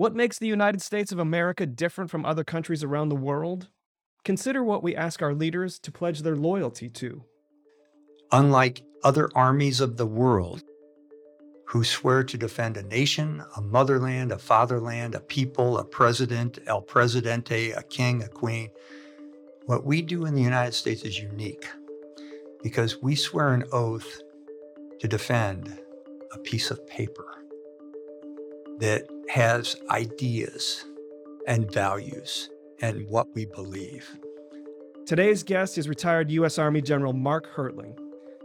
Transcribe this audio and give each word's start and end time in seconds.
What 0.00 0.14
makes 0.14 0.38
the 0.38 0.46
United 0.46 0.80
States 0.80 1.12
of 1.12 1.18
America 1.18 1.66
different 1.66 2.10
from 2.10 2.24
other 2.24 2.42
countries 2.42 2.82
around 2.82 3.10
the 3.10 3.14
world? 3.14 3.68
Consider 4.24 4.64
what 4.64 4.82
we 4.82 4.96
ask 4.96 5.20
our 5.20 5.34
leaders 5.34 5.78
to 5.80 5.92
pledge 5.92 6.22
their 6.22 6.36
loyalty 6.36 6.88
to. 6.88 7.22
Unlike 8.32 8.80
other 9.04 9.28
armies 9.34 9.78
of 9.78 9.98
the 9.98 10.06
world 10.06 10.62
who 11.66 11.84
swear 11.84 12.24
to 12.24 12.38
defend 12.38 12.78
a 12.78 12.82
nation, 12.82 13.44
a 13.58 13.60
motherland, 13.60 14.32
a 14.32 14.38
fatherland, 14.38 15.14
a 15.14 15.20
people, 15.20 15.76
a 15.76 15.84
president, 15.84 16.58
el 16.66 16.80
presidente, 16.80 17.72
a 17.72 17.82
king, 17.82 18.22
a 18.22 18.28
queen, 18.28 18.70
what 19.66 19.84
we 19.84 20.00
do 20.00 20.24
in 20.24 20.34
the 20.34 20.40
United 20.40 20.72
States 20.72 21.02
is 21.02 21.18
unique 21.18 21.66
because 22.62 23.02
we 23.02 23.14
swear 23.14 23.52
an 23.52 23.64
oath 23.70 24.22
to 24.98 25.06
defend 25.06 25.78
a 26.32 26.38
piece 26.38 26.70
of 26.70 26.86
paper 26.86 27.44
that 28.78 29.06
has 29.30 29.76
ideas 29.90 30.84
and 31.46 31.72
values 31.72 32.50
and 32.82 33.06
what 33.06 33.32
we 33.32 33.46
believe. 33.46 34.18
Today's 35.06 35.44
guest 35.44 35.78
is 35.78 35.88
retired 35.88 36.32
U.S. 36.32 36.58
Army 36.58 36.82
General 36.82 37.12
Mark 37.12 37.46
Hertling. 37.54 37.96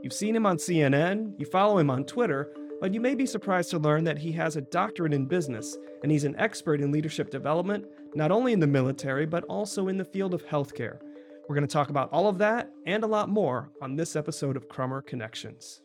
You've 0.04 0.14
seen 0.14 0.36
him 0.36 0.46
on 0.46 0.58
CNN, 0.58 1.34
you 1.40 1.48
follow 1.48 1.80
him 1.80 1.90
on 1.90 2.04
Twitter, 2.04 2.54
but 2.80 2.94
you 2.94 3.02
may 3.02 3.16
be 3.16 3.26
surprised 3.26 3.72
to 3.72 3.80
learn 3.80 4.04
that 4.04 4.20
he 4.20 4.32
has 4.34 4.58
a 4.58 4.62
doctorate 4.62 5.16
in 5.16 5.26
business 5.26 5.76
and 6.04 6.12
he's 6.12 6.24
an 6.24 6.36
expert 6.38 6.80
in 6.80 6.92
leadership 6.92 7.32
development, 7.32 7.88
not 8.14 8.30
only 8.30 8.54
in 8.54 8.60
the 8.60 8.68
military, 8.68 9.26
but 9.26 9.44
also 9.46 9.88
in 9.88 9.98
the 9.98 10.06
field 10.06 10.36
of 10.36 10.46
healthcare. 10.46 11.00
We're 11.50 11.56
going 11.56 11.68
to 11.68 11.74
talk 11.74 11.90
about 11.90 12.14
all 12.14 12.28
of 12.28 12.38
that 12.38 12.70
and 12.86 13.04
a 13.04 13.08
lot 13.08 13.28
more 13.28 13.72
on 13.82 13.96
this 13.96 14.16
episode 14.16 14.56
of 14.56 14.70
Crummer 14.70 15.02
Connections. 15.02 15.82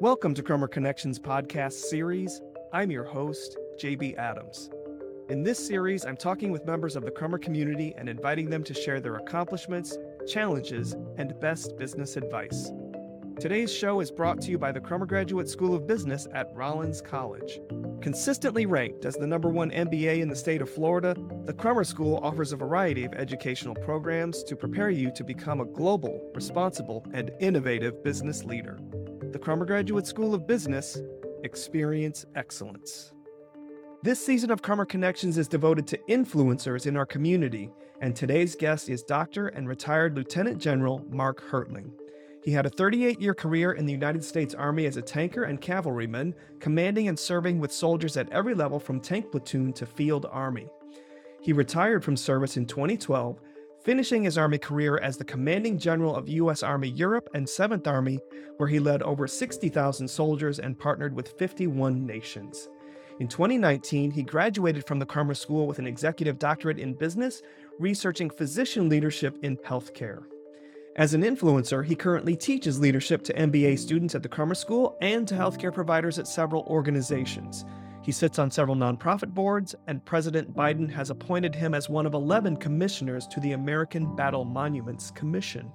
Welcome 0.00 0.32
to 0.34 0.44
Crummer 0.44 0.68
Connections 0.68 1.18
podcast 1.18 1.72
series. 1.72 2.40
I'm 2.72 2.92
your 2.92 3.02
host, 3.02 3.58
JB 3.82 4.16
Adams. 4.16 4.70
In 5.28 5.42
this 5.42 5.58
series, 5.58 6.06
I'm 6.06 6.16
talking 6.16 6.52
with 6.52 6.64
members 6.64 6.94
of 6.94 7.04
the 7.04 7.10
Crummer 7.10 7.36
community 7.36 7.96
and 7.98 8.08
inviting 8.08 8.48
them 8.48 8.62
to 8.62 8.74
share 8.74 9.00
their 9.00 9.16
accomplishments, 9.16 9.98
challenges, 10.28 10.94
and 11.16 11.38
best 11.40 11.76
business 11.76 12.16
advice. 12.16 12.70
Today's 13.40 13.74
show 13.74 13.98
is 13.98 14.12
brought 14.12 14.40
to 14.42 14.52
you 14.52 14.58
by 14.58 14.70
the 14.70 14.80
Crummer 14.80 15.04
Graduate 15.04 15.48
School 15.48 15.74
of 15.74 15.88
Business 15.88 16.28
at 16.32 16.54
Rollins 16.54 17.00
College. 17.00 17.58
Consistently 18.00 18.66
ranked 18.66 19.04
as 19.04 19.16
the 19.16 19.26
number 19.26 19.48
one 19.48 19.72
MBA 19.72 20.20
in 20.20 20.28
the 20.28 20.36
state 20.36 20.62
of 20.62 20.70
Florida, 20.70 21.16
the 21.44 21.52
Crummer 21.52 21.82
School 21.82 22.20
offers 22.22 22.52
a 22.52 22.56
variety 22.56 23.04
of 23.04 23.14
educational 23.14 23.74
programs 23.74 24.44
to 24.44 24.54
prepare 24.54 24.90
you 24.90 25.10
to 25.16 25.24
become 25.24 25.60
a 25.60 25.64
global, 25.64 26.30
responsible, 26.36 27.04
and 27.12 27.32
innovative 27.40 28.04
business 28.04 28.44
leader. 28.44 28.78
The 29.38 29.44
Crummer 29.44 29.66
Graduate 29.66 30.04
School 30.04 30.34
of 30.34 30.48
Business, 30.48 30.98
experience 31.44 32.26
excellence. 32.34 33.12
This 34.02 34.18
season 34.18 34.50
of 34.50 34.62
Crummer 34.62 34.84
Connections 34.84 35.38
is 35.38 35.46
devoted 35.46 35.86
to 35.86 35.98
influencers 36.08 36.86
in 36.86 36.96
our 36.96 37.06
community, 37.06 37.70
and 38.00 38.16
today's 38.16 38.56
guest 38.56 38.88
is 38.88 39.04
Dr. 39.04 39.46
and 39.46 39.68
retired 39.68 40.16
Lieutenant 40.16 40.60
General 40.60 41.04
Mark 41.08 41.40
Hertling. 41.40 41.92
He 42.42 42.50
had 42.50 42.66
a 42.66 42.70
38 42.70 43.20
year 43.20 43.32
career 43.32 43.74
in 43.74 43.86
the 43.86 43.92
United 43.92 44.24
States 44.24 44.56
Army 44.56 44.86
as 44.86 44.96
a 44.96 45.02
tanker 45.02 45.44
and 45.44 45.60
cavalryman, 45.60 46.34
commanding 46.58 47.06
and 47.06 47.16
serving 47.16 47.60
with 47.60 47.70
soldiers 47.70 48.16
at 48.16 48.32
every 48.32 48.56
level 48.56 48.80
from 48.80 48.98
tank 48.98 49.30
platoon 49.30 49.72
to 49.74 49.86
field 49.86 50.26
army. 50.32 50.66
He 51.40 51.52
retired 51.52 52.02
from 52.02 52.16
service 52.16 52.56
in 52.56 52.66
2012, 52.66 53.38
finishing 53.88 54.22
his 54.22 54.36
Army 54.36 54.58
career 54.58 54.98
as 54.98 55.16
the 55.16 55.24
commanding 55.24 55.78
general 55.78 56.14
of 56.14 56.28
U.S. 56.28 56.62
Army 56.62 56.88
Europe 56.88 57.30
and 57.32 57.46
7th 57.46 57.86
Army, 57.86 58.20
where 58.58 58.68
he 58.68 58.78
led 58.78 59.02
over 59.02 59.26
60,000 59.26 60.06
soldiers 60.06 60.58
and 60.58 60.78
partnered 60.78 61.16
with 61.16 61.38
51 61.38 62.04
nations. 62.04 62.68
In 63.18 63.28
2019, 63.28 64.10
he 64.10 64.22
graduated 64.22 64.86
from 64.86 64.98
the 64.98 65.06
Crummer 65.06 65.32
School 65.32 65.66
with 65.66 65.78
an 65.78 65.86
executive 65.86 66.38
doctorate 66.38 66.78
in 66.78 66.92
business, 66.92 67.40
researching 67.78 68.28
physician 68.28 68.90
leadership 68.90 69.38
in 69.42 69.56
healthcare. 69.56 70.24
As 70.96 71.14
an 71.14 71.22
influencer, 71.22 71.82
he 71.82 71.94
currently 71.94 72.36
teaches 72.36 72.78
leadership 72.78 73.22
to 73.22 73.32
MBA 73.32 73.78
students 73.78 74.14
at 74.14 74.22
the 74.22 74.28
Crummer 74.28 74.54
School 74.54 74.98
and 75.00 75.26
to 75.26 75.34
healthcare 75.34 75.72
providers 75.72 76.18
at 76.18 76.28
several 76.28 76.64
organizations. 76.64 77.64
He 78.08 78.12
sits 78.12 78.38
on 78.38 78.50
several 78.50 78.74
nonprofit 78.74 79.34
boards, 79.34 79.74
and 79.86 80.02
President 80.02 80.56
Biden 80.56 80.90
has 80.90 81.10
appointed 81.10 81.54
him 81.54 81.74
as 81.74 81.90
one 81.90 82.06
of 82.06 82.14
11 82.14 82.56
commissioners 82.56 83.26
to 83.26 83.38
the 83.38 83.52
American 83.52 84.16
Battle 84.16 84.46
Monuments 84.46 85.10
Commission. 85.10 85.70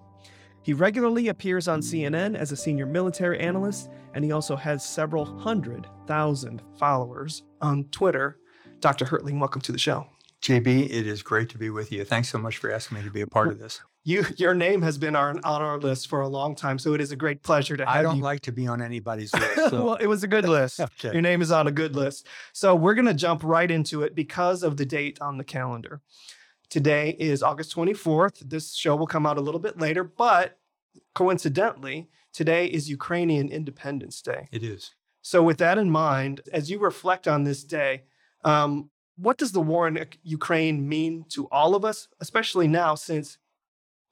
He 0.63 0.73
regularly 0.73 1.27
appears 1.27 1.67
on 1.67 1.81
CNN 1.81 2.35
as 2.35 2.51
a 2.51 2.57
senior 2.57 2.87
military 2.87 3.39
analyst, 3.39 3.91
and 4.15 4.25
he 4.25 4.31
also 4.31 4.55
has 4.55 4.83
several 4.83 5.25
hundred 5.25 5.85
thousand 6.07 6.63
followers 6.79 7.43
on 7.61 7.83
Twitter. 7.91 8.39
Dr. 8.79 9.05
Hertling, 9.05 9.37
welcome 9.37 9.61
to 9.61 9.71
the 9.71 9.77
show. 9.77 10.07
JB, 10.41 10.85
it 10.85 11.05
is 11.05 11.21
great 11.21 11.49
to 11.49 11.59
be 11.59 11.69
with 11.69 11.91
you. 11.91 12.03
Thanks 12.03 12.29
so 12.29 12.39
much 12.39 12.57
for 12.57 12.71
asking 12.71 12.97
me 12.97 13.03
to 13.03 13.11
be 13.11 13.21
a 13.21 13.27
part 13.27 13.49
of 13.49 13.59
this. 13.59 13.79
You, 14.05 14.25
your 14.35 14.53
name 14.53 14.81
has 14.81 14.97
been 14.97 15.15
our, 15.15 15.29
on 15.29 15.61
our 15.61 15.77
list 15.77 16.07
for 16.07 16.19
a 16.19 16.27
long 16.27 16.55
time, 16.55 16.77
so 16.77 16.93
it 16.93 16.99
is 16.99 17.11
a 17.11 17.15
great 17.15 17.41
pleasure 17.41 17.77
to 17.77 17.85
have 17.85 17.95
you. 17.95 17.99
I 17.99 18.03
don't 18.03 18.17
you. 18.17 18.23
like 18.23 18.41
to 18.41 18.51
be 18.51 18.67
on 18.67 18.81
anybody's 18.81 19.33
list. 19.33 19.69
So. 19.69 19.85
well, 19.85 19.95
it 19.95 20.07
was 20.07 20.23
a 20.23 20.27
good 20.27 20.47
list. 20.47 20.79
okay. 20.81 21.13
Your 21.13 21.21
name 21.21 21.41
is 21.41 21.51
on 21.51 21.67
a 21.67 21.71
good 21.71 21.95
list. 21.95 22.27
So 22.51 22.75
we're 22.75 22.95
going 22.95 23.05
to 23.05 23.13
jump 23.13 23.43
right 23.43 23.69
into 23.69 24.03
it 24.03 24.13
because 24.13 24.61
of 24.61 24.75
the 24.75 24.85
date 24.85 25.19
on 25.21 25.37
the 25.37 25.43
calendar. 25.45 26.01
Today 26.69 27.15
is 27.17 27.41
August 27.41 27.73
24th. 27.75 28.49
This 28.49 28.73
show 28.73 28.95
will 28.95 29.07
come 29.07 29.25
out 29.25 29.37
a 29.37 29.41
little 29.41 29.59
bit 29.59 29.79
later, 29.79 30.03
but 30.03 30.59
coincidentally, 31.15 32.09
today 32.33 32.65
is 32.65 32.89
Ukrainian 32.89 33.47
Independence 33.47 34.21
Day. 34.21 34.49
It 34.51 34.63
is. 34.63 34.91
So, 35.21 35.41
with 35.41 35.59
that 35.59 35.77
in 35.77 35.89
mind, 35.89 36.41
as 36.51 36.69
you 36.69 36.79
reflect 36.79 37.27
on 37.27 37.45
this 37.45 37.63
day, 37.63 38.03
um, 38.43 38.89
what 39.15 39.37
does 39.37 39.51
the 39.51 39.61
war 39.61 39.87
in 39.87 40.05
Ukraine 40.23 40.89
mean 40.89 41.25
to 41.29 41.47
all 41.49 41.75
of 41.75 41.85
us, 41.85 42.07
especially 42.19 42.67
now 42.67 42.95
since 42.95 43.37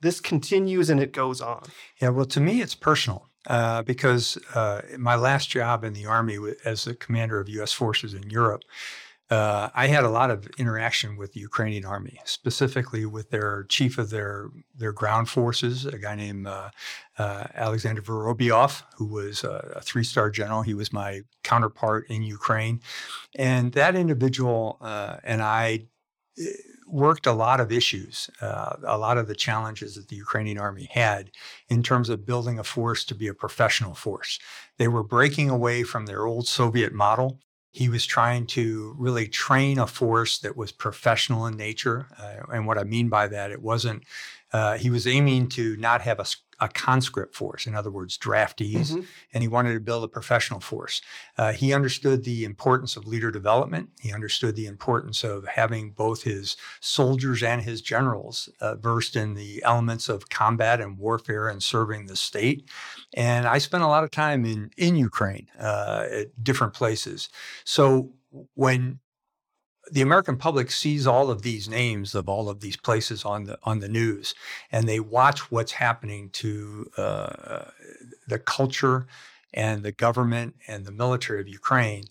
this 0.02 0.20
continues 0.20 0.90
and 0.90 1.00
it 1.00 1.14
goes 1.14 1.42
on? 1.42 1.64
Yeah, 2.02 2.10
well, 2.10 2.26
to 2.26 2.40
me, 2.40 2.62
it's 2.62 2.76
personal 2.76 3.30
uh, 3.48 3.82
because 3.84 4.38
uh, 4.54 4.82
my 4.98 5.16
last 5.16 5.50
job 5.50 5.84
in 5.84 5.94
the 5.94 6.06
Army 6.06 6.38
as 6.66 6.84
the 6.84 6.96
commander 6.96 7.40
of 7.40 7.50
U.S. 7.50 7.72
forces 7.72 8.14
in 8.14 8.30
Europe, 8.30 8.64
uh, 9.32 9.70
I 9.74 9.88
had 9.88 10.04
a 10.04 10.10
lot 10.10 10.30
of 10.30 10.46
interaction 10.58 11.16
with 11.16 11.32
the 11.32 11.40
Ukrainian 11.40 11.86
army, 11.86 12.20
specifically 12.26 13.06
with 13.06 13.30
their 13.30 13.64
chief 13.70 13.98
of 13.98 14.10
their 14.10 14.50
their 14.76 14.92
ground 14.92 15.30
forces, 15.30 15.86
a 15.86 15.98
guy 15.98 16.16
named 16.16 16.48
uh, 16.48 16.70
uh, 17.18 17.46
Alexander 17.56 18.02
Vorobyov, 18.02 18.84
who 18.98 19.06
was 19.06 19.46
a, 19.46 19.76
a 19.78 19.82
three 19.82 20.04
star 20.04 20.30
general. 20.30 20.64
He 20.64 20.74
was 20.74 20.92
my 20.92 21.22
counterpart 21.44 22.08
in 22.10 22.24
Ukraine, 22.24 22.82
and 23.34 23.72
that 23.72 23.96
individual 23.96 24.78
uh, 24.82 25.18
and 25.24 25.42
I 25.42 25.86
eh, 26.38 26.44
worked 26.92 27.26
a 27.26 27.34
lot 27.34 27.60
of 27.60 27.72
issues, 27.72 28.30
uh, 28.42 28.76
a 28.86 28.98
lot 28.98 29.18
of 29.18 29.28
the 29.28 29.36
challenges 29.36 29.96
that 29.96 30.08
the 30.10 30.16
Ukrainian 30.16 30.58
army 30.58 30.88
had 30.92 31.32
in 31.70 31.84
terms 31.84 32.10
of 32.10 32.26
building 32.26 32.60
a 32.60 32.64
force 32.64 33.04
to 33.06 33.16
be 33.16 33.28
a 33.28 33.34
professional 33.34 33.94
force. 33.94 34.40
They 34.78 34.88
were 34.88 35.04
breaking 35.04 35.50
away 35.50 35.84
from 35.84 36.06
their 36.06 36.26
old 36.26 36.48
Soviet 36.48 36.94
model 36.94 37.40
he 37.72 37.88
was 37.88 38.06
trying 38.06 38.46
to 38.46 38.96
really 38.98 39.28
train 39.28 39.80
a 39.80 39.88
force 39.88 40.40
that 40.40 40.58
was 40.58 40.72
professional 40.72 41.46
in 41.46 41.56
nature. 41.56 42.08
Uh, 42.20 42.54
and 42.54 42.68
what 42.68 42.78
I 42.78 42.84
mean 42.84 43.08
by 43.08 43.28
that, 43.30 43.52
it 43.52 43.62
wasn't, 43.62 44.04
uh, 44.52 44.78
he 44.78 44.90
was 44.90 45.08
aiming 45.08 45.48
to 45.50 45.78
not 45.78 46.02
have 46.02 46.20
a, 46.20 46.26
a, 46.62 46.70
conscript 46.70 47.36
force, 47.36 47.68
in 47.68 47.76
other 47.76 47.92
words, 47.92 48.18
draftees, 48.18 48.92
mm-hmm. 48.92 49.02
and 49.34 49.44
he 49.44 49.48
wanted 49.48 49.74
to 49.74 49.80
build 49.80 50.04
a 50.04 50.08
professional 50.08 50.60
force. 50.60 51.02
Uh, 51.38 51.52
he 51.52 51.74
understood 51.74 52.24
the 52.24 52.46
importance 52.46 52.96
of 52.96 53.06
leader 53.06 53.32
development. 53.32 53.90
He 54.00 54.14
understood 54.14 54.56
the 54.56 54.68
importance 54.68 55.24
of 55.24 55.46
having 55.48 55.92
both 55.92 56.24
his 56.24 56.56
soldiers 56.80 57.44
and 57.44 57.62
his 57.62 57.82
generals 57.82 58.50
uh, 58.62 58.76
versed 58.76 59.16
in 59.16 59.34
the 59.34 59.62
elements 59.64 60.08
of 60.08 60.30
combat 60.30 60.80
and 60.80 60.98
warfare 60.98 61.50
and 61.50 61.62
serving 61.62 62.06
the 62.06 62.16
state. 62.16 62.70
And 63.14 63.48
I 63.48 63.58
spent 63.58 63.84
a 63.84 63.88
lot 63.88 64.04
of 64.04 64.12
time 64.12 64.46
in, 64.46 64.72
in 64.78 64.96
Ukraine 64.96 65.48
uh, 65.60 66.06
at 66.10 66.44
different 66.44 66.74
places. 66.74 67.30
So 67.66 68.14
when 68.54 69.00
the 69.92 70.02
American 70.02 70.38
public 70.38 70.72
sees 70.72 71.06
all 71.06 71.30
of 71.30 71.42
these 71.42 71.68
names 71.68 72.16
of 72.16 72.30
all 72.30 72.50
of 72.50 72.62
these 72.62 72.78
places 72.78 73.26
on 73.26 73.44
the 73.44 73.60
on 73.64 73.80
the 73.80 73.90
news, 73.90 74.34
and 74.72 74.88
they 74.88 75.00
watch 75.00 75.52
what's 75.52 75.74
happening 75.74 76.30
to 76.30 76.90
uh, 76.98 77.66
the 78.28 78.40
culture 78.40 79.06
and 79.54 79.84
the 79.84 79.92
government 79.92 80.56
and 80.68 80.86
the 80.86 80.92
military 80.92 81.42
of 81.42 81.48
Ukraine. 81.48 82.06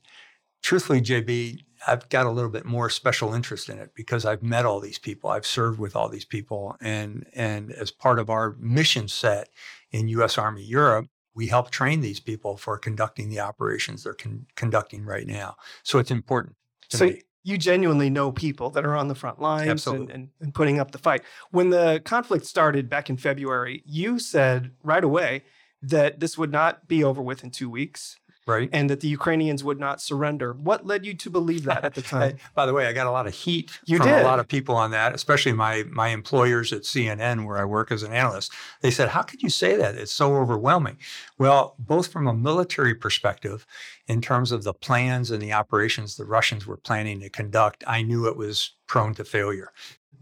Truthfully, 0.62 1.00
JB, 1.00 1.60
I've 1.86 2.06
got 2.10 2.26
a 2.26 2.30
little 2.30 2.50
bit 2.50 2.66
more 2.66 2.90
special 2.90 3.32
interest 3.32 3.70
in 3.70 3.78
it 3.78 3.92
because 3.94 4.26
I've 4.26 4.42
met 4.42 4.66
all 4.66 4.80
these 4.80 4.98
people, 4.98 5.30
I've 5.30 5.46
served 5.46 5.78
with 5.78 5.96
all 5.96 6.10
these 6.10 6.26
people, 6.26 6.76
and 6.82 7.26
and 7.34 7.72
as 7.72 7.90
part 7.90 8.18
of 8.18 8.28
our 8.28 8.56
mission 8.58 9.08
set 9.08 9.48
in 9.90 10.08
U.S. 10.08 10.36
Army 10.36 10.62
Europe, 10.62 11.06
we 11.34 11.46
help 11.46 11.70
train 11.70 12.02
these 12.02 12.20
people 12.20 12.58
for 12.58 12.76
conducting 12.76 13.30
the 13.30 13.40
operations 13.40 14.04
they're 14.04 14.12
con- 14.12 14.46
conducting 14.54 15.04
right 15.04 15.26
now. 15.26 15.56
So 15.82 15.98
it's 15.98 16.10
important. 16.10 16.56
so 16.90 17.06
me. 17.06 17.22
You 17.42 17.56
genuinely 17.56 18.10
know 18.10 18.30
people 18.30 18.70
that 18.70 18.84
are 18.84 18.96
on 18.96 19.08
the 19.08 19.14
front 19.14 19.40
lines 19.40 19.86
and, 19.86 20.10
and, 20.10 20.28
and 20.40 20.54
putting 20.54 20.78
up 20.78 20.90
the 20.90 20.98
fight. 20.98 21.22
When 21.50 21.70
the 21.70 22.00
conflict 22.04 22.44
started 22.44 22.88
back 22.90 23.08
in 23.08 23.16
February, 23.16 23.82
you 23.86 24.18
said 24.18 24.72
right 24.82 25.02
away 25.02 25.44
that 25.82 26.20
this 26.20 26.36
would 26.36 26.52
not 26.52 26.86
be 26.86 27.02
over 27.02 27.22
with 27.22 27.42
in 27.42 27.50
two 27.50 27.70
weeks. 27.70 28.18
Right? 28.50 28.68
and 28.72 28.90
that 28.90 29.00
the 29.00 29.08
Ukrainians 29.08 29.62
would 29.64 29.78
not 29.80 30.00
surrender. 30.02 30.52
What 30.52 30.86
led 30.86 31.06
you 31.06 31.14
to 31.14 31.30
believe 31.30 31.64
that 31.64 31.84
at 31.84 31.94
the 31.94 32.02
time? 32.14 32.36
By 32.54 32.66
the 32.66 32.74
way, 32.74 32.86
I 32.86 32.92
got 32.92 33.06
a 33.06 33.10
lot 33.10 33.26
of 33.26 33.34
heat 33.34 33.78
You 33.86 33.98
from 33.98 34.08
did. 34.08 34.20
a 34.22 34.24
lot 34.24 34.40
of 34.40 34.48
people 34.48 34.74
on 34.76 34.90
that, 34.90 35.14
especially 35.14 35.52
my 35.52 35.84
my 35.90 36.08
employers 36.08 36.72
at 36.72 36.82
CNN, 36.82 37.46
where 37.46 37.58
I 37.58 37.64
work 37.64 37.90
as 37.92 38.02
an 38.02 38.12
analyst. 38.12 38.52
They 38.82 38.90
said, 38.90 39.08
"How 39.10 39.22
could 39.22 39.42
you 39.42 39.50
say 39.50 39.76
that? 39.76 39.94
It's 39.94 40.12
so 40.12 40.36
overwhelming." 40.36 40.98
Well, 41.38 41.74
both 41.78 42.08
from 42.12 42.26
a 42.26 42.34
military 42.34 42.94
perspective, 42.94 43.66
in 44.06 44.20
terms 44.20 44.52
of 44.52 44.64
the 44.64 44.74
plans 44.74 45.30
and 45.30 45.40
the 45.42 45.52
operations 45.52 46.16
the 46.16 46.24
Russians 46.24 46.66
were 46.66 46.76
planning 46.76 47.20
to 47.20 47.30
conduct, 47.30 47.84
I 47.86 48.02
knew 48.02 48.26
it 48.26 48.36
was 48.36 48.72
prone 48.86 49.14
to 49.14 49.24
failure. 49.24 49.72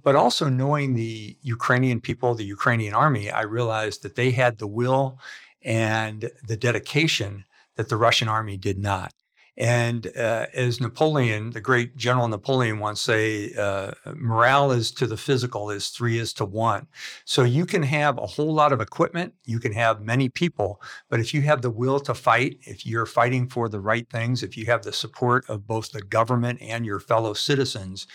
But 0.02 0.14
also 0.16 0.48
knowing 0.48 0.94
the 0.94 1.36
Ukrainian 1.42 2.00
people, 2.00 2.34
the 2.34 2.44
Ukrainian 2.44 2.94
army, 2.94 3.30
I 3.30 3.42
realized 3.42 4.02
that 4.02 4.14
they 4.14 4.30
had 4.30 4.58
the 4.58 4.66
will 4.80 5.18
and 5.64 6.30
the 6.46 6.56
dedication 6.56 7.44
that 7.78 7.88
the 7.88 7.96
Russian 7.96 8.28
army 8.28 8.58
did 8.58 8.78
not. 8.78 9.14
And 9.56 10.06
uh, 10.16 10.46
as 10.54 10.80
Napoleon, 10.80 11.50
the 11.50 11.60
great 11.60 11.96
General 11.96 12.28
Napoleon, 12.28 12.78
once 12.78 13.00
say, 13.00 13.52
uh, 13.54 13.90
morale 14.14 14.70
is 14.70 14.92
to 14.92 15.06
the 15.06 15.16
physical 15.16 15.70
as 15.70 15.88
three 15.88 16.18
is 16.18 16.32
to 16.34 16.44
one. 16.44 16.86
So 17.24 17.42
you 17.42 17.66
can 17.66 17.82
have 17.82 18.18
a 18.18 18.26
whole 18.26 18.54
lot 18.54 18.72
of 18.72 18.80
equipment, 18.80 19.34
you 19.46 19.58
can 19.58 19.72
have 19.72 20.00
many 20.00 20.28
people, 20.28 20.80
but 21.08 21.18
if 21.18 21.34
you 21.34 21.42
have 21.42 21.62
the 21.62 21.70
will 21.70 21.98
to 22.00 22.14
fight, 22.14 22.58
if 22.60 22.86
you're 22.86 23.06
fighting 23.06 23.48
for 23.48 23.68
the 23.68 23.80
right 23.80 24.08
things, 24.08 24.44
if 24.44 24.56
you 24.56 24.66
have 24.66 24.82
the 24.82 24.92
support 24.92 25.44
of 25.48 25.66
both 25.66 25.90
the 25.90 26.02
government 26.02 26.60
and 26.62 26.86
your 26.86 27.00
fellow 27.00 27.34
citizens, 27.34 28.06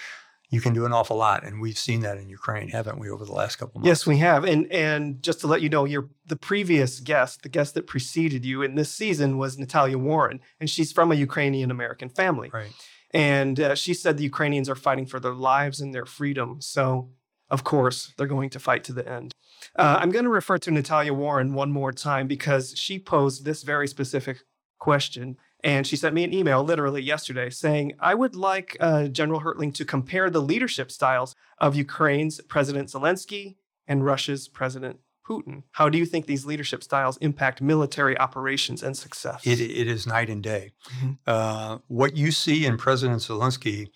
you 0.54 0.62
can 0.62 0.72
do 0.72 0.86
an 0.86 0.94
awful 0.94 1.18
lot. 1.18 1.44
And 1.44 1.60
we've 1.60 1.80
seen 1.80 2.02
that 2.02 2.18
in 2.18 2.30
Ukraine, 2.30 2.70
haven't 2.70 3.00
we, 3.00 3.10
over 3.10 3.26
the 3.26 3.34
last 3.34 3.56
couple 3.56 3.80
months? 3.80 3.88
Yes, 3.88 4.06
we 4.06 4.20
have. 4.20 4.46
And 4.46 4.72
and 4.72 5.22
just 5.24 5.40
to 5.40 5.48
let 5.48 5.64
you 5.64 5.70
know, 5.70 5.86
your 5.86 6.10
the 6.28 6.36
previous 6.36 7.00
guest, 7.00 7.42
the 7.42 7.50
guest 7.50 7.74
that 7.74 7.88
preceded 7.88 8.46
you 8.46 8.62
in 8.62 8.76
this 8.76 8.92
season 8.92 9.40
was 9.40 9.58
Natalia 9.58 9.98
Warren, 9.98 10.40
and 10.60 10.70
she's 10.70 10.92
from 10.92 11.12
a 11.12 11.16
Ukrainian 11.16 11.72
American 11.72 12.08
family. 12.08 12.52
Right. 12.54 12.72
And 13.16 13.60
uh, 13.60 13.74
she 13.74 13.96
said 13.96 14.18
the 14.18 14.24
Ukrainians 14.24 14.70
are 14.70 14.76
fighting 14.76 15.08
for 15.08 15.20
their 15.20 15.34
lives 15.34 15.82
and 15.82 15.92
their 15.92 16.06
freedom. 16.06 16.62
So, 16.62 17.10
of 17.50 17.64
course, 17.64 18.14
they're 18.16 18.28
going 18.28 18.52
to 18.52 18.60
fight 18.60 18.84
to 18.86 18.94
the 18.94 19.08
end. 19.10 19.34
Uh, 19.76 19.98
I'm 20.00 20.12
going 20.12 20.26
to 20.26 20.30
refer 20.30 20.60
to 20.60 20.72
Natalia 20.72 21.16
Warren 21.16 21.56
one 21.56 21.72
more 21.72 21.92
time 21.92 22.28
because 22.28 22.78
she 22.78 23.00
posed 23.00 23.44
this 23.44 23.64
very 23.64 23.88
specific 23.88 24.38
question. 24.78 25.38
And 25.64 25.88
she 25.88 25.96
sent 25.96 26.14
me 26.14 26.24
an 26.24 26.34
email 26.34 26.64
literally 26.64 27.02
yesterday 27.02 27.50
saying, 27.50 27.94
I 28.00 28.16
would 28.16 28.36
like 28.36 28.76
uh, 28.80 29.08
General 29.08 29.42
Hertling 29.42 29.74
to 29.76 29.86
compare 29.86 30.30
the 30.30 30.42
leadership 30.42 30.92
styles 30.92 31.36
of 31.58 31.76
Ukraine's 31.76 32.42
President 32.42 32.90
Zelensky 32.90 33.56
and 33.88 34.06
Russia's 34.06 34.48
President 34.50 35.00
Putin. 35.28 35.64
How 35.72 35.88
do 35.88 35.98
you 35.98 36.06
think 36.06 36.26
these 36.26 36.46
leadership 36.46 36.84
styles 36.84 37.16
impact 37.18 37.62
military 37.62 38.18
operations 38.18 38.84
and 38.84 38.98
success? 38.98 39.48
It, 39.48 39.62
it 39.62 39.88
is 39.88 40.06
night 40.06 40.30
and 40.30 40.44
day. 40.44 40.74
Mhm. 41.00 41.18
Uh, 41.26 41.78
what 41.88 42.18
you 42.18 42.32
see 42.32 42.66
in 42.66 42.76
President 42.78 43.22
Zelensky 43.22 43.88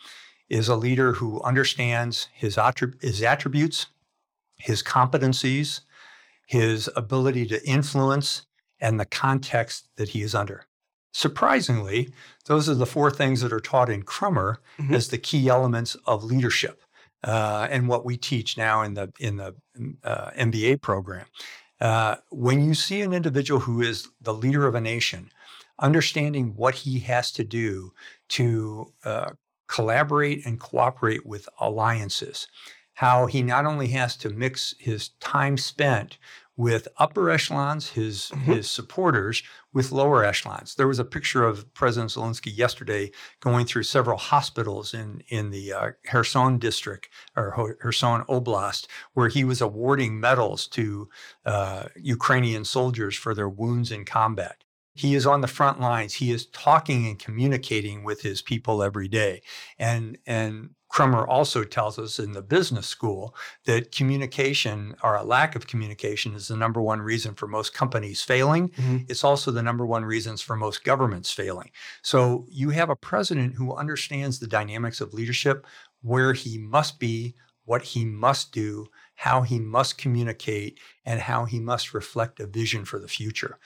is 0.47 0.69
a 0.69 0.75
leader 0.77 1.13
who 1.13 1.41
understands 1.41 2.29
his, 2.33 2.55
attrib- 2.55 3.01
his 3.01 3.21
attributes, 3.21 3.87
his 4.55 4.81
competencies, 4.81 5.81
his 6.47 6.89
ability 6.95 7.45
to 7.47 7.67
influence, 7.67 8.45
and 8.79 8.97
the 8.97 9.05
context 9.05 9.89
that 9.97 10.09
he 10.09 10.21
is 10.21 10.33
under. 10.33 10.63
Surprisingly, 11.13 12.09
those 12.45 12.69
are 12.69 12.75
the 12.75 12.85
four 12.85 13.09
things 13.09 13.41
that 13.41 13.53
are 13.53 13.59
taught 13.59 13.89
in 13.89 14.03
Crummer 14.03 14.59
Mhm. 14.79 14.93
as 14.95 15.07
the 15.09 15.17
key 15.17 15.47
elements 15.49 15.95
of 16.05 16.23
leadership, 16.23 16.81
uh, 17.23 17.67
and 17.71 17.87
what 17.87 18.05
we 18.05 18.17
teach 18.17 18.57
now 18.57 18.81
in 18.83 18.93
the 18.93 19.11
in 19.19 19.37
the 19.37 19.55
uh, 20.03 20.31
MBA 20.35 20.77
program. 20.81 21.25
Uh, 21.79 22.15
when 22.31 22.63
you 22.65 22.73
see 22.73 23.01
an 23.01 23.13
individual 23.13 23.59
who 23.61 23.81
is 23.81 24.07
the 24.21 24.33
leader 24.33 24.65
of 24.67 24.75
a 24.75 24.81
nation, 24.81 25.31
understanding 25.79 26.55
what 26.55 26.73
he 26.75 26.99
has 26.99 27.31
to 27.31 27.43
do 27.43 27.91
to 28.29 28.91
uh, 29.05 29.31
collaborate 29.67 30.45
and 30.45 30.59
cooperate 30.59 31.25
with 31.25 31.47
alliances, 31.59 32.47
how 32.95 33.27
he 33.27 33.43
not 33.43 33.65
only 33.65 33.87
has 33.89 34.15
to 34.17 34.29
mix 34.29 34.73
his 34.79 35.09
time 35.19 35.57
spent 35.57 36.17
with 36.57 36.87
upper 36.97 37.29
echelons, 37.29 37.91
his 37.91 38.31
Mhm. 38.33 38.55
his 38.55 38.69
supporters, 38.71 39.43
with 39.73 39.91
lower 39.91 40.23
echelons. 40.25 40.75
There 40.75 40.87
was 40.87 40.99
a 40.99 41.05
picture 41.05 41.43
of 41.45 41.71
President 41.75 42.11
Zelensky 42.11 42.55
yesterday 42.55 43.11
going 43.41 43.65
through 43.67 43.83
several 43.83 44.17
hospitals 44.17 44.93
in 44.93 45.21
in 45.29 45.51
the 45.51 45.71
uh, 45.73 45.91
Kherson 46.05 46.57
district 46.57 47.09
or 47.35 47.75
Kherson 47.81 48.23
Oblast, 48.27 48.87
where 49.13 49.29
he 49.29 49.43
was 49.43 49.61
awarding 49.61 50.19
medals 50.19 50.67
to 50.69 51.09
uh, 51.45 51.87
Ukrainian 51.95 52.65
soldiers 52.65 53.15
for 53.15 53.33
their 53.35 53.49
wounds 53.49 53.91
in 53.91 54.03
combat. 54.05 54.63
He 54.95 55.13
is 55.13 55.27
on 55.27 55.41
the 55.41 55.47
front 55.47 55.79
lines. 55.79 56.15
He 56.15 56.31
is 56.31 56.47
talking 56.47 57.05
and 57.05 57.19
communicating 57.19 58.03
with 58.03 58.21
his 58.21 58.41
people 58.41 58.81
every 58.81 59.07
day. 59.07 59.43
And, 59.77 60.17
and 60.25 60.71
Crummer 60.89 61.27
also 61.27 61.63
tells 61.63 61.99
us 61.99 62.17
in 62.17 62.31
the 62.31 62.41
business 62.41 62.87
school 62.87 63.35
that 63.65 63.91
communication 63.91 64.95
or 65.03 65.15
a 65.15 65.23
lack 65.23 65.55
of 65.55 65.67
communication 65.67 66.33
is 66.33 66.47
the 66.47 66.55
number 66.55 66.81
one 66.81 67.01
reason 67.01 67.35
for 67.35 67.47
most 67.47 67.73
companies 67.73 68.21
failing. 68.21 68.69
Mhm. 68.69 69.05
It's 69.09 69.23
also 69.23 69.51
the 69.51 69.61
number 69.61 69.85
one 69.85 70.05
reasons 70.05 70.41
for 70.41 70.55
most 70.55 70.83
governments 70.83 71.31
failing. 71.31 71.71
So 72.01 72.45
you 72.49 72.69
have 72.71 72.89
a 72.89 72.95
president 72.95 73.55
who 73.55 73.75
understands 73.75 74.39
the 74.39 74.47
dynamics 74.47 75.01
of 75.01 75.13
leadership, 75.13 75.67
where 76.01 76.33
he 76.33 76.57
must 76.57 76.99
be, 76.99 77.35
what 77.65 77.81
he 77.81 78.05
must 78.05 78.51
do, 78.53 78.87
how 79.15 79.41
he 79.41 79.59
must 79.59 79.97
communicate, 79.97 80.79
and 81.05 81.19
how 81.19 81.45
he 81.45 81.59
must 81.59 81.93
reflect 81.93 82.39
a 82.39 82.47
vision 82.47 82.85
for 82.85 82.97
the 82.99 83.07
future. 83.09 83.59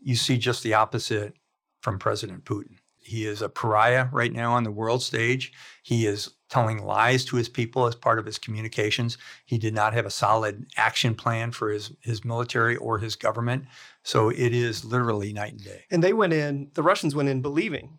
You 0.00 0.16
see 0.16 0.38
just 0.38 0.62
the 0.62 0.74
opposite 0.74 1.36
from 1.82 1.98
President 1.98 2.44
Putin. 2.44 2.78
He 3.04 3.26
is 3.26 3.42
a 3.42 3.48
pariah 3.48 4.08
right 4.12 4.32
now 4.32 4.52
on 4.52 4.64
the 4.64 4.70
world 4.70 5.02
stage. 5.02 5.52
He 5.82 6.06
is 6.06 6.30
telling 6.48 6.84
lies 6.84 7.24
to 7.26 7.36
his 7.36 7.48
people 7.48 7.86
as 7.86 7.94
part 7.94 8.18
of 8.18 8.26
his 8.26 8.38
communications. 8.38 9.18
He 9.44 9.58
did 9.58 9.74
not 9.74 9.92
have 9.92 10.06
a 10.06 10.10
solid 10.10 10.66
action 10.76 11.14
plan 11.14 11.50
for 11.50 11.70
his, 11.70 11.92
his 12.00 12.24
military 12.24 12.76
or 12.76 12.98
his 12.98 13.16
government. 13.16 13.66
So 14.04 14.30
it 14.30 14.54
is 14.54 14.84
literally 14.84 15.32
night 15.32 15.52
and 15.52 15.64
day 15.64 15.84
And 15.90 16.02
they 16.02 16.12
went 16.12 16.32
in, 16.32 16.70
the 16.74 16.82
Russians 16.82 17.14
went 17.14 17.28
in 17.28 17.42
believing 17.42 17.98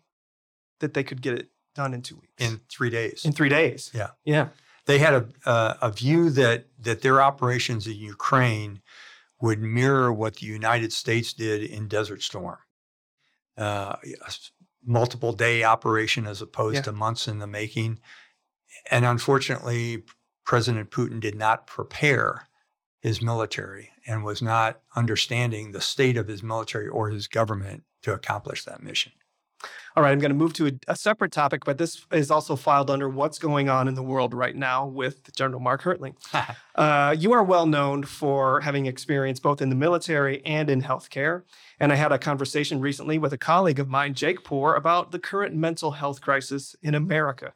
that 0.80 0.94
they 0.94 1.04
could 1.04 1.22
get 1.22 1.34
it 1.34 1.50
done 1.74 1.92
in 1.94 2.02
two 2.02 2.16
weeks. 2.16 2.32
in 2.38 2.60
three 2.70 2.90
days. 2.90 3.24
in 3.24 3.32
three 3.32 3.48
days. 3.50 3.90
Yeah. 3.94 4.10
Yeah. 4.24 4.48
they 4.86 4.98
had 4.98 5.14
a, 5.14 5.28
a, 5.44 5.78
a 5.82 5.90
view 5.90 6.30
that, 6.30 6.66
that 6.78 7.02
their 7.02 7.20
operations 7.20 7.86
in 7.86 7.94
Ukraine 7.94 8.80
would 9.40 9.60
mirror 9.60 10.12
what 10.12 10.36
the 10.36 10.46
United 10.46 10.92
States 10.92 11.32
did 11.34 11.62
in 11.62 11.88
Desert 11.88 12.22
Storm. 12.22 12.58
Uh, 13.58 13.96
multiple 14.86 15.32
day 15.32 15.64
operation 15.64 16.26
as 16.26 16.40
opposed 16.40 16.76
Yeah. 16.76 16.82
to 16.82 16.92
months 16.92 17.26
in 17.28 17.38
the 17.38 17.46
making. 17.46 18.00
And 18.90 19.04
unfortunately, 19.04 20.04
President 20.44 20.90
Putin 20.90 21.20
did 21.20 21.34
not 21.34 21.66
prepare 21.66 22.48
his 23.00 23.20
military 23.20 23.90
and 24.06 24.24
was 24.24 24.40
not 24.40 24.80
understanding 24.94 25.72
the 25.72 25.80
state 25.80 26.16
of 26.16 26.28
his 26.28 26.42
military 26.42 26.88
or 26.88 27.10
his 27.10 27.26
government 27.26 27.84
to 28.02 28.12
accomplish 28.12 28.64
that 28.64 28.82
mission. 28.82 29.12
All 29.96 30.02
right, 30.02 30.12
I'm 30.12 30.18
going 30.18 30.30
to 30.30 30.36
move 30.36 30.52
to 30.54 30.66
a, 30.66 30.72
a 30.88 30.96
separate 30.96 31.32
topic, 31.32 31.64
but 31.64 31.78
this 31.78 32.04
is 32.12 32.30
also 32.30 32.54
filed 32.54 32.90
under 32.90 33.08
what's 33.08 33.38
going 33.38 33.70
on 33.70 33.88
in 33.88 33.94
the 33.94 34.02
world 34.02 34.34
right 34.34 34.54
now 34.54 34.86
with 34.86 35.34
General 35.34 35.60
Mark 35.60 35.82
Hertling. 35.82 36.14
Uh, 36.76 37.16
you 37.18 37.32
are 37.32 37.42
well 37.42 37.64
known 37.64 38.02
for 38.02 38.60
having 38.60 38.84
experience 38.84 39.40
both 39.40 39.62
in 39.62 39.70
the 39.70 39.74
military 39.74 40.44
and 40.44 40.68
in 40.68 40.82
healthcare. 40.82 41.40
And 41.80 41.90
I 41.90 41.94
had 41.94 42.12
a 42.12 42.18
conversation 42.18 42.82
recently 42.82 43.16
with 43.16 43.32
a 43.32 43.38
colleague 43.38 43.78
of 43.78 43.88
mine, 43.88 44.12
Jake 44.12 44.44
Poor, 44.44 44.74
about 44.74 45.10
the 45.10 45.18
current 45.18 45.54
mental 45.54 45.92
health 45.92 46.20
crisis 46.20 46.76
in 46.82 46.94
America. 46.94 47.54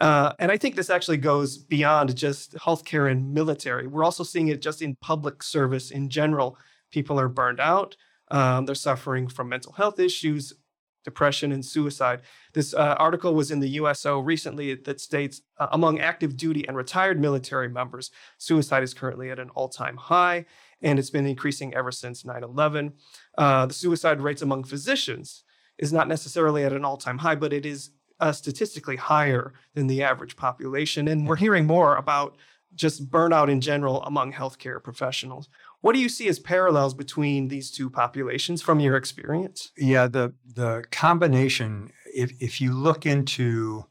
Uh, 0.00 0.32
and 0.38 0.50
I 0.50 0.56
think 0.56 0.76
this 0.76 0.90
actually 0.90 1.16
goes 1.18 1.58
beyond 1.58 2.16
just 2.16 2.54
healthcare 2.54 3.10
and 3.10 3.32
military. 3.32 3.86
We're 3.86 4.04
also 4.04 4.24
seeing 4.24 4.48
it 4.48 4.60
just 4.60 4.82
in 4.82 4.96
public 4.96 5.42
service 5.42 5.92
in 5.92 6.08
general. 6.08 6.58
People 6.90 7.18
are 7.20 7.28
burned 7.28 7.60
out, 7.60 7.96
um, 8.30 8.66
they're 8.66 8.74
suffering 8.74 9.28
from 9.28 9.48
mental 9.48 9.72
health 9.72 9.98
issues, 9.98 10.52
depression, 11.08 11.52
and 11.52 11.64
suicide. 11.64 12.20
This 12.52 12.74
uh, 12.74 12.94
article 12.98 13.32
was 13.34 13.50
in 13.50 13.60
the 13.60 13.74
USO 13.80 14.18
recently 14.18 14.74
that 14.74 15.00
states 15.00 15.40
uh, 15.58 15.68
among 15.72 16.00
active 16.00 16.36
duty 16.36 16.62
and 16.68 16.76
retired 16.76 17.18
military 17.18 17.68
members, 17.80 18.10
suicide 18.36 18.82
is 18.82 18.92
currently 18.92 19.30
at 19.30 19.38
an 19.38 19.50
all 19.56 19.70
time 19.70 19.96
high, 19.96 20.44
and 20.82 20.98
it's 20.98 21.14
been 21.16 21.26
increasing 21.26 21.72
ever 21.74 21.90
since 21.90 22.24
9 22.24 22.44
11. 22.44 22.92
Uh, 23.38 23.66
the 23.66 23.74
suicide 23.74 24.20
rates 24.20 24.42
among 24.42 24.64
physicians 24.64 25.44
is 25.78 25.92
not 25.92 26.08
necessarily 26.08 26.62
at 26.64 26.72
an 26.72 26.84
all 26.84 26.98
time 26.98 27.18
high, 27.18 27.36
but 27.36 27.52
it 27.52 27.64
is 27.64 27.90
uh, 28.20 28.32
statistically 28.32 28.96
higher 28.96 29.54
than 29.74 29.86
the 29.86 30.02
average 30.02 30.36
population. 30.36 31.08
And 31.08 31.26
we're 31.26 31.36
hearing 31.36 31.66
more 31.66 31.96
about 31.96 32.36
just 32.74 33.10
burnout 33.10 33.48
in 33.48 33.60
general 33.60 34.02
among 34.02 34.32
healthcare 34.32 34.82
professionals. 34.82 35.48
What 35.80 35.94
do 35.94 36.00
you 36.00 36.08
see 36.08 36.28
as 36.28 36.38
parallels 36.38 36.94
between 36.94 37.48
these 37.48 37.70
two 37.70 37.88
populations 37.90 38.62
from 38.62 38.80
your 38.80 38.96
experience? 38.96 39.70
Yeah, 39.76 40.08
the 40.08 40.34
the 40.44 40.84
combination. 40.90 41.92
If 42.14 42.32
if 42.40 42.60
you 42.60 42.72
look 42.74 43.06
into, 43.06 43.86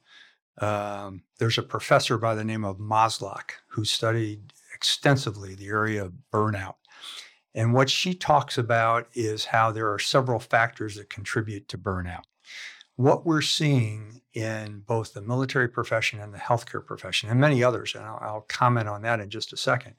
um, 0.60 1.24
there's 1.40 1.58
a 1.58 1.64
professor 1.64 2.18
by 2.18 2.36
the 2.36 2.44
name 2.44 2.66
of 2.66 2.78
Maslach 2.78 3.52
who 3.70 3.86
studied 3.86 4.54
extensively 4.74 5.56
the 5.56 5.68
area 5.68 6.06
of 6.06 6.14
burnout, 6.32 6.76
And 7.58 7.74
what 7.74 7.90
she 7.90 8.14
talks 8.14 8.58
about 8.58 9.08
is 9.16 9.46
how 9.46 9.72
there 9.72 9.92
are 9.92 9.98
several 9.98 10.40
factors 10.40 10.96
that 10.96 11.10
contribute 11.10 11.68
to 11.70 11.78
burnout. 11.78 12.24
What 12.98 13.26
we're 13.26 13.42
seeing 13.42 14.22
in 14.34 14.84
both 14.86 15.14
the 15.14 15.22
military 15.24 15.68
profession 15.68 16.20
and 16.20 16.32
the 16.32 16.38
healthcare 16.38 16.86
profession, 16.86 17.30
and 17.30 17.40
many 17.40 17.64
others, 17.64 17.96
and 17.96 18.06
I'll, 18.06 18.20
I'll 18.22 18.42
comment 18.42 18.88
on 18.88 19.02
that 19.02 19.20
in 19.20 19.32
just 19.32 19.54
a 19.54 19.58
second. 19.58 19.96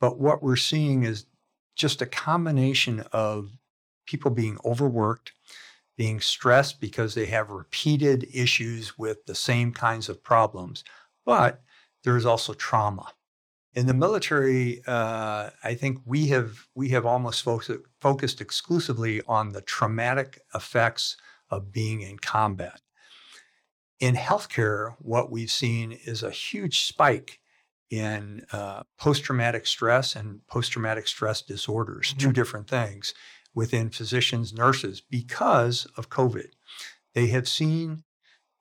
But 0.00 0.18
what 0.18 0.42
we're 0.42 0.56
seeing 0.56 1.02
is 1.02 1.26
just 1.76 2.02
a 2.02 2.06
combination 2.06 3.04
of 3.12 3.50
people 4.06 4.30
being 4.30 4.58
overworked, 4.64 5.32
being 5.96 6.20
stressed 6.20 6.80
because 6.80 7.14
they 7.14 7.26
have 7.26 7.50
repeated 7.50 8.28
issues 8.32 8.98
with 8.98 9.26
the 9.26 9.34
same 9.34 9.72
kinds 9.72 10.08
of 10.08 10.22
problems, 10.22 10.84
but 11.24 11.62
there 12.04 12.16
is 12.16 12.26
also 12.26 12.54
trauma. 12.54 13.12
In 13.74 13.86
the 13.86 13.94
military, 13.94 14.82
uh, 14.86 15.50
I 15.62 15.74
think 15.74 16.00
we 16.04 16.28
have 16.28 16.66
we 16.74 16.88
have 16.90 17.04
almost 17.04 17.42
focused, 17.42 17.80
focused 18.00 18.40
exclusively 18.40 19.20
on 19.28 19.52
the 19.52 19.60
traumatic 19.60 20.40
effects 20.54 21.16
of 21.50 21.72
being 21.72 22.00
in 22.00 22.18
combat. 22.18 22.80
In 24.00 24.14
healthcare, 24.14 24.94
what 25.00 25.30
we've 25.30 25.50
seen 25.50 25.92
is 25.92 26.22
a 26.22 26.30
huge 26.30 26.80
spike 26.80 27.40
in 27.90 28.44
uh, 28.52 28.82
post 28.98 29.24
traumatic 29.24 29.66
stress 29.66 30.14
and 30.14 30.46
post 30.46 30.72
traumatic 30.72 31.08
stress 31.08 31.42
disorders, 31.42 32.08
mm-hmm. 32.08 32.18
two 32.18 32.32
different 32.32 32.68
things 32.68 33.14
within 33.54 33.90
physicians, 33.90 34.52
nurses, 34.52 35.00
because 35.00 35.86
of 35.96 36.10
COVID. 36.10 36.48
They 37.14 37.28
have 37.28 37.48
seen 37.48 38.04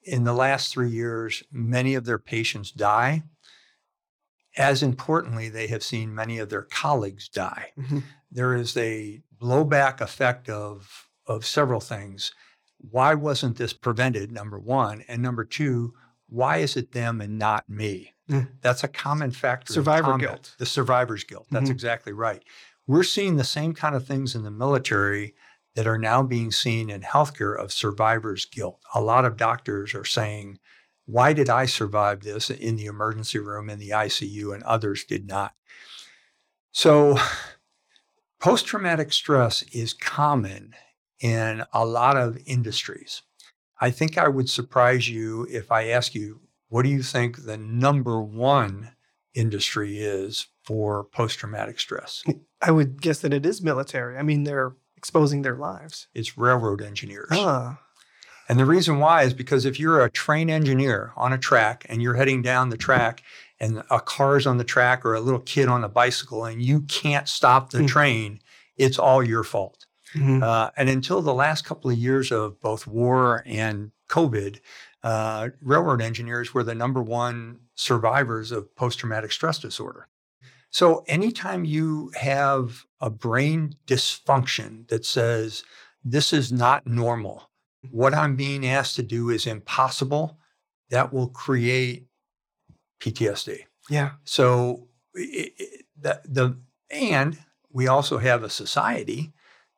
in 0.03 0.23
the 0.23 0.33
last 0.33 0.71
three 0.71 0.89
years 0.89 1.43
many 1.51 1.93
of 1.93 2.05
their 2.05 2.17
patients 2.17 2.71
die. 2.71 3.23
As 4.57 4.81
importantly, 4.81 5.49
they 5.49 5.67
have 5.67 5.83
seen 5.83 6.15
many 6.15 6.39
of 6.39 6.49
their 6.49 6.63
colleagues 6.63 7.29
die. 7.29 7.73
Mm-hmm. 7.77 7.99
There 8.31 8.55
is 8.55 8.75
a 8.75 9.21
blowback 9.39 10.01
effect 10.01 10.49
of, 10.49 11.09
of 11.27 11.45
several 11.45 11.79
things. 11.79 12.31
Why 12.79 13.13
wasn't 13.13 13.57
this 13.57 13.73
prevented? 13.73 14.31
Number 14.31 14.57
one. 14.57 15.03
And 15.07 15.21
number 15.21 15.45
two, 15.45 15.93
why 16.27 16.57
is 16.57 16.75
it 16.75 16.93
them 16.93 17.21
and 17.21 17.37
not 17.37 17.69
me? 17.69 18.13
That's 18.61 18.83
a 18.83 18.87
common 18.87 19.31
factor. 19.31 19.73
Survivor 19.73 20.17
guilt. 20.17 20.55
The 20.57 20.65
survivor's 20.65 21.23
guilt. 21.23 21.47
That's 21.49 21.65
mm-hmm. 21.65 21.71
exactly 21.71 22.13
right. 22.13 22.43
We're 22.85 23.03
seeing 23.03 23.37
the 23.37 23.43
same 23.43 23.73
kind 23.73 23.95
of 23.95 24.05
things 24.05 24.35
in 24.35 24.43
the 24.43 24.51
military 24.51 25.35
that 25.75 25.87
are 25.87 25.97
now 25.97 26.23
being 26.23 26.51
seen 26.51 26.89
in 26.89 27.01
healthcare 27.01 27.57
of 27.57 27.71
survivor's 27.71 28.45
guilt. 28.45 28.79
A 28.95 29.01
lot 29.01 29.25
of 29.25 29.37
doctors 29.37 29.93
are 29.93 30.05
saying, 30.05 30.59
why 31.05 31.33
did 31.33 31.49
I 31.49 31.65
survive 31.65 32.21
this 32.21 32.49
in 32.49 32.75
the 32.75 32.85
emergency 32.85 33.39
room, 33.39 33.69
in 33.69 33.79
the 33.79 33.91
ICU, 33.91 34.53
and 34.53 34.63
others 34.63 35.05
did 35.05 35.27
not? 35.27 35.53
So, 36.71 37.17
post 38.39 38.65
traumatic 38.65 39.13
stress 39.13 39.63
is 39.71 39.93
common 39.93 40.73
in 41.19 41.63
a 41.73 41.85
lot 41.85 42.17
of 42.17 42.37
industries. 42.45 43.21
I 43.79 43.91
think 43.91 44.17
I 44.17 44.27
would 44.27 44.49
surprise 44.49 45.07
you 45.07 45.47
if 45.49 45.71
I 45.71 45.89
ask 45.89 46.13
you, 46.13 46.41
what 46.69 46.83
do 46.83 46.89
you 46.89 47.03
think 47.03 47.45
the 47.45 47.57
number 47.57 48.21
one 48.21 48.91
industry 49.33 49.99
is 49.99 50.47
for 50.63 51.03
post 51.05 51.39
traumatic 51.39 51.79
stress? 51.79 52.23
I 52.61 52.71
would 52.71 53.01
guess 53.01 53.19
that 53.19 53.33
it 53.33 53.45
is 53.45 53.61
military. 53.61 54.17
I 54.17 54.23
mean, 54.23 54.43
they're 54.43 54.75
exposing 54.95 55.43
their 55.43 55.55
lives. 55.55 56.07
It's 56.13 56.37
railroad 56.37 56.81
engineers. 56.81 57.29
Ah. 57.31 57.79
And 58.49 58.59
the 58.59 58.65
reason 58.65 58.99
why 58.99 59.23
is 59.23 59.33
because 59.33 59.65
if 59.65 59.79
you're 59.79 60.03
a 60.03 60.09
train 60.09 60.49
engineer 60.49 61.11
on 61.15 61.33
a 61.33 61.37
track 61.37 61.85
and 61.89 62.01
you're 62.01 62.15
heading 62.15 62.41
down 62.41 62.69
the 62.69 62.77
track 62.77 63.21
and 63.59 63.83
a 63.89 63.99
car's 63.99 64.47
on 64.47 64.57
the 64.57 64.63
track 64.63 65.05
or 65.05 65.13
a 65.13 65.19
little 65.19 65.41
kid 65.41 65.67
on 65.67 65.83
a 65.83 65.89
bicycle 65.89 66.45
and 66.45 66.61
you 66.61 66.81
can't 66.81 67.27
stop 67.27 67.71
the 67.71 67.79
mm. 67.79 67.87
train, 67.87 68.39
it's 68.77 68.97
all 68.97 69.23
your 69.23 69.43
fault. 69.43 69.85
Mm-hmm. 70.15 70.41
Uh, 70.41 70.69
and 70.77 70.87
until 70.89 71.21
the 71.21 71.33
last 71.33 71.65
couple 71.65 71.91
of 71.91 71.97
years 71.97 72.31
of 72.31 72.61
both 72.61 72.87
war 72.87 73.43
and 73.45 73.91
COVID, 74.09 74.59
uh, 75.03 75.49
railroad 75.61 76.01
engineers 76.01 76.53
were 76.53 76.63
the 76.63 76.75
number 76.75 77.01
one 77.01 77.59
survivors 77.75 78.51
of 78.51 78.75
post 78.75 78.99
traumatic 78.99 79.31
stress 79.31 79.59
disorder. 79.59 80.07
So, 80.69 81.03
anytime 81.07 81.63
you 81.65 82.11
have 82.15 82.85
a 82.99 83.09
brain 83.09 83.75
dysfunction 83.85 84.87
that 84.89 85.05
says, 85.05 85.63
this 86.03 86.33
is 86.33 86.51
not 86.51 86.85
normal, 86.85 87.49
what 87.89 88.13
I'm 88.13 88.35
being 88.35 88.65
asked 88.65 88.95
to 88.97 89.03
do 89.03 89.29
is 89.29 89.47
impossible, 89.47 90.37
that 90.89 91.13
will 91.13 91.29
create 91.29 92.07
PTSD. 92.99 93.59
Yeah. 93.89 94.11
So, 94.23 94.87
it, 95.13 95.53
it, 95.57 95.85
the, 95.99 96.21
the, 96.25 96.57
and 96.91 97.37
we 97.71 97.87
also 97.87 98.17
have 98.17 98.43
a 98.43 98.49
society 98.49 99.33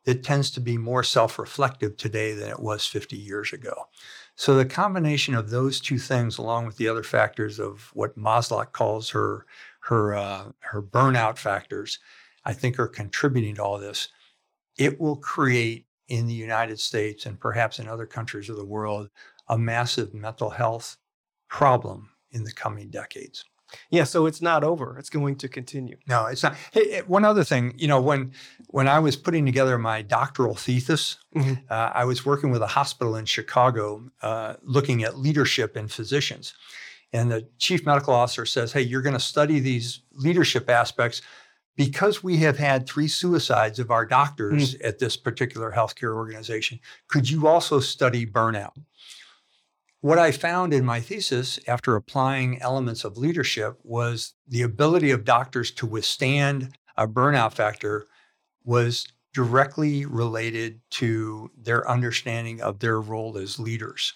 that 0.05 0.23
tends 0.23 0.49
to 0.51 0.59
be 0.59 0.77
more 0.77 1.03
self 1.03 1.37
reflective 1.37 1.97
today 1.97 2.33
than 2.33 2.49
it 2.49 2.59
was 2.59 2.85
50 2.85 3.15
years 3.15 3.53
ago. 3.53 3.89
So 4.39 4.55
the 4.55 4.63
combination 4.65 5.35
of 5.35 5.49
those 5.49 5.81
two 5.81 5.99
things, 5.99 6.37
along 6.37 6.65
with 6.65 6.77
the 6.77 6.87
other 6.87 7.03
factors 7.03 7.59
of 7.59 7.89
what 7.93 8.17
Maslach 8.17 8.71
calls 8.71 9.09
her 9.09 9.45
her 9.81 10.15
uh, 10.15 10.53
her 10.59 10.81
burnout 10.81 11.37
factors, 11.37 11.99
I 12.45 12.53
think 12.53 12.79
are 12.79 12.87
contributing 12.87 13.55
to 13.55 13.63
all 13.65 13.77
this. 13.77 14.07
It 14.77 14.97
will 14.97 15.17
create 15.17 15.87
in 16.07 16.25
the 16.25 16.33
United 16.33 16.79
States 16.79 17.25
and 17.25 17.37
perhaps 17.37 17.79
in 17.79 17.89
other 17.89 18.05
countries 18.05 18.49
of 18.49 18.55
the 18.55 18.63
world 18.63 19.09
a 19.49 19.57
massive 19.57 20.13
mental 20.13 20.51
health 20.51 20.95
problem 21.49 22.09
in 22.31 22.45
the 22.45 22.53
coming 22.53 22.89
decades. 22.89 23.43
Yeah, 23.89 24.03
so 24.03 24.25
it's 24.25 24.41
not 24.41 24.63
over. 24.63 24.97
It's 24.97 25.09
going 25.09 25.35
to 25.37 25.47
continue. 25.47 25.97
No, 26.07 26.25
it's 26.25 26.43
not. 26.43 26.55
Hey, 26.71 27.01
one 27.07 27.25
other 27.25 27.43
thing, 27.43 27.73
you 27.77 27.87
know, 27.87 28.01
when 28.01 28.33
when 28.67 28.87
I 28.87 28.99
was 28.99 29.15
putting 29.15 29.45
together 29.45 29.77
my 29.77 30.01
doctoral 30.01 30.55
thesis, 30.55 31.17
mm-hmm. 31.35 31.53
uh, 31.69 31.91
I 31.93 32.05
was 32.05 32.25
working 32.25 32.51
with 32.51 32.61
a 32.61 32.67
hospital 32.67 33.15
in 33.15 33.25
Chicago, 33.25 34.09
uh, 34.21 34.55
looking 34.63 35.03
at 35.03 35.17
leadership 35.17 35.77
in 35.77 35.87
physicians, 35.87 36.53
and 37.13 37.31
the 37.31 37.47
chief 37.57 37.85
medical 37.85 38.13
officer 38.13 38.45
says, 38.45 38.71
"Hey, 38.71 38.81
you're 38.81 39.01
going 39.01 39.13
to 39.13 39.19
study 39.19 39.59
these 39.59 40.01
leadership 40.13 40.69
aspects." 40.69 41.21
Because 41.75 42.21
we 42.21 42.35
have 42.37 42.57
had 42.57 42.85
three 42.85 43.07
suicides 43.07 43.79
of 43.79 43.89
our 43.89 44.05
doctors 44.05 44.75
mm-hmm. 44.75 44.85
at 44.85 44.99
this 44.99 45.15
particular 45.15 45.71
healthcare 45.71 46.13
organization, 46.13 46.77
could 47.07 47.29
you 47.29 47.47
also 47.47 47.79
study 47.79 48.25
burnout? 48.25 48.73
What 50.01 50.17
I 50.17 50.31
found 50.31 50.73
in 50.73 50.85
my 50.85 51.01
thesis 51.01 51.59
after 51.67 51.95
applying 51.95 52.61
elements 52.61 53.03
of 53.03 53.17
leadership 53.17 53.77
was 53.83 54.33
the 54.47 54.61
ability 54.61 55.11
of 55.11 55.25
doctors 55.25 55.71
to 55.71 55.85
withstand 55.85 56.77
a 56.95 57.05
burnout 57.05 57.53
factor 57.53 58.07
was 58.63 59.07
directly 59.33 60.05
related 60.05 60.79
to 60.91 61.51
their 61.57 61.89
understanding 61.89 62.61
of 62.61 62.79
their 62.79 62.99
role 63.01 63.37
as 63.37 63.59
leaders. 63.59 64.13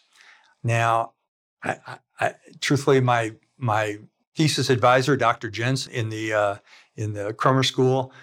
Now, 0.64 1.14
I, 1.64 1.78
I, 2.20 2.36
truthfully, 2.62 3.02
my 3.02 3.34
my 3.58 4.00
thesis 4.36 4.70
advisor, 4.70 5.18
Dr. 5.18 5.50
Jens, 5.50 5.88
in 5.88 6.10
the 6.10 6.34
uh, 6.34 6.56
in 6.96 7.14
the 7.14 7.34
Crummer 7.34 7.64
School, 7.64 8.14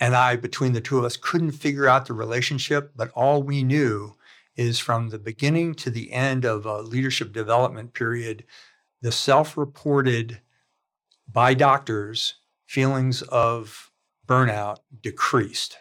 and 0.00 0.16
I, 0.16 0.36
between 0.36 0.72
the 0.72 0.80
two 0.80 0.98
of 0.98 1.04
us, 1.04 1.18
couldn't 1.18 1.52
figure 1.52 1.88
out 1.88 2.06
the 2.06 2.14
relationship. 2.14 2.92
But 2.96 3.10
all 3.10 3.42
we 3.42 3.62
knew 3.62 4.14
is 4.56 4.78
from 4.78 5.08
the 5.08 5.18
beginning 5.18 5.74
to 5.74 5.90
the 5.90 6.12
end 6.12 6.44
of 6.44 6.66
a 6.66 6.82
leadership 6.82 7.32
development 7.32 7.94
period, 7.94 8.44
the 9.00 9.12
self 9.12 9.56
reported 9.56 10.40
by 11.30 11.54
doctors 11.54 12.36
feelings 12.66 13.22
of 13.22 13.90
burnout 14.26 14.78
decreased 15.00 15.78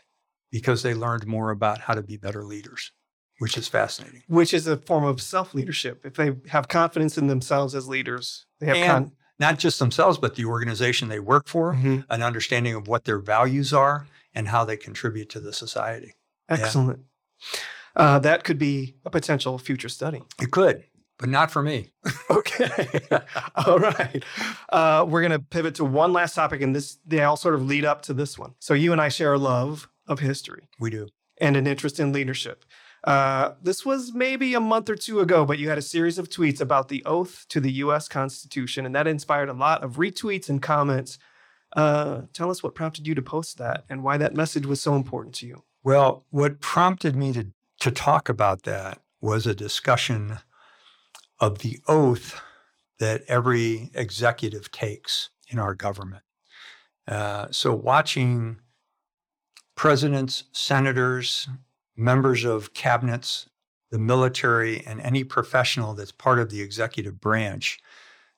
because 0.52 0.84
they 0.84 0.94
learned 0.94 1.26
more 1.26 1.52
about 1.52 1.80
how 1.80 1.94
to 1.94 2.02
be 2.02 2.18
better 2.18 2.44
leaders, 2.44 2.92
which 3.40 3.58
is 3.58 3.68
fascinating. 3.68 4.24
Which 4.28 4.54
is 4.54 4.68
a 4.68 4.78
form 4.78 5.04
of 5.04 5.22
self 5.22 5.54
leadership. 5.54 6.06
If 6.06 6.16
they 6.16 6.36
have 6.48 6.68
confidence 6.68 7.18
in 7.18 7.28
themselves 7.28 7.76
as 7.76 7.88
leaders, 7.88 8.46
they 8.60 8.68
have 8.68 8.78
and 8.78 8.88
con- 8.88 9.12
not 9.40 9.60
just 9.60 9.80
themselves, 9.80 10.18
but 10.18 10.36
the 10.36 10.46
organization 10.46 11.10
they 11.10 11.20
work 11.20 11.48
for, 11.48 11.74
mm-hmm. 11.74 12.00
an 12.10 12.24
understanding 12.24 12.76
of 12.76 12.88
what 12.88 13.06
their 13.06 13.20
values 13.20 13.74
are 13.74 14.08
and 14.34 14.48
how 14.48 14.64
they 14.64 14.78
contribute 14.78 15.30
to 15.30 15.40
the 15.40 15.52
society. 15.52 16.14
Excellent. 16.48 17.00
Yeah 17.00 17.60
uh, 17.96 18.20
that 18.20 18.44
could 18.44 18.58
be 18.58 18.96
a 19.06 19.10
potential 19.10 19.58
future 19.58 19.90
study. 19.90 20.22
It 20.42 20.52
could, 20.52 20.84
but 21.18 21.30
not 21.30 21.52
for 21.52 21.62
me. 21.62 21.92
okay. 22.30 22.88
all 23.66 23.80
right. 23.80 24.24
Uh, 24.70 25.06
we're 25.08 25.22
going 25.22 25.32
to 25.32 25.40
pivot 25.40 25.76
to 25.76 25.86
one 25.86 26.14
last 26.14 26.36
topic, 26.36 26.62
and 26.62 26.76
this 26.76 26.98
they 27.06 27.24
all 27.24 27.38
sort 27.38 27.56
of 27.56 27.66
lead 27.66 27.86
up 27.86 28.02
to 28.04 28.14
this 28.14 28.38
one. 28.38 28.56
So 28.60 28.74
you 28.74 28.92
and 28.92 29.02
I 29.02 29.10
share 29.10 29.34
a 29.34 29.40
love 29.40 29.90
of 30.08 30.20
history. 30.20 30.68
We 30.80 30.90
do. 30.90 31.08
And 31.40 31.58
an 31.58 31.68
interest 31.68 32.00
in 32.00 32.12
leadership. 32.14 32.66
Uh, 33.04 33.54
this 33.62 33.84
was 33.84 34.14
maybe 34.14 34.54
a 34.54 34.60
month 34.60 34.88
or 34.90 34.96
two 34.96 35.22
ago, 35.22 35.44
but 35.44 35.58
you 35.58 35.70
had 35.70 35.78
a 35.78 35.82
series 35.82 36.20
of 36.20 36.30
tweets 36.30 36.62
about 36.62 36.88
the 36.88 37.04
oath 37.06 37.46
to 37.50 37.60
the 37.60 37.72
U.S. 37.74 38.08
Constitution, 38.08 38.86
and 38.86 38.94
that 38.94 39.08
inspired 39.08 39.50
a 39.50 39.54
lot 39.54 39.84
of 39.84 39.96
retweets 39.96 40.50
and 40.50 40.62
comments. 40.62 41.18
Uh, 41.76 42.24
tell 42.34 42.52
us 42.52 42.62
what 42.62 42.76
prompted 42.76 43.08
you 43.08 43.16
to 43.16 43.22
post 43.22 43.58
that 43.58 43.86
and 43.90 44.04
why 44.04 44.18
that 44.18 44.36
message 44.36 44.66
was 44.66 44.82
so 44.82 44.96
important 44.96 45.34
to 45.36 45.48
you. 45.48 45.64
Well, 45.84 46.26
what 46.30 46.60
prompted 46.60 47.16
me 47.16 47.34
to 47.34 47.48
to 47.82 47.92
talk 47.92 48.30
about 48.30 48.64
that 48.64 49.00
was 49.20 49.46
a 49.46 49.54
discussion 49.56 50.40
of 51.40 51.60
the 51.60 51.80
oath 51.88 52.40
that 53.00 53.24
every 53.28 53.90
executive 53.94 54.72
takes 54.72 55.30
in 55.50 55.60
our 55.60 55.74
government. 55.74 56.24
Uh, 57.08 57.48
so, 57.52 57.74
watching 57.74 58.60
presidents, 59.76 60.44
senators, 60.52 61.48
members 61.96 62.44
of 62.46 62.74
cabinets, 62.74 63.50
the 63.90 64.00
military, 64.00 64.86
and 64.86 65.02
any 65.02 65.24
professional 65.24 65.94
that's 65.94 66.12
part 66.12 66.40
of 66.40 66.50
the 66.50 66.62
executive 66.62 67.20
branch 67.20 67.80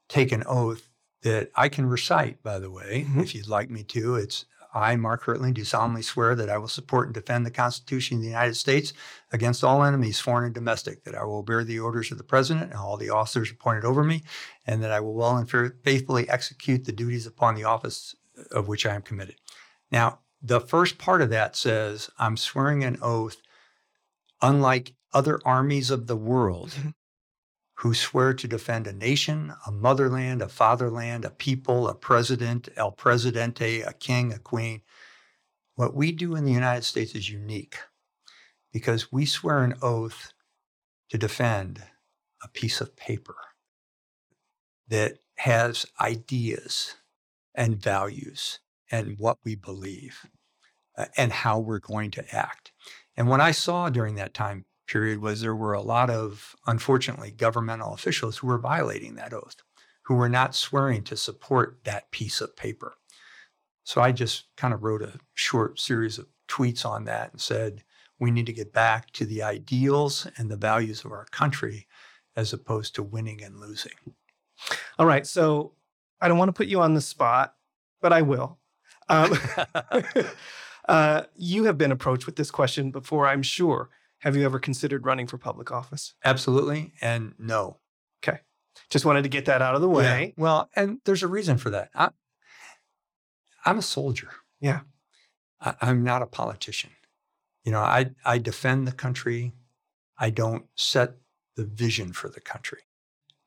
take 0.07 0.31
an 0.31 0.43
oath 0.47 0.89
that 1.21 1.50
I 1.55 1.69
can 1.69 1.85
recite, 1.85 2.41
by 2.43 2.59
the 2.59 2.71
way, 2.71 3.05
Mhm. 3.07 3.21
if 3.21 3.35
you'd 3.35 3.47
like 3.47 3.69
me 3.69 3.83
to. 3.85 4.15
It's 4.15 4.45
I, 4.74 4.96
Mark 4.96 5.24
Hertling, 5.24 5.53
do 5.53 5.63
solemnly 5.63 6.01
swear 6.01 6.36
that 6.36 6.50
I 6.50 6.58
will 6.58 6.68
support 6.68 7.08
and 7.08 7.13
defend 7.13 7.46
the 7.46 7.51
Constitution 7.51 8.18
of 8.18 8.24
the 8.24 8.30
United 8.30 8.56
States 8.56 8.92
against 9.32 9.63
all 9.63 9.84
enemies, 9.84 10.20
foreign 10.20 10.46
and 10.46 10.53
domestic, 10.53 11.03
that 11.03 11.15
I 11.15 11.24
will 11.24 11.44
bear 11.44 11.63
the 11.63 11.80
orders 11.80 12.12
of 12.12 12.18
the 12.18 12.24
President 12.24 12.72
and 12.72 12.80
all 12.80 12.98
the 12.98 13.10
officers 13.10 13.51
appointed 13.51 13.86
over 13.86 14.03
me, 14.03 14.24
and 14.65 14.84
that 14.84 14.92
I 14.92 15.00
will 15.00 15.13
well 15.13 15.38
and 15.38 15.50
faithfully 15.84 16.27
execute 16.30 16.86
the 16.86 16.92
duties 16.92 17.27
upon 17.27 17.56
the 17.56 17.65
office 17.65 18.15
of 18.51 18.68
which 18.68 18.86
I 18.86 18.96
am 18.96 19.03
committed. 19.03 19.36
Now, 19.92 20.20
the 20.42 20.60
first 20.60 20.98
part 20.98 21.22
of 21.22 21.30
that 21.30 21.56
says, 21.56 22.10
I'm 22.18 22.36
swearing 22.36 22.84
an 22.84 22.98
oath, 23.01 23.38
unlike 24.42 24.96
other 25.13 25.39
armies 25.46 25.92
of 25.92 26.08
the 26.08 26.18
world 26.18 26.72
Mhm. 26.72 26.94
Who 27.83 27.93
swear 27.93 28.33
to 28.33 28.47
defend 28.47 28.87
a 28.87 28.93
nation, 28.93 29.53
a 29.67 29.71
motherland, 29.71 30.41
a 30.41 30.47
fatherland, 30.47 31.25
a 31.25 31.29
people, 31.29 31.89
a 31.89 31.93
president, 31.93 32.69
el 32.77 32.93
presidente, 32.93 33.81
a 33.81 33.91
king, 33.91 34.31
a 34.31 34.39
queen. 34.39 34.81
What 35.75 35.93
we 35.93 36.13
do 36.13 36.33
in 36.33 36.45
the 36.45 36.53
United 36.53 36.85
States 36.85 37.13
is 37.13 37.29
unique 37.29 37.75
because 38.71 39.11
we 39.11 39.25
swear 39.25 39.65
an 39.65 39.75
oath 39.81 40.31
to 41.09 41.17
defend 41.17 41.83
a 42.41 42.47
piece 42.47 42.79
of 42.79 42.95
paper 42.95 43.35
that 44.87 45.17
has 45.39 45.85
ideas 45.99 46.95
and 47.53 47.75
values 47.75 48.59
and 48.91 49.19
what 49.19 49.39
we 49.43 49.55
believe 49.55 50.25
uh, 50.97 51.07
and 51.17 51.33
how 51.33 51.59
we're 51.59 51.79
going 51.79 52.11
to 52.11 52.33
act. 52.33 52.71
And 53.17 53.27
what 53.27 53.41
I 53.41 53.51
saw 53.51 53.89
during 53.89 54.15
that 54.15 54.33
time 54.33 54.63
period 54.87 55.19
was 55.19 55.41
there 55.41 55.55
were 55.55 55.73
a 55.73 55.81
lot 55.81 56.09
of, 56.09 56.55
unfortunately, 56.67 57.31
governmental 57.31 57.93
officials 57.93 58.37
who 58.37 58.47
were 58.47 58.57
violating 58.57 59.15
that 59.15 59.33
oath, 59.33 59.55
who 60.03 60.15
were 60.15 60.29
not 60.29 60.55
swearing 60.55 61.03
to 61.03 61.17
support 61.17 61.79
that 61.83 62.11
piece 62.11 62.41
of 62.41 62.55
paper. 62.55 62.95
So 63.83 64.01
I 64.01 64.11
just 64.11 64.45
kind 64.55 64.73
of 64.73 64.83
wrote 64.83 65.01
a 65.01 65.19
short 65.33 65.79
series 65.79 66.17
of 66.17 66.27
tweets 66.47 66.85
on 66.85 67.05
that 67.05 67.31
and 67.31 67.41
said, 67.41 67.83
we 68.19 68.31
need 68.31 68.45
to 68.45 68.53
get 68.53 68.73
back 68.73 69.11
to 69.11 69.25
the 69.25 69.43
ideals 69.43 70.27
and 70.37 70.49
the 70.49 70.57
values 70.57 71.03
of 71.03 71.11
our 71.11 71.25
country 71.31 71.87
as 72.35 72.53
opposed 72.53 72.95
to 72.95 73.03
winning 73.03 73.43
and 73.43 73.59
losing. 73.59 73.91
All 74.97 75.05
right. 75.05 75.27
So 75.27 75.73
I 76.21 76.27
don't 76.27 76.37
want 76.37 76.49
to 76.49 76.53
put 76.53 76.67
you 76.67 76.81
on 76.81 76.93
the 76.93 77.01
spot, 77.01 77.55
but 78.01 78.13
I 78.13 78.21
will. 78.21 78.59
Um, 79.09 79.37
uh, 80.87 81.23
you 81.35 81.65
have 81.65 81.77
been 81.77 81.91
approached 81.91 82.25
with 82.25 82.35
this 82.35 82.51
question 82.51 82.91
before, 82.91 83.27
I'm 83.27 83.43
sure. 83.43 83.89
Have 84.24 84.38
you 84.38 84.46
ever 84.46 84.58
considered 84.58 85.06
running 85.06 85.27
for 85.27 85.38
public 85.38 85.70
office? 85.70 86.13
Absolutely. 86.24 86.94
And 87.01 87.34
no. 87.38 87.80
Okay. 88.24 88.39
Just 88.89 89.03
wanted 89.03 89.24
to 89.24 89.30
get 89.30 89.44
that 89.46 89.62
out 89.62 89.75
of 89.75 89.82
the 89.82 89.89
Yeah. 89.89 89.96
way. 89.96 90.34
Well, 90.38 90.70
and 90.77 91.00
there's 91.03 91.24
a 91.24 91.27
reason 91.27 91.58
for 91.58 91.70
that. 91.72 91.89
I, 91.94 92.10
I'm 93.65 93.77
a 93.77 93.82
soldier. 93.82 94.30
Yeah. 94.62 94.82
I, 95.60 95.75
I'm 95.82 96.03
not 96.06 96.22
a 96.22 96.25
politician. 96.25 96.92
You 97.65 97.74
know, 97.74 97.82
I, 97.82 98.12
I 98.24 98.38
defend 98.38 98.88
the 98.88 98.94
country. 98.94 99.51
I 100.18 100.30
don't 100.30 100.65
set 100.75 101.15
the 101.58 101.65
vision 101.65 102.13
for 102.13 102.30
the 102.30 102.39
country. 102.42 102.80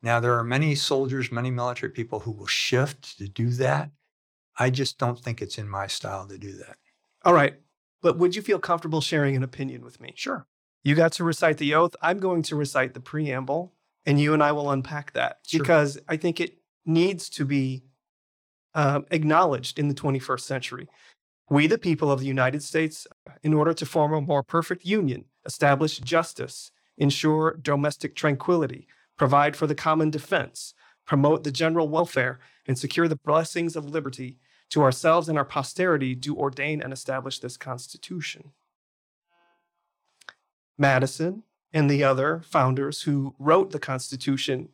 Now, 0.03 0.19
there 0.19 0.37
are 0.37 0.43
many 0.43 0.75
soldiers, 0.75 1.31
many 1.31 1.49
military 1.49 1.91
people 1.91 2.19
who 2.19 2.31
will 2.31 2.45
shift 2.45 3.17
to 3.17 3.27
do 3.27 3.49
that. 3.49 3.89
I 4.59 4.69
just 4.69 4.99
don't 4.99 5.19
think 5.19 5.41
it's 5.41 5.57
in 5.57 5.67
my 5.67 5.87
style 5.87 6.27
to 6.27 6.37
do 6.37 6.51
that. 6.57 6.77
All 7.25 7.33
right. 7.33 7.55
But 8.03 8.19
would 8.19 8.35
you 8.35 8.43
feel 8.43 8.59
comfortable 8.59 9.01
sharing 9.01 9.35
an 9.35 9.41
opinion 9.41 9.83
with 9.83 9.99
me? 9.99 10.13
Sure. 10.15 10.45
You 10.87 10.95
got 10.95 11.11
to 11.13 11.25
recite 11.25 11.57
the 11.57 11.73
oath. 11.75 11.97
I'm 12.01 12.17
going 12.17 12.43
to 12.43 12.55
recite 12.55 12.93
the 12.93 13.01
preamble, 13.01 13.73
and 14.05 14.21
you 14.21 14.33
and 14.33 14.41
I 14.41 14.53
will 14.53 14.71
unpack 14.71 15.11
that 15.11 15.39
Sure. 15.45 15.59
because 15.59 15.99
I 16.07 16.15
think 16.15 16.39
it 16.39 16.59
needs 16.85 17.27
to 17.31 17.43
be 17.43 17.83
um, 18.73 19.05
acknowledged 19.11 19.79
in 19.79 19.89
the 19.89 19.93
21st 19.93 20.39
century. 20.39 20.87
We, 21.49 21.67
the 21.67 21.77
people 21.77 22.09
of 22.09 22.21
the 22.21 22.25
United 22.25 22.63
States, 22.63 23.05
in 23.43 23.53
order 23.53 23.73
to 23.73 23.85
form 23.85 24.13
a 24.13 24.21
more 24.21 24.43
perfect 24.43 24.85
union, 24.85 25.25
establish 25.45 25.99
justice, 25.99 26.71
ensure 26.97 27.59
domestic 27.61 28.15
tranquility, 28.15 28.87
provide 29.17 29.57
for 29.57 29.67
the 29.67 29.75
common 29.75 30.09
defense, 30.09 30.73
promote 31.05 31.43
the 31.43 31.51
general 31.51 31.89
welfare, 31.89 32.39
and 32.65 32.79
secure 32.79 33.09
the 33.09 33.19
blessings 33.25 33.75
of 33.75 33.89
liberty 33.89 34.37
to 34.69 34.83
ourselves 34.83 35.27
and 35.27 35.37
our 35.37 35.43
posterity, 35.43 36.15
do 36.15 36.33
ordain 36.33 36.81
and 36.81 36.93
establish 36.93 37.39
this 37.39 37.57
Constitution. 37.57 38.53
Madison 40.77 41.43
and 41.73 41.89
the 41.89 42.03
other 42.03 42.41
founders 42.45 43.03
who 43.03 43.35
wrote 43.39 43.71
the 43.71 43.79
Constitution, 43.79 44.69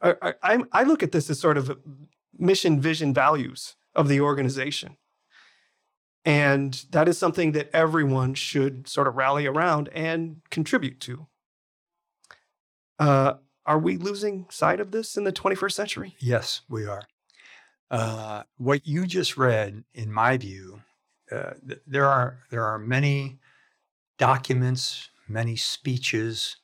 I, 0.00 0.14
I, 0.22 0.34
I'm- 0.42 0.88
look 0.88 1.02
at 1.02 1.12
this 1.12 1.28
as 1.30 1.38
sort 1.40 1.58
of 1.58 1.78
mission, 2.38 2.80
vision, 2.80 3.12
values 3.12 3.76
of 3.94 4.08
the 4.08 4.20
organization. 4.20 4.96
And 6.24 6.84
that 6.90 7.08
is 7.08 7.16
something 7.18 7.52
that 7.52 7.70
everyone 7.72 8.34
should 8.34 8.86
sort 8.88 9.08
of 9.08 9.16
rally 9.16 9.46
around 9.46 9.88
and 9.94 10.42
contribute 10.50 11.00
to. 11.00 11.26
Uh, 12.98 13.34
are 13.64 13.78
we 13.78 13.96
losing 13.96 14.46
sight 14.50 14.80
of 14.80 14.90
this 14.90 15.16
in 15.16 15.24
the 15.24 15.32
21st 15.32 15.72
century? 15.72 16.16
Yes, 16.18 16.60
we 16.68 16.86
are. 16.86 17.02
Uh, 17.90 18.42
what 18.58 18.86
you 18.86 19.06
just 19.06 19.36
read, 19.36 19.84
in 19.94 20.12
my 20.12 20.36
view, 20.36 20.82
uh, 21.32 21.52
th- 21.66 21.80
there 21.86 22.06
are 22.06 22.40
there 22.50 22.64
are 22.64 22.78
many 22.78 23.38
documents, 24.18 25.09
many 25.30 25.56
speeches, 25.56 26.56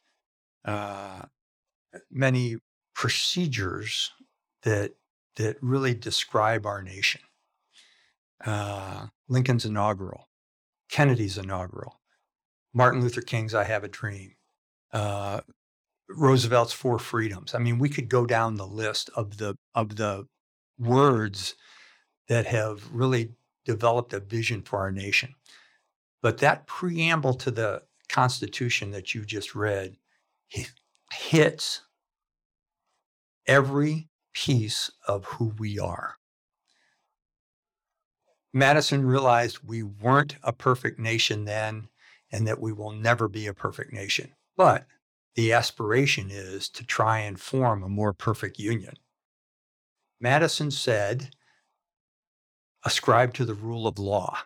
uh, 0.64 1.22
many 2.10 2.56
procedures 2.94 4.12
that 4.62 4.94
that 5.36 5.56
really 5.62 5.94
describe 5.94 6.66
our 6.66 6.82
nation. 6.82 7.20
Uh, 8.44 9.06
Lincoln's 9.28 9.64
inaugural, 9.64 10.28
Kennedy's 10.90 11.38
inaugural, 11.38 12.00
Martin 12.74 13.00
Luther 13.00 13.22
King's 13.22 13.54
"I 13.54 13.64
Have 13.64 13.84
a 13.84 13.88
Dream," 13.88 14.34
uh, 14.92 15.40
Roosevelt's 16.08 16.72
Four 16.72 16.98
Freedoms. 16.98 17.54
I 17.54 17.58
mean, 17.58 17.78
we 17.78 17.88
could 17.88 18.08
go 18.08 18.26
down 18.26 18.56
the 18.56 18.66
list 18.66 19.10
of 19.16 19.38
the 19.38 19.56
of 19.74 19.96
the 19.96 20.26
words 20.78 21.54
that 22.28 22.46
have 22.46 22.90
really 22.92 23.34
developed 23.64 24.12
a 24.12 24.20
vision 24.20 24.62
for 24.62 24.78
our 24.78 24.90
nation. 24.90 25.34
But 26.22 26.38
that 26.38 26.66
preamble 26.66 27.34
to 27.34 27.50
the 27.50 27.82
Constitution 28.08 28.90
that 28.92 29.14
you 29.14 29.24
just 29.24 29.54
read 29.54 29.96
hits 31.12 31.82
every 33.46 34.08
piece 34.32 34.90
of 35.06 35.24
who 35.24 35.52
we 35.58 35.78
are. 35.78 36.16
Madison 38.52 39.04
realized 39.04 39.58
we 39.64 39.82
weren't 39.82 40.36
a 40.42 40.52
perfect 40.52 40.98
nation 40.98 41.44
then 41.44 41.88
and 42.30 42.46
that 42.46 42.60
we 42.60 42.72
will 42.72 42.92
never 42.92 43.28
be 43.28 43.46
a 43.46 43.54
perfect 43.54 43.92
nation. 43.92 44.34
But 44.56 44.86
the 45.34 45.52
aspiration 45.52 46.30
is 46.30 46.68
to 46.70 46.84
try 46.84 47.20
and 47.20 47.38
form 47.40 47.82
a 47.82 47.88
more 47.88 48.12
perfect 48.12 48.58
union. 48.58 48.94
Madison 50.20 50.70
said, 50.70 51.30
ascribe 52.84 53.34
to 53.34 53.44
the 53.44 53.54
rule 53.54 53.86
of 53.86 53.98
law. 53.98 54.38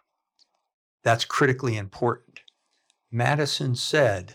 That's 1.03 1.25
critically 1.25 1.77
important. 1.77 2.29
Madison 3.11 3.75
said, 3.75 4.35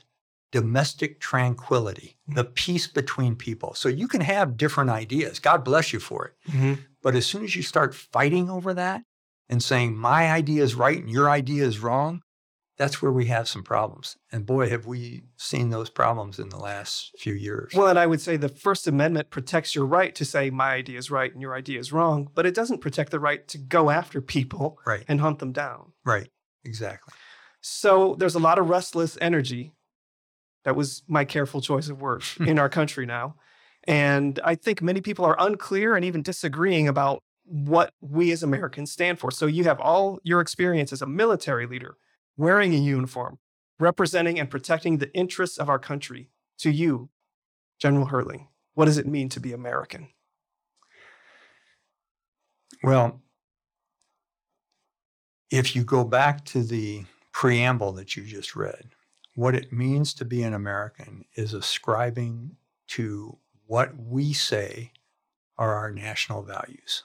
domestic 0.51 1.19
tranquility, 1.19 2.17
the 2.27 2.43
mm-hmm. 2.43 2.53
peace 2.53 2.87
between 2.87 3.35
people. 3.35 3.73
So 3.73 3.89
you 3.89 4.07
can 4.07 4.21
have 4.21 4.57
different 4.57 4.89
ideas. 4.89 5.39
God 5.39 5.63
bless 5.63 5.91
you 5.91 5.99
for 5.99 6.27
it. 6.27 6.51
Mm-hmm. 6.51 6.73
But 7.01 7.15
as 7.15 7.25
soon 7.25 7.43
as 7.43 7.55
you 7.55 7.61
start 7.61 7.93
fighting 7.93 8.49
over 8.49 8.73
that 8.73 9.03
and 9.49 9.61
saying, 9.61 9.97
my 9.97 10.31
idea 10.31 10.63
is 10.63 10.75
right 10.75 10.97
and 10.97 11.09
your 11.09 11.29
idea 11.29 11.65
is 11.65 11.79
wrong, 11.79 12.21
that's 12.77 13.01
where 13.01 13.11
we 13.11 13.25
have 13.25 13.47
some 13.47 13.63
problems. 13.63 14.17
And 14.31 14.45
boy, 14.45 14.69
have 14.69 14.85
we 14.85 15.23
seen 15.37 15.69
those 15.69 15.89
problems 15.89 16.39
in 16.39 16.49
the 16.49 16.57
last 16.57 17.11
few 17.17 17.33
years. 17.33 17.73
Well, 17.73 17.87
and 17.87 17.99
I 17.99 18.05
would 18.05 18.21
say 18.21 18.37
the 18.37 18.49
First 18.49 18.87
Amendment 18.87 19.29
protects 19.29 19.75
your 19.75 19.85
right 19.85 20.13
to 20.15 20.25
say 20.25 20.49
my 20.49 20.73
idea 20.73 20.97
is 20.97 21.11
right 21.11 21.31
and 21.31 21.41
your 21.41 21.55
idea 21.55 21.79
is 21.79 21.93
wrong, 21.93 22.29
but 22.33 22.45
it 22.45 22.55
doesn't 22.55 22.81
protect 22.81 23.11
the 23.11 23.19
right 23.19 23.47
to 23.49 23.57
go 23.57 23.89
after 23.89 24.21
people 24.21 24.79
right, 24.85 25.05
and 25.07 25.21
hunt 25.21 25.39
them 25.39 25.51
down. 25.51 25.93
right, 26.03 26.29
exactly. 26.63 27.13
So 27.67 28.15
there's 28.19 28.35
a 28.35 28.39
lot 28.39 28.59
of 28.59 28.69
restless 28.69 29.17
energy. 29.19 29.73
That 30.65 30.75
was 30.75 31.01
my 31.07 31.25
careful 31.25 31.61
choice 31.61 31.89
of 31.89 31.99
words 31.99 32.33
hmm. 32.33 32.47
in 32.47 32.59
our 32.59 32.69
country 32.69 33.07
now. 33.07 33.37
And 33.87 34.39
I 34.43 34.53
think 34.53 34.83
many 34.83 35.01
people 35.01 35.25
are 35.25 35.35
unclear 35.39 35.95
and 35.95 36.05
even 36.05 36.21
disagreeing 36.21 36.87
about 36.87 37.23
what 37.43 37.91
we 38.01 38.31
as 38.31 38.43
Americans 38.43 38.91
stand 38.91 39.17
for. 39.17 39.31
So 39.31 39.47
you 39.47 39.63
have 39.63 39.79
all 39.79 40.19
your 40.21 40.41
experience 40.41 40.93
as 40.93 41.01
a 41.01 41.07
military 41.07 41.65
leader, 41.65 41.97
wearing 42.37 42.71
a 42.75 42.77
uniform, 42.77 43.39
representing 43.79 44.39
and 44.39 44.47
protecting 44.47 44.99
the 44.99 45.11
interests 45.15 45.57
of 45.57 45.67
our 45.67 45.79
country. 45.79 46.29
To 46.59 46.69
you, 46.69 47.09
General 47.79 48.09
Hertling, 48.09 48.45
what 48.75 48.85
does 48.85 48.99
it 48.99 49.07
mean 49.07 49.27
to 49.29 49.39
be 49.39 49.53
American? 49.53 50.09
Well, 52.83 53.21
if 55.49 55.75
you 55.75 55.83
go 55.83 56.03
back 56.03 56.45
to 56.45 56.61
the 56.61 57.05
preamble 57.35 57.91
that 57.91 58.15
you 58.15 58.23
just 58.23 58.55
read, 58.55 58.95
what 59.35 59.53
it 59.53 59.73
means 59.73 60.13
to 60.13 60.23
be 60.23 60.41
an 60.41 60.53
American 60.53 61.25
is 61.35 61.53
ascribing 61.53 62.55
to 62.87 63.37
what 63.67 63.91
we 63.97 64.31
say 64.31 64.89
are 65.57 65.75
our 65.75 65.91
national 65.91 66.43
values 66.43 67.03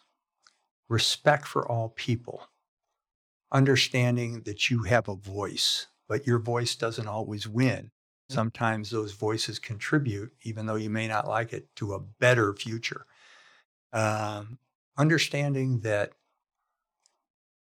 respect 0.89 1.49
for 1.49 1.67
all 1.67 1.89
people, 1.89 2.49
understanding 3.51 4.43
that 4.43 4.71
you 4.71 4.85
have 4.85 5.09
a 5.09 5.17
voice, 5.17 5.89
but 6.09 6.29
your 6.29 6.39
voice 6.39 6.77
doesn't 6.77 7.09
always 7.09 7.49
win. 7.49 7.91
Sometimes 8.29 8.91
those 8.91 9.13
voices 9.13 9.59
contribute, 9.59 10.33
even 10.43 10.67
though 10.67 10.77
you 10.77 10.91
may 10.91 11.09
not 11.09 11.27
like 11.27 11.53
it, 11.53 11.67
to 11.75 11.95
a 11.95 12.01
better 12.01 12.55
future. 12.55 13.05
Um, 13.93 14.59
understanding 14.97 15.81
that 15.81 16.13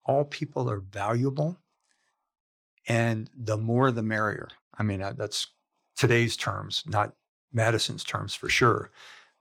all 0.06 0.26
people 0.26 0.70
are 0.70 0.82
valuable 0.82 1.58
and 2.88 3.30
the 3.36 3.58
more 3.58 3.92
the 3.92 4.04
merrier. 4.04 4.50
I 4.78 4.84
mean, 4.84 5.02
uh, 5.02 5.14
that's 5.16 5.48
today's 5.96 6.38
terms, 6.38 6.84
not 6.86 7.14
Madison's 7.52 8.04
terms 8.04 8.36
for 8.36 8.50
sure. 8.50 8.92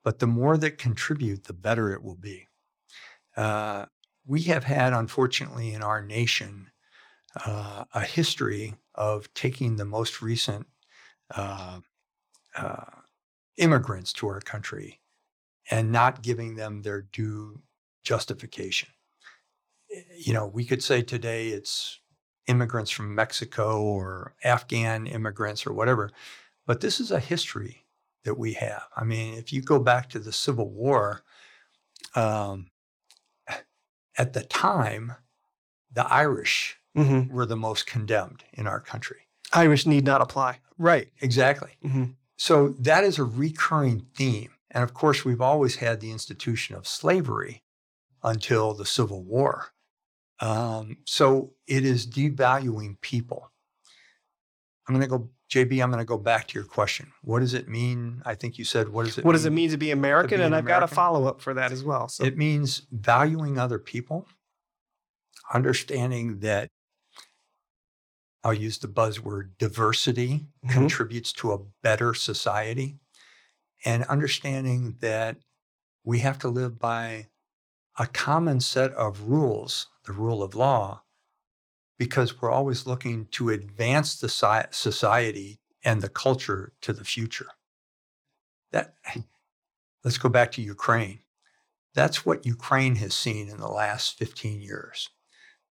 But 0.04 0.18
the 0.18 0.26
more 0.26 0.56
that 0.56 0.78
contribute, 0.78 1.44
the 1.44 1.52
better 1.52 1.92
it 1.92 2.02
will 2.02 2.16
be. 2.16 2.48
Uh, 3.36 3.86
we 4.24 4.42
have 4.42 4.64
had, 4.64 4.92
unfortunately, 4.92 5.72
in 5.72 5.82
our 5.82 6.00
nation, 6.00 6.70
uh, 7.44 7.84
a 7.92 8.00
history 8.00 8.74
of 8.94 9.32
taking 9.34 9.76
the 9.76 9.84
most 9.84 10.22
recent 10.22 10.66
uh, 11.34 11.80
uh, 12.56 12.84
immigrants 13.58 14.12
to 14.14 14.28
our 14.28 14.40
country 14.40 15.00
and 15.70 15.92
not 15.92 16.22
giving 16.22 16.54
them 16.54 16.82
their 16.82 17.02
due 17.02 17.60
justification. 18.04 18.88
You 20.16 20.32
know, 20.32 20.46
we 20.46 20.64
could 20.64 20.82
say 20.82 21.02
today 21.02 21.48
it's 21.48 22.00
immigrants 22.46 22.90
from 22.90 23.14
Mexico 23.14 23.80
or 23.82 24.34
Afghan 24.44 25.06
immigrants 25.06 25.66
or 25.66 25.72
whatever, 25.72 26.10
but 26.66 26.80
this 26.80 27.00
is 27.00 27.10
a 27.10 27.20
history 27.20 27.84
that 28.24 28.38
we 28.38 28.54
have. 28.54 28.84
I 28.96 29.04
mean, 29.04 29.34
if 29.34 29.52
you 29.52 29.62
go 29.62 29.78
back 29.78 30.08
to 30.10 30.18
the 30.18 30.32
Civil 30.32 30.68
War, 30.70 31.22
um, 32.14 32.70
at 34.18 34.32
the 34.32 34.42
time, 34.42 35.12
the 35.92 36.06
Irish 36.12 36.78
Mm-hmm. 36.96 37.34
were 37.34 37.44
the 37.44 37.56
most 37.56 37.86
condemned 37.86 38.42
in 38.54 38.66
our 38.66 38.80
country. 38.80 39.28
Irish 39.52 39.84
need 39.84 40.06
not 40.06 40.22
apply. 40.22 40.60
Right, 40.78 41.08
exactly. 41.20 41.72
Mm-hmm. 41.84 42.04
So 42.38 42.68
that 42.78 43.04
is 43.04 43.18
a 43.18 43.24
recurring 43.24 44.06
theme. 44.14 44.52
And 44.70 44.82
of 44.82 44.94
course, 44.94 45.22
we've 45.22 45.42
always 45.42 45.76
had 45.76 46.00
the 46.00 46.10
institution 46.10 46.74
of 46.74 46.88
slavery 46.88 47.62
until 48.22 48.72
the 48.72 48.86
Civil 48.86 49.22
War. 49.22 49.74
Um, 50.40 50.98
so 51.06 51.52
it 51.66 51.84
is 51.84 52.06
devaluing 52.06 53.00
people. 53.00 53.50
I'm 54.88 54.94
going 54.94 55.02
to 55.02 55.08
go, 55.18 55.30
JB, 55.50 55.82
I'm 55.82 55.90
going 55.90 56.00
to 56.02 56.04
go 56.04 56.18
back 56.18 56.46
to 56.48 56.54
your 56.58 56.64
question. 56.66 57.12
What 57.22 57.40
does 57.40 57.54
it 57.54 57.68
mean? 57.68 58.22
I 58.24 58.34
think 58.34 58.58
you 58.58 58.64
said, 58.64 58.88
what 58.90 59.04
does 59.06 59.18
it 59.18 59.24
What 59.24 59.30
mean? 59.32 59.36
does 59.38 59.44
it 59.46 59.50
mean 59.52 59.70
to 59.70 59.76
be 59.78 59.90
American? 59.90 60.38
be 60.38 60.44
and 60.44 60.54
I've 60.54 60.66
got 60.66 60.82
a 60.82 60.86
follow 60.86 61.26
up 61.26 61.40
for 61.40 61.54
that 61.54 61.72
as 61.72 61.82
well. 61.82 62.08
So 62.08 62.24
It 62.24 62.36
means 62.36 62.82
valuing 62.92 63.58
other 63.58 63.78
people, 63.78 64.26
understanding 65.52 66.40
that 66.40 66.68
I'll 68.44 68.54
use 68.54 68.78
the 68.78 68.88
buzzword 68.88 69.58
diversity 69.58 70.46
Mhm. 70.64 70.70
contributes 70.72 71.32
to 71.34 71.52
a 71.52 71.58
better 71.82 72.14
society, 72.14 73.00
and 73.84 74.04
understanding 74.04 74.96
that 75.00 75.38
we 76.04 76.20
have 76.20 76.38
to 76.40 76.48
live 76.48 76.78
by 76.78 77.28
a 77.98 78.06
common 78.06 78.60
set 78.60 78.92
of 78.92 79.22
rules, 79.22 79.88
the 80.04 80.12
rule 80.12 80.42
of 80.42 80.54
law, 80.54 81.02
because 81.98 82.40
we're 82.40 82.50
always 82.50 82.86
looking 82.86 83.26
to 83.32 83.50
advance 83.50 84.16
the 84.16 84.28
society 84.70 85.60
and 85.82 86.02
the 86.02 86.08
culture 86.08 86.72
to 86.82 86.92
the 86.92 87.04
future. 87.04 87.48
That 88.72 88.94
let's 90.04 90.18
go 90.18 90.28
back 90.28 90.52
to 90.52 90.62
Ukraine. 90.62 91.20
That's 91.94 92.26
what 92.26 92.44
Ukraine 92.44 92.96
has 92.96 93.14
seen 93.14 93.48
in 93.48 93.56
the 93.56 93.68
last 93.68 94.18
15 94.18 94.60
years. 94.60 95.08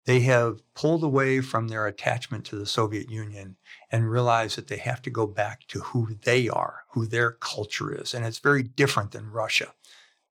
They 0.04 0.20
have 0.20 0.60
pulled 0.74 1.04
away 1.04 1.40
from 1.40 1.68
their 1.68 1.86
attachment 1.86 2.44
to 2.46 2.56
the 2.56 2.66
Soviet 2.66 3.08
Union 3.10 3.56
and 3.90 4.10
realized 4.10 4.56
that 4.56 4.66
they 4.68 4.78
have 4.78 5.02
to 5.02 5.10
go 5.10 5.26
back 5.26 5.66
to 5.68 5.80
who 5.80 6.16
they 6.24 6.48
are, 6.48 6.84
who 6.90 7.06
their 7.06 7.32
culture 7.32 7.94
is. 7.94 8.14
And 8.14 8.24
it's 8.24 8.38
very 8.38 8.62
different 8.62 9.12
than 9.12 9.30
Russia. 9.30 9.74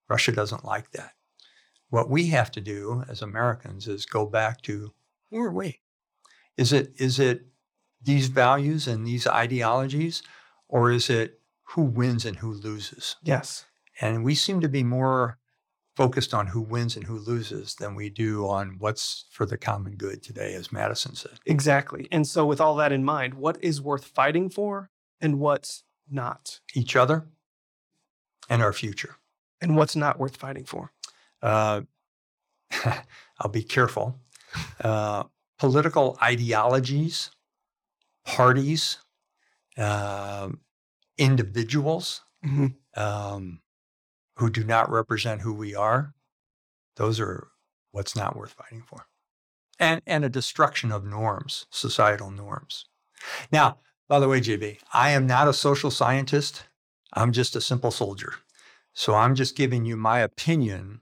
Russia 0.10 0.34
doesn't 0.34 0.66
like 0.66 0.92
that. 0.92 1.14
What 1.92 2.10
we 2.10 2.28
have 2.28 2.52
to 2.52 2.62
do 2.62 3.04
as 3.08 3.22
Americans 3.22 3.88
is 3.88 4.06
go 4.06 4.26
back 4.26 4.62
to 4.62 4.94
who 5.30 5.40
are 5.42 5.52
we? 5.52 5.82
Is 6.58 6.72
it 6.74 6.94
is 6.98 7.20
it 7.20 7.48
these 8.02 8.28
values 8.28 8.88
and 8.88 9.06
these 9.06 9.28
ideologies, 9.28 10.24
or 10.68 10.90
is 10.90 11.10
it 11.10 11.42
who 11.64 11.84
wins 11.84 12.26
and 12.26 12.38
who 12.38 12.52
loses? 12.52 13.18
yes. 13.22 13.66
And 14.00 14.24
we 14.24 14.34
seem 14.34 14.62
to 14.62 14.70
be 14.70 14.84
more 14.84 15.38
focused 15.96 16.34
on 16.34 16.48
who 16.48 16.62
wins 16.62 16.96
and 16.96 17.06
who 17.06 17.20
loses 17.20 17.76
than 17.76 17.94
we 17.94 18.10
do 18.10 18.48
on 18.48 18.78
what's 18.80 19.26
for 19.30 19.46
the 19.46 19.58
common 19.58 19.96
good 19.96 20.24
today, 20.24 20.54
as 20.54 20.72
Madison 20.72 21.14
said. 21.14 21.40
Exactly. 21.46 22.08
And 22.10 22.26
so, 22.26 22.46
with 22.46 22.62
all 22.62 22.76
that 22.78 22.94
in 22.94 23.04
mind, 23.04 23.34
what 23.36 23.62
is 23.62 23.82
worth 23.82 24.06
fighting 24.06 24.50
for 24.50 24.90
and 25.20 25.40
what's 25.40 25.84
not? 26.10 26.62
Each 26.74 26.96
other 26.96 27.28
and 28.50 28.64
our 28.64 28.74
future. 28.74 29.18
And 29.60 29.76
what's 29.76 29.96
not 29.96 30.18
worth 30.18 30.38
fighting 30.38 30.66
for? 30.66 30.94
Uh, 31.42 31.82
I'll 33.40 33.52
be 33.52 33.64
careful. 33.64 34.20
Uh, 34.84 35.24
political 35.60 36.18
ideologies, 36.22 37.32
parties, 38.26 38.98
um, 39.78 40.62
individuals 41.18 42.22
Mhm. 42.44 42.76
um, 42.98 43.62
who 44.38 44.50
do 44.50 44.64
not 44.64 44.90
represent 44.90 45.42
who 45.42 45.54
we 45.54 45.76
are, 45.76 46.14
those 46.96 47.20
are 47.20 47.48
what's 47.92 48.16
not 48.16 48.36
worth 48.36 48.54
fighting 48.54 48.82
for. 48.84 49.08
And, 49.80 50.02
and 50.06 50.24
a 50.26 50.30
destruction 50.30 50.92
of 50.92 51.06
norms, 51.06 51.66
societal 51.70 52.32
norms. 52.32 52.86
Now, 53.52 53.80
by 54.08 54.20
the 54.20 54.28
way, 54.28 54.42
JB, 54.42 54.80
I 54.94 55.12
am 55.12 55.26
not 55.28 55.48
a 55.48 55.54
social 55.54 55.92
scientist. 55.92 56.66
I'm 57.14 57.32
just 57.32 57.56
a 57.56 57.62
simple 57.62 57.92
soldier. 57.92 58.34
So 58.94 59.16
I'm 59.16 59.36
just 59.36 59.56
giving 59.56 59.86
you 59.86 59.96
my 59.96 60.20
opinion 60.20 61.02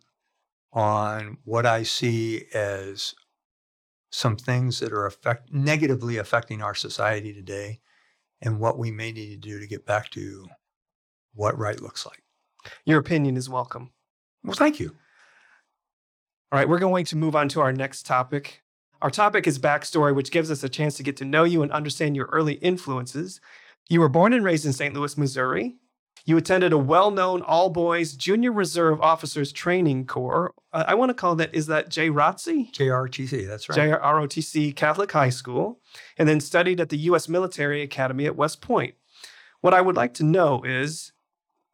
on 0.72 1.38
what 1.44 1.66
I 1.66 1.84
see 1.84 2.46
as 2.54 3.16
some 4.12 4.36
things 4.36 4.80
that 4.80 4.92
are 4.92 5.06
affect, 5.06 5.52
negatively 5.52 6.18
affecting 6.18 6.62
our 6.62 6.76
society 6.76 7.34
today 7.34 7.80
and 8.42 8.60
what 8.60 8.78
we 8.78 8.92
may 8.92 9.12
need 9.12 9.30
to 9.30 9.38
do 9.50 9.60
to 9.60 9.68
get 9.68 9.86
back 9.86 10.10
to 10.12 10.48
what 11.34 11.58
right 11.58 11.82
looks 11.82 12.06
like. 12.06 12.24
Your 12.86 13.00
opinion 13.00 13.38
is 13.38 13.50
welcome. 13.50 13.92
Well, 14.44 14.56
thank 14.56 14.80
you. 14.80 14.96
All 16.52 16.58
right, 16.58 16.68
we're 16.68 16.80
going 16.80 17.06
to 17.06 17.16
move 17.16 17.36
on 17.36 17.50
to 17.50 17.62
our 17.62 17.72
next 17.72 18.06
topic. 18.06 18.64
Our 19.02 19.12
topic 19.12 19.48
is 19.48 19.60
backstory, 19.60 20.16
which 20.16 20.32
gives 20.32 20.50
us 20.52 20.64
a 20.64 20.70
chance 20.70 20.96
to 20.98 21.04
get 21.04 21.16
to 21.18 21.26
know 21.26 21.44
you 21.44 21.62
and 21.62 21.72
understand 21.72 22.16
your 22.16 22.26
early 22.28 22.56
influences. 22.56 23.40
You 23.88 24.02
were 24.02 24.10
born 24.10 24.34
and 24.34 24.44
raised 24.44 24.66
in 24.66 24.74
St. 24.74 24.94
Louis, 24.94 25.18
Missouri. 25.18 25.78
You 26.30 26.38
attended 26.38 26.74
a 26.74 26.78
well 26.78 27.10
known 27.10 27.42
all 27.42 27.72
boys 27.72 28.14
junior 28.14 28.52
reserve 28.52 29.02
officers 29.02 29.52
training 29.52 30.06
corps. 30.06 30.54
Uh, 30.72 30.84
I 30.88 30.94
want 30.94 31.10
to 31.10 31.16
call 31.16 31.36
that, 31.38 31.56
is 31.56 31.66
that 31.66 31.90
JROTC? 31.90 32.72
JRTC, 32.72 33.48
that's 33.48 33.68
right. 33.68 33.80
JROTC 33.80 34.76
Catholic 34.76 35.12
High 35.12 35.32
School, 35.32 35.80
and 36.20 36.30
then 36.30 36.40
studied 36.40 36.80
at 36.80 36.90
the 36.90 37.00
U.S. 37.00 37.28
Military 37.28 37.82
Academy 37.82 38.28
at 38.28 38.36
West 38.36 38.62
Point. 38.62 38.94
What 39.62 39.74
I 39.74 39.82
would 39.82 39.96
like 39.96 40.14
to 40.16 40.24
know 40.24 40.62
is 40.64 41.14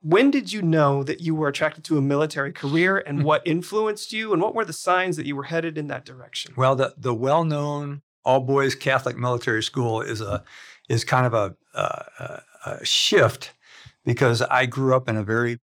when 0.02 0.32
did 0.32 0.54
you 0.54 0.62
know 0.62 1.04
that 1.04 1.20
you 1.20 1.36
were 1.36 1.50
attracted 1.50 1.84
to 1.84 1.98
a 1.98 2.02
military 2.02 2.54
career 2.54 2.98
and 3.06 3.20
Hmm. 3.20 3.26
what 3.26 3.42
influenced 3.46 4.14
you 4.14 4.32
and 4.32 4.42
what 4.42 4.56
were 4.56 4.64
the 4.64 4.72
signs 4.72 5.18
that 5.18 5.26
you 5.26 5.36
were 5.36 5.44
headed 5.44 5.78
in 5.78 5.88
that 5.88 6.06
direction? 6.06 6.54
well, 6.56 6.78
the, 6.78 6.94
the 6.98 7.14
well 7.14 7.44
known 7.44 8.04
all 8.24 8.40
boys 8.40 8.74
Catholic 8.74 9.18
military 9.18 9.62
school 9.64 10.00
is 10.00 10.22
a 10.22 10.46
is 10.88 11.04
kind 11.04 11.26
of 11.26 11.34
a, 11.34 11.56
a, 11.78 12.42
a 12.66 12.86
shift 12.86 13.52
because 14.06 14.42
I 14.42 14.66
grew 14.66 14.96
up 14.96 15.10
in 15.10 15.18
a 15.18 15.24
very 15.24 15.60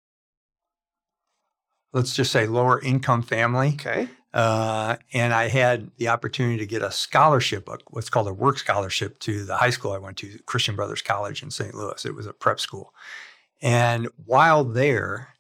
let's 1.94 2.16
just 2.16 2.32
say 2.32 2.48
lower 2.48 2.82
income 2.82 3.22
family. 3.22 3.70
Okay. 3.74 4.08
Uh, 4.34 4.96
and 5.14 5.34
I 5.34 5.50
had 5.50 5.92
the 5.98 6.08
opportunity 6.08 6.58
to 6.58 6.66
get 6.66 6.82
a 6.82 6.92
scholarship, 6.92 7.68
a- 7.68 7.80
what's 7.90 8.10
called 8.10 8.30
a 8.30 8.34
work 8.34 8.58
scholarship, 8.58 9.20
to 9.20 9.44
the 9.44 9.58
high 9.58 9.72
school 9.72 9.92
I 9.92 9.98
went 9.98 10.18
to, 10.18 10.40
Christian 10.46 10.76
Brothers 10.76 11.02
College 11.02 11.44
in 11.44 11.52
St. 11.52 11.76
Louis. 11.76 12.06
It 12.06 12.16
was 12.16 12.28
a 12.28 12.34
prep 12.34 12.60
school. 12.60 12.94
And 13.62 14.08
while 14.26 14.64
there, 14.64 15.36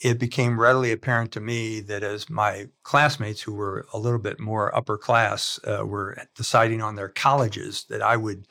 it 0.00 0.20
became 0.20 0.60
readily 0.60 0.92
apparent 0.92 1.32
to 1.32 1.40
me 1.40 1.80
that 1.80 2.04
as 2.04 2.30
my 2.30 2.68
classmates, 2.84 3.42
who 3.42 3.54
were 3.54 3.84
a 3.92 3.98
little 3.98 4.20
bit 4.20 4.38
more 4.38 4.74
upper 4.74 4.96
class, 4.96 5.58
uh, 5.64 5.84
were 5.84 6.16
deciding 6.36 6.80
on 6.80 6.94
their 6.94 7.08
colleges, 7.08 7.84
that 7.90 8.02
I 8.02 8.16
would 8.16 8.46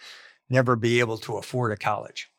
never 0.49 0.75
be 0.75 0.99
able 0.99 1.17
to 1.19 1.37
afford 1.37 1.71
a 1.71 1.77
college. 1.77 2.29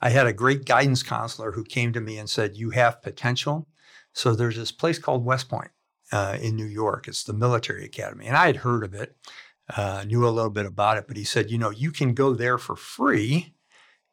I 0.00 0.10
had 0.10 0.26
a 0.26 0.32
great 0.32 0.64
guidance 0.64 1.02
counselor 1.02 1.52
who 1.52 1.64
came 1.64 1.92
to 1.92 2.00
me 2.00 2.18
and 2.18 2.28
said, 2.30 2.56
You 2.56 2.70
have 2.70 3.02
potential. 3.02 3.68
So 4.14 4.34
there's 4.34 4.56
this 4.56 4.72
place 4.72 4.98
called 4.98 5.24
West 5.24 5.48
Point 5.48 5.70
uh, 6.12 6.38
in 6.40 6.56
New 6.56 6.66
York. 6.66 7.08
It's 7.08 7.24
the 7.24 7.32
military 7.32 7.84
academy. 7.84 8.26
And 8.26 8.36
I 8.36 8.46
had 8.46 8.56
heard 8.58 8.84
of 8.84 8.94
it. 8.94 9.16
uh, 9.76 10.04
knew 10.06 10.26
a 10.26 10.30
little 10.30 10.50
bit 10.50 10.66
about 10.66 10.96
it, 10.98 11.06
but 11.08 11.16
he 11.16 11.24
said, 11.24 11.50
you 11.50 11.58
know, 11.58 11.70
you 11.70 11.90
can 11.92 12.14
go 12.14 12.34
there 12.34 12.58
for 12.58 12.76
free 12.76 13.54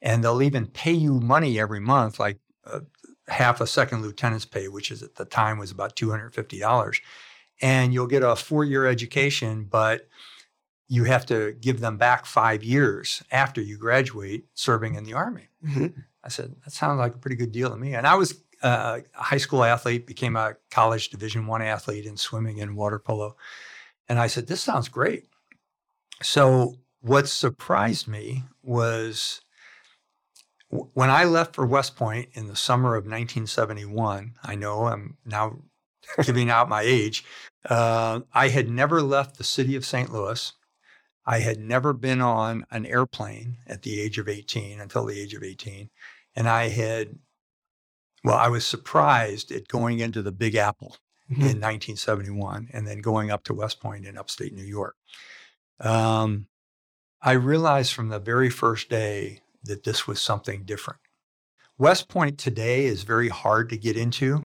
and 0.01 0.23
they'll 0.23 0.41
even 0.41 0.67
pay 0.67 0.91
you 0.93 1.19
money 1.19 1.59
every 1.59 1.79
month, 1.79 2.19
like 2.19 2.39
uh, 2.65 2.81
half 3.27 3.61
a 3.61 3.67
second 3.67 4.01
lieutenant's 4.03 4.45
pay, 4.45 4.67
which 4.67 4.91
is 4.91 5.01
at 5.03 5.15
the 5.15 5.25
time 5.25 5.57
was 5.57 5.71
about 5.71 5.95
$250. 5.95 6.99
And 7.61 7.93
you'll 7.93 8.07
get 8.07 8.23
a 8.23 8.35
four 8.35 8.63
year 8.65 8.85
education, 8.85 9.65
but 9.65 10.07
you 10.87 11.05
have 11.05 11.25
to 11.27 11.53
give 11.59 11.79
them 11.79 11.97
back 11.97 12.25
five 12.25 12.63
years 12.63 13.23
after 13.31 13.61
you 13.61 13.77
graduate 13.77 14.45
serving 14.53 14.95
in 14.95 15.03
the 15.03 15.13
Army. 15.13 15.47
Mhm. 15.65 15.93
I 16.23 16.29
said, 16.29 16.55
that 16.65 16.71
sounds 16.73 16.99
like 16.99 17.15
a 17.15 17.17
pretty 17.17 17.37
good 17.37 17.51
deal 17.51 17.69
to 17.69 17.77
me. 17.77 17.95
And 17.95 18.05
I 18.05 18.15
was 18.15 18.41
uh, 18.61 18.99
a 19.17 19.23
high 19.23 19.37
school 19.37 19.63
athlete, 19.63 20.05
became 20.07 20.35
a 20.35 20.55
college 20.71 21.09
Division 21.09 21.47
One 21.47 21.61
athlete 21.61 22.05
in 22.05 22.17
swimming 22.17 22.59
and 22.59 22.75
water 22.75 22.99
polo. 22.99 23.37
And 24.09 24.19
I 24.19 24.27
said, 24.27 24.47
this 24.47 24.61
sounds 24.61 24.89
great. 24.89 25.25
So 26.21 26.75
what 27.01 27.27
surprised 27.29 28.07
me 28.07 28.43
was 28.63 29.41
w- 30.71 30.89
when 30.93 31.09
I 31.09 31.23
left 31.25 31.55
for 31.55 31.65
West 31.65 31.95
Point 31.95 32.29
in 32.33 32.47
the 32.47 32.55
summer 32.55 32.95
of 32.95 33.05
1971, 33.05 34.33
I 34.43 34.55
know 34.55 34.85
I'm 34.85 35.17
now 35.25 35.59
giving 36.23 36.49
out 36.49 36.69
my 36.69 36.81
age. 36.81 37.23
Uh, 37.69 38.21
I 38.33 38.49
had 38.49 38.69
never 38.69 39.01
left 39.01 39.37
the 39.37 39.43
city 39.43 39.75
of 39.75 39.85
St. 39.85 40.11
Louis. 40.11 40.53
I 41.27 41.39
had 41.39 41.59
never 41.59 41.91
been 41.91 42.21
on 42.21 42.65
an 42.71 42.85
airplane 42.85 43.57
at 43.67 43.81
the 43.81 43.99
age 43.99 44.17
of 44.17 44.29
18 44.29 44.79
until 44.79 45.05
the 45.05 45.19
age 45.19 45.33
of 45.33 45.43
18. 45.43 45.89
And 46.37 46.47
I 46.47 46.69
had, 46.69 47.19
well, 48.23 48.37
I 48.37 48.47
was 48.47 48.65
surprised 48.65 49.51
at 49.51 49.67
going 49.67 49.99
into 49.99 50.21
the 50.21 50.31
Big 50.31 50.55
Apple 50.55 50.95
in 51.29 51.59
1971 51.59 52.69
and 52.71 52.87
then 52.87 53.01
going 53.01 53.29
up 53.29 53.43
to 53.43 53.53
West 53.53 53.81
Point 53.81 54.05
in 54.05 54.17
upstate 54.17 54.53
New 54.53 54.63
York. 54.63 54.95
Um, 55.81 56.47
I 57.21 57.33
realized 57.33 57.91
from 57.91 58.07
the 58.07 58.19
very 58.19 58.49
first 58.49 58.89
day 58.89 59.41
that 59.63 59.83
this 59.83 60.07
was 60.07 60.21
something 60.21 60.63
different. 60.63 61.01
West 61.77 62.07
Point 62.07 62.37
today 62.37 62.85
is 62.85 63.03
very 63.03 63.27
hard 63.27 63.69
to 63.69 63.77
get 63.77 63.97
into. 63.97 64.43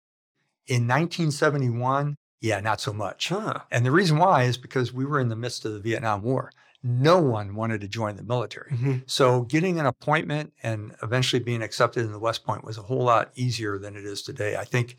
In 0.66 0.88
1971, 0.88 2.16
yeah, 2.40 2.58
not 2.58 2.80
so 2.80 2.92
much. 2.92 3.28
Huh. 3.28 3.60
And 3.70 3.86
the 3.86 3.92
reason 3.92 4.18
why 4.18 4.44
is 4.44 4.58
because 4.58 4.92
we 4.92 5.04
were 5.04 5.20
in 5.20 5.28
the 5.28 5.36
midst 5.36 5.64
of 5.64 5.72
the 5.74 5.80
Vietnam 5.80 6.22
War. 6.22 6.50
No 6.82 7.20
one 7.20 7.54
wanted 7.54 7.80
to 7.82 7.88
join 7.88 8.16
the 8.16 8.24
military. 8.24 8.72
Mhm. 8.72 9.08
So 9.08 9.42
getting 9.42 9.78
an 9.78 9.86
appointment 9.86 10.52
and 10.62 10.96
eventually 11.02 11.40
being 11.42 11.62
accepted 11.62 12.04
in 12.04 12.12
the 12.12 12.18
West 12.18 12.44
Point 12.44 12.64
was 12.64 12.76
a 12.76 12.82
whole 12.82 13.04
lot 13.04 13.30
easier 13.34 13.78
than 13.78 13.96
it 13.96 14.04
is 14.04 14.22
today. 14.22 14.56
I 14.56 14.64
think 14.64 14.96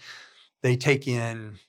they 0.61 0.77
take 0.77 1.07
in, 1.07 1.59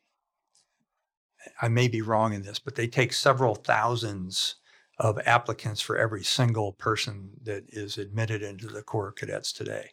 I 1.61 1.69
may 1.69 1.89
be 1.89 2.01
wrong 2.01 2.33
in 2.33 2.43
this, 2.43 2.61
but 2.61 2.77
they 2.77 2.87
take 2.87 3.13
several 3.13 3.57
thousands 3.57 4.57
of 4.99 5.19
applicants 5.27 5.81
for 5.81 5.99
every 5.99 6.23
single 6.23 6.73
person 6.73 7.33
that 7.43 7.65
is 7.69 7.99
admitted 7.99 8.43
into 8.43 8.69
the 8.69 8.83
Corps 8.83 9.09
of 9.09 9.17
Cadets 9.17 9.53
today. 9.53 9.91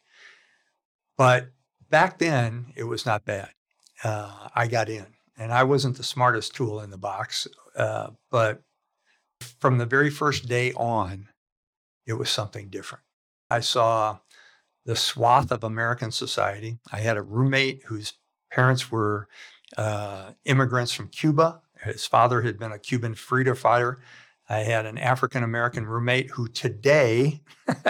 But 1.17 1.51
back 1.89 2.19
then, 2.19 2.73
it 2.75 2.83
was 2.83 3.05
not 3.05 3.25
bad. 3.25 3.49
Uh, 4.03 4.49
I 4.53 4.67
got 4.67 4.87
in, 4.89 5.07
and 5.35 5.51
I 5.51 5.63
wasn't 5.63 5.97
the 5.97 6.03
smartest 6.03 6.53
tool 6.55 6.79
in 6.79 6.91
the 6.91 6.97
box, 6.97 7.47
uh, 7.75 8.11
but 8.29 8.61
from 9.43 9.77
the 9.77 9.85
very 9.85 10.09
first 10.09 10.47
day 10.47 10.71
on, 10.73 11.27
it 12.05 12.13
was 12.13 12.29
something 12.29 12.69
different. 12.69 13.03
I 13.49 13.59
saw 13.59 14.19
the 14.85 14.95
swath 14.95 15.51
of 15.51 15.63
American 15.63 16.11
society. 16.11 16.79
I 16.91 16.99
had 17.01 17.17
a 17.17 17.21
roommate 17.21 17.83
whose 17.85 18.13
parents 18.51 18.91
were 18.91 19.27
uh, 19.77 20.31
immigrants 20.45 20.93
from 20.93 21.07
Cuba. 21.09 21.61
His 21.83 22.05
father 22.05 22.41
had 22.41 22.57
been 22.59 22.71
a 22.71 22.79
Cuban 22.79 23.15
freedom 23.15 23.55
fighter. 23.55 23.99
I 24.49 24.59
had 24.59 24.85
an 24.85 24.97
African 24.97 25.43
American 25.43 25.85
roommate 25.85 26.31
who 26.31 26.47
today 26.47 27.41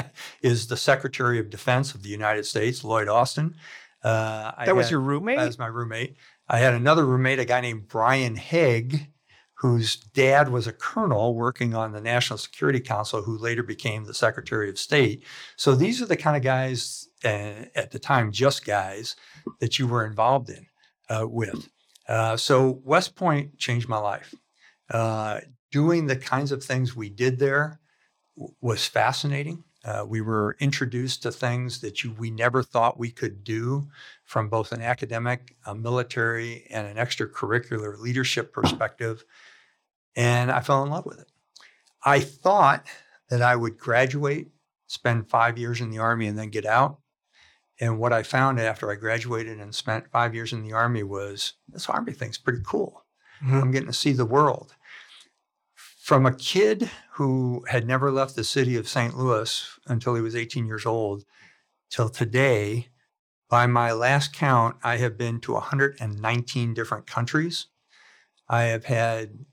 is 0.42 0.68
the 0.68 0.78
Secretary 0.78 1.40
of 1.40 1.50
Defense 1.50 1.96
of 1.96 2.04
the 2.04 2.10
United 2.10 2.46
States, 2.46 2.84
Lloyd 2.84 3.08
Austin. 3.08 3.56
Uh, 4.04 4.52
I 4.58 4.66
That 4.66 4.76
was 4.76 4.88
had- 4.88 4.92
your 4.92 5.00
roommate? 5.02 5.40
as 5.40 5.58
my 5.58 5.68
roommate. 5.68 6.18
I 6.48 6.60
had 6.60 6.74
another 6.74 7.06
roommate, 7.06 7.40
a 7.40 7.46
guy 7.46 7.62
named 7.62 7.88
Brian 7.88 8.36
Haig, 8.36 9.08
whose 9.62 9.96
dad 9.96 10.50
was 10.50 10.66
a 10.66 10.74
colonel 10.74 11.36
working 11.36 11.76
on 11.76 11.92
the 11.92 12.02
National 12.02 12.40
Security 12.40 12.80
Council, 12.80 13.22
who 13.22 13.38
later 13.38 13.62
became 13.62 14.06
the 14.06 14.14
Secretary 14.14 14.72
of 14.72 14.80
State. 14.80 15.24
So 15.56 15.76
these 15.76 16.02
are 16.02 16.08
the 16.08 16.18
kind 16.18 16.36
of 16.36 16.42
guys, 16.42 17.08
uh, 17.24 17.70
at 17.76 17.92
the 17.92 18.00
time, 18.00 18.32
just 18.32 18.66
guys 18.66 19.16
that 19.60 19.78
you 19.78 19.86
were 19.86 20.04
involved 20.04 20.50
in 20.50 20.66
uh, 21.10 21.28
with. 21.28 21.70
Uh, 22.08 22.36
so 22.38 22.82
West 22.84 23.16
Point 23.16 23.60
changed 23.60 23.88
my 23.88 24.00
life. 24.00 24.34
Uh, 24.90 25.42
doing 25.72 26.08
the 26.08 26.16
kinds 26.16 26.52
of 26.52 26.64
things 26.64 26.96
we 26.96 27.12
did 27.12 27.38
there 27.38 27.80
w- 28.36 28.56
was 28.62 28.88
fascinating. 28.88 29.64
Uh, 29.86 30.06
we 30.08 30.22
were 30.22 30.58
introduced 30.60 31.22
to 31.22 31.32
things 31.32 31.82
that 31.82 32.04
you, 32.04 32.14
we 32.14 32.32
never 32.32 32.64
thought 32.64 33.00
we 33.00 33.12
could 33.12 33.44
do 33.44 33.88
from 34.26 34.50
both 34.50 34.72
an 34.72 34.82
academic, 34.82 35.56
a 35.68 35.76
military, 35.76 36.66
and 36.72 36.88
an 36.88 36.98
extracurricular 36.98 38.00
leadership 38.00 38.54
perspective. 38.54 39.24
And 40.16 40.52
I 40.52 40.60
fell 40.60 40.84
in 40.84 40.90
love 40.90 41.06
with 41.06 41.20
it. 41.20 41.28
I 42.04 42.20
thought 42.20 42.88
that 43.30 43.42
I 43.42 43.56
would 43.56 43.78
graduate, 43.78 44.50
spend 44.88 45.30
five 45.30 45.58
years 45.58 45.80
in 45.80 45.90
the 45.90 46.00
Army, 46.00 46.28
and 46.28 46.38
then 46.38 46.50
get 46.50 46.66
out. 46.66 47.00
And 47.80 47.98
what 47.98 48.14
I 48.14 48.24
found 48.24 48.60
after 48.60 48.92
I 48.92 48.96
graduated 48.96 49.60
and 49.60 49.74
spent 49.74 50.12
five 50.12 50.36
years 50.36 50.54
in 50.54 50.64
the 50.64 50.74
Army 50.74 51.04
was 51.04 51.54
this 51.68 51.90
Army 51.90 52.14
thing's 52.14 52.38
pretty 52.38 52.62
cool. 52.66 53.06
Mhm. 53.42 53.62
I'm 53.62 53.72
getting 53.72 53.88
to 53.88 53.94
see 53.94 54.12
the 54.12 54.26
world. 54.26 54.76
From 55.76 56.26
a 56.26 56.36
kid 56.36 56.92
who 57.14 57.66
had 57.70 57.88
never 57.88 58.12
left 58.12 58.36
the 58.36 58.44
city 58.44 58.76
of 58.76 58.90
St. 58.90 59.16
Louis 59.18 59.80
until 59.86 60.16
he 60.16 60.22
was 60.22 60.36
18 60.36 60.66
years 60.66 60.86
old 60.86 61.24
till 61.90 62.10
today, 62.10 62.90
by 63.50 63.66
my 63.68 63.92
last 63.92 64.34
count, 64.34 64.78
I 64.84 64.98
have 64.98 65.18
been 65.18 65.40
to 65.42 65.56
119 65.56 66.74
different 66.74 67.08
countries. 67.08 67.68
I 68.48 68.64
have 68.64 68.86
had, 68.86 69.46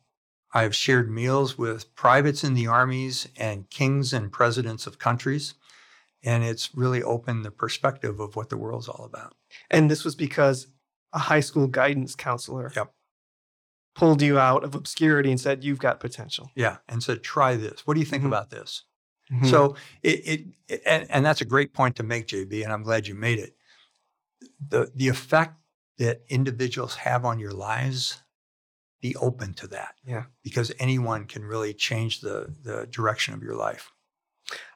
I 0.55 0.63
have 0.63 0.75
shared 0.75 1.11
meals 1.11 1.59
with 1.59 1.95
privates 1.95 2.43
in 2.43 2.55
the 2.55 2.67
armies 2.67 3.29
and 3.37 3.69
kings 3.71 4.13
and 4.13 4.33
presidents 4.33 4.87
of 4.87 4.99
countries. 4.99 5.55
And 6.25 6.43
it's 6.43 6.75
really 6.75 7.03
opened 7.03 7.45
the 7.45 7.51
perspective 7.51 8.19
of 8.19 8.35
what 8.35 8.49
the 8.49 8.57
world's 8.57 8.89
all 8.89 9.05
about. 9.05 9.37
And 9.71 9.91
this 9.91 10.05
was 10.05 10.15
because 10.15 10.67
a 11.13 11.19
high 11.19 11.41
school 11.41 11.67
guidance 11.69 12.15
counselor 12.15 12.73
Yep. 12.75 12.93
pulled 13.95 14.23
you 14.23 14.39
out 14.39 14.65
of 14.65 14.75
obscurity 14.75 15.31
and 15.31 15.41
said, 15.41 15.63
You've 15.65 15.79
got 15.79 16.01
potential. 16.01 16.51
Yeah. 16.55 16.79
And 16.89 17.03
said, 17.03 17.23
try 17.23 17.57
this. 17.57 17.87
What 17.87 17.95
do 17.95 18.01
you 18.01 18.07
think 18.07 18.25
Mhm. 18.25 18.29
about 18.29 18.51
this? 18.51 18.83
Mhm. 19.31 19.49
So 19.51 19.77
it, 20.03 20.27
it, 20.27 20.47
it- 20.69 20.83
and, 20.87 21.11
and 21.11 21.25
that's 21.25 21.41
a 21.41 21.45
great 21.47 21.73
point 21.75 21.97
to 21.97 22.03
make, 22.03 22.27
JB, 22.27 22.65
and 22.65 22.73
I'm 22.73 22.83
glad 22.83 23.07
you 23.07 23.15
made 23.15 23.39
it. 23.39 23.55
The 24.67 24.91
the 24.95 25.09
effect 25.09 25.55
that 25.99 26.23
individuals 26.29 26.95
have 26.97 27.25
on 27.25 27.39
your 27.39 27.53
lives, 27.53 28.23
be 29.01 29.15
open 29.17 29.55
to 29.55 29.67
that. 29.69 29.95
Yeah. 30.05 30.25
Because 30.43 30.73
anyone 30.79 31.27
can 31.27 31.45
really 31.45 31.73
change 31.75 32.21
the 32.21 32.55
the 32.63 32.87
direction 32.91 33.35
of 33.35 33.43
your 33.43 33.55
life. 33.55 33.91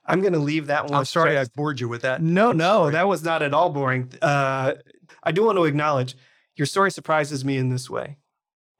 I'm 0.04 0.20
going 0.20 0.32
to 0.32 0.38
leave 0.38 0.66
that 0.66 0.84
one. 0.84 0.94
I'm 0.94 1.04
sorry 1.04 1.38
I 1.38 1.44
bored 1.54 1.80
you 1.80 1.88
with 1.88 2.02
that. 2.02 2.20
No, 2.20 2.50
no, 2.52 2.82
Sorry. 2.82 2.92
that 2.92 3.08
was 3.08 3.22
not 3.24 3.40
at 3.42 3.54
all 3.54 3.70
boring. 3.70 4.10
Uh, 4.20 4.74
I 5.22 5.30
do 5.32 5.44
want 5.44 5.56
to 5.58 5.64
acknowledge 5.64 6.16
your 6.56 6.66
story 6.66 6.90
surprises 6.90 7.44
me 7.44 7.56
in 7.56 7.68
this 7.68 7.88
way. 7.88 8.18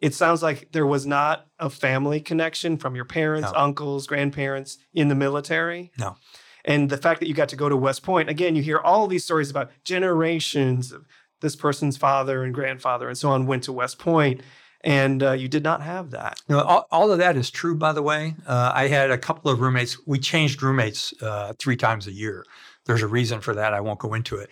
It 0.01 0.15
sounds 0.15 0.43
like 0.43 0.73
there 0.73 0.87
was 0.87 1.07
not 1.07 1.47
a 1.61 1.71
family 1.71 2.21
connection 2.21 2.77
from 2.77 2.97
your 2.97 3.05
parents, 3.05 3.51
No. 3.53 3.59
uncles, 3.59 4.09
grandparents 4.09 4.79
in 4.93 5.07
the 5.09 5.15
military. 5.15 5.93
No. 5.97 6.17
And 6.65 6.91
the 6.91 6.97
fact 6.97 7.21
that 7.21 7.29
you 7.29 7.35
got 7.35 7.49
to 7.51 7.57
go 7.57 7.69
to 7.69 7.77
West 7.77 8.03
Point, 8.03 8.29
again, 8.29 8.57
you 8.57 8.63
hear 8.63 8.79
all 8.79 9.07
these 9.07 9.25
stories 9.25 9.49
about 9.51 9.71
generations 9.85 10.91
of 10.93 11.07
this 11.41 11.55
person's 11.57 11.97
father 11.97 12.43
and 12.43 12.53
grandfather 12.53 13.09
and 13.09 13.17
so 13.17 13.31
on 13.31 13.47
went 13.47 13.63
to 13.65 13.73
West 13.73 13.99
Point, 13.99 14.41
and 14.85 15.23
uh, 15.23 15.33
you 15.33 15.49
did 15.49 15.63
not 15.63 15.83
have 15.83 16.11
that. 16.11 16.41
You 16.49 16.57
know, 16.57 16.63
all, 16.63 16.87
all 16.91 17.13
of 17.13 17.19
that 17.19 17.37
is 17.37 17.51
true, 17.51 17.77
by 17.77 17.93
the 17.93 18.03
way. 18.03 18.35
Uh, 18.47 18.73
I 18.75 18.89
had 18.89 19.11
a 19.11 19.19
couple 19.19 19.51
of 19.51 19.61
roommates. 19.61 19.97
We 20.07 20.19
changed 20.19 20.63
roommates 20.63 21.15
uh, 21.23 21.53
three 21.59 21.77
times 21.77 22.07
a 22.07 22.13
year. 22.13 22.45
There's 22.87 23.03
a 23.03 23.09
reason 23.09 23.41
for 23.41 23.55
that. 23.55 23.75
I 23.75 23.81
won't 23.81 24.01
go 24.01 24.15
into 24.15 24.37
it. 24.37 24.51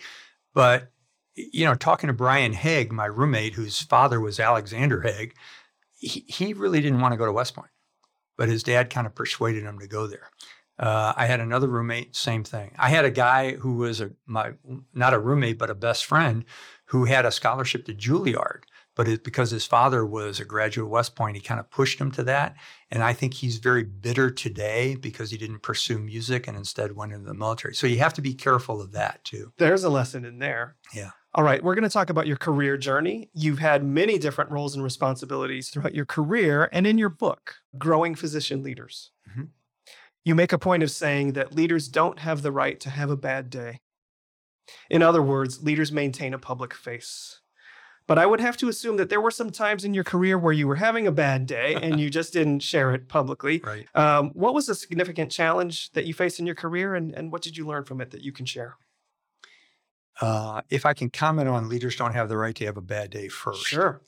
But, 0.53 0.91
you 1.35 1.65
know, 1.65 1.75
talking 1.75 2.07
to 2.07 2.13
Brian 2.13 2.53
Haig, 2.53 2.91
my 2.91 3.05
roommate, 3.05 3.55
whose 3.55 3.81
father 3.81 4.19
was 4.19 4.39
Alexander 4.39 5.01
Haig, 5.01 5.33
he, 5.93 6.25
he 6.27 6.53
really 6.53 6.81
didn't 6.81 7.01
want 7.01 7.13
to 7.13 7.17
go 7.17 7.25
to 7.25 7.31
West 7.31 7.55
Point, 7.55 7.71
but 8.37 8.49
his 8.49 8.63
dad 8.63 8.89
kind 8.89 9.05
of 9.05 9.15
persuaded 9.15 9.63
him 9.63 9.79
to 9.79 9.87
go 9.87 10.07
there. 10.07 10.29
Uh, 10.79 11.13
I 11.15 11.27
had 11.27 11.39
another 11.39 11.67
roommate, 11.67 12.15
same 12.15 12.43
thing. 12.43 12.73
I 12.79 12.89
had 12.89 13.05
a 13.05 13.11
guy 13.11 13.53
who 13.53 13.75
was 13.75 14.01
a 14.01 14.11
my 14.25 14.53
not 14.95 15.13
a 15.13 15.19
roommate, 15.19 15.59
but 15.59 15.69
a 15.69 15.75
best 15.75 16.05
friend, 16.05 16.43
who 16.85 17.05
had 17.05 17.23
a 17.23 17.31
scholarship 17.31 17.85
to 17.85 17.93
Juilliard, 17.93 18.63
but 19.01 19.07
it, 19.07 19.23
because 19.23 19.49
his 19.49 19.65
father 19.65 20.05
was 20.05 20.39
a 20.39 20.45
graduate 20.45 20.85
of 20.85 20.91
West 20.91 21.15
Point, 21.15 21.35
he 21.35 21.41
kind 21.41 21.59
of 21.59 21.71
pushed 21.71 21.99
him 21.99 22.11
to 22.11 22.23
that. 22.25 22.55
And 22.91 23.01
I 23.01 23.13
think 23.13 23.33
he's 23.33 23.57
very 23.57 23.81
bitter 23.81 24.29
today 24.29 24.93
because 24.93 25.31
he 25.31 25.37
didn't 25.39 25.63
pursue 25.63 25.97
music 25.97 26.47
and 26.47 26.55
instead 26.55 26.95
went 26.95 27.11
into 27.11 27.25
the 27.25 27.33
military. 27.33 27.73
So 27.73 27.87
you 27.87 27.97
have 27.97 28.13
to 28.13 28.21
be 28.21 28.35
careful 28.35 28.79
of 28.79 28.91
that 28.91 29.23
too. 29.23 29.53
There's 29.57 29.83
a 29.83 29.89
lesson 29.89 30.23
in 30.23 30.37
there. 30.37 30.75
Yeah. 30.93 31.09
All 31.33 31.43
right, 31.43 31.63
we're 31.63 31.73
going 31.73 31.81
to 31.81 31.89
talk 31.89 32.11
about 32.11 32.27
your 32.27 32.37
career 32.37 32.77
journey. 32.77 33.31
You've 33.33 33.57
had 33.57 33.83
many 33.83 34.19
different 34.19 34.51
roles 34.51 34.75
and 34.75 34.83
responsibilities 34.83 35.69
throughout 35.69 35.95
your 35.95 36.05
career 36.05 36.69
and 36.71 36.85
in 36.85 36.99
your 36.99 37.09
book, 37.09 37.55
Growing 37.79 38.13
Physician 38.13 38.61
Leaders. 38.61 39.09
Mhm. 39.35 39.47
You 40.23 40.35
make 40.35 40.53
a 40.53 40.59
point 40.59 40.83
of 40.83 40.91
saying 40.91 41.33
that 41.33 41.55
leaders 41.55 41.87
don't 41.87 42.19
have 42.19 42.43
the 42.43 42.51
right 42.51 42.79
to 42.81 42.91
have 42.91 43.09
a 43.09 43.17
bad 43.17 43.49
day. 43.49 43.81
In 44.91 45.01
other 45.01 45.23
words, 45.23 45.63
leaders 45.63 45.91
maintain 45.91 46.35
a 46.35 46.37
public 46.37 46.75
face. 46.75 47.40
But 48.07 48.17
I 48.17 48.25
would 48.25 48.41
have 48.41 48.57
to 48.57 48.67
assume 48.67 48.97
that 48.97 49.09
there 49.09 49.21
were 49.21 49.31
some 49.31 49.51
times 49.51 49.85
in 49.85 49.93
your 49.93 50.03
career 50.03 50.37
where 50.37 50.53
you 50.53 50.67
were 50.67 50.75
having 50.75 51.07
a 51.07 51.11
bad 51.11 51.45
day 51.45 51.75
and 51.81 51.99
you 51.99 52.09
just 52.09 52.33
didn't 52.33 52.59
share 52.59 52.93
it 52.93 53.07
publicly. 53.07 53.61
Right. 53.63 53.87
Um, 53.95 54.31
what 54.33 54.53
was 54.53 54.69
a 54.69 54.75
significant 54.75 55.31
challenge 55.31 55.91
that 55.91 56.05
you 56.05 56.13
faced 56.13 56.39
in 56.39 56.45
your 56.45 56.55
career 56.55 56.95
and, 56.95 57.13
and 57.13 57.31
what 57.31 57.41
did 57.41 57.57
you 57.57 57.65
learn 57.65 57.85
from 57.85 58.01
it 58.01 58.11
that 58.11 58.21
you 58.21 58.31
can 58.31 58.45
share? 58.45 58.77
Uh, 60.19 60.61
if 60.69 60.85
I 60.85 60.93
can 60.93 61.09
comment 61.09 61.47
on 61.47 61.69
leaders 61.69 61.95
don't 61.95 62.13
have 62.13 62.29
the 62.29 62.37
right 62.37 62.55
to 62.55 62.65
have 62.65 62.77
a 62.77 62.81
bad 62.81 63.09
day 63.11 63.27
first. 63.27 63.65
Sure. 63.65 64.01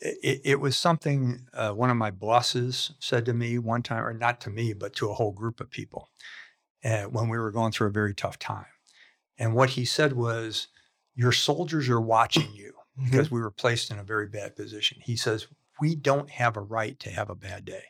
It, 0.00 0.40
it 0.44 0.60
was 0.60 0.76
something 0.76 1.46
uh, 1.52 1.72
one 1.72 1.90
of 1.90 1.96
my 1.96 2.10
bosses 2.10 2.92
said 2.98 3.24
to 3.26 3.34
me 3.34 3.58
one 3.58 3.82
time, 3.82 4.04
or 4.04 4.12
not 4.12 4.40
to 4.42 4.50
me, 4.50 4.72
but 4.72 4.94
to 4.96 5.10
a 5.10 5.14
whole 5.14 5.32
group 5.32 5.60
of 5.60 5.70
people 5.70 6.08
uh, 6.84 7.04
when 7.04 7.28
we 7.28 7.38
were 7.38 7.50
going 7.50 7.72
through 7.72 7.88
a 7.88 7.92
very 7.92 8.14
tough 8.14 8.38
time. 8.38 8.66
And 9.38 9.54
what 9.54 9.70
he 9.70 9.84
said 9.84 10.12
was, 10.14 10.68
Your 11.14 11.32
soldiers 11.32 11.88
are 11.88 12.00
watching 12.00 12.52
you 12.54 12.74
because 13.02 13.30
we 13.30 13.40
were 13.40 13.50
placed 13.50 13.90
in 13.90 13.98
a 13.98 14.04
very 14.04 14.26
bad 14.26 14.56
position. 14.56 14.98
He 15.00 15.16
says, 15.16 15.48
We 15.80 15.94
don't 15.94 16.30
have 16.30 16.56
a 16.56 16.60
right 16.60 16.98
to 17.00 17.10
have 17.10 17.30
a 17.30 17.34
bad 17.34 17.64
day. 17.64 17.84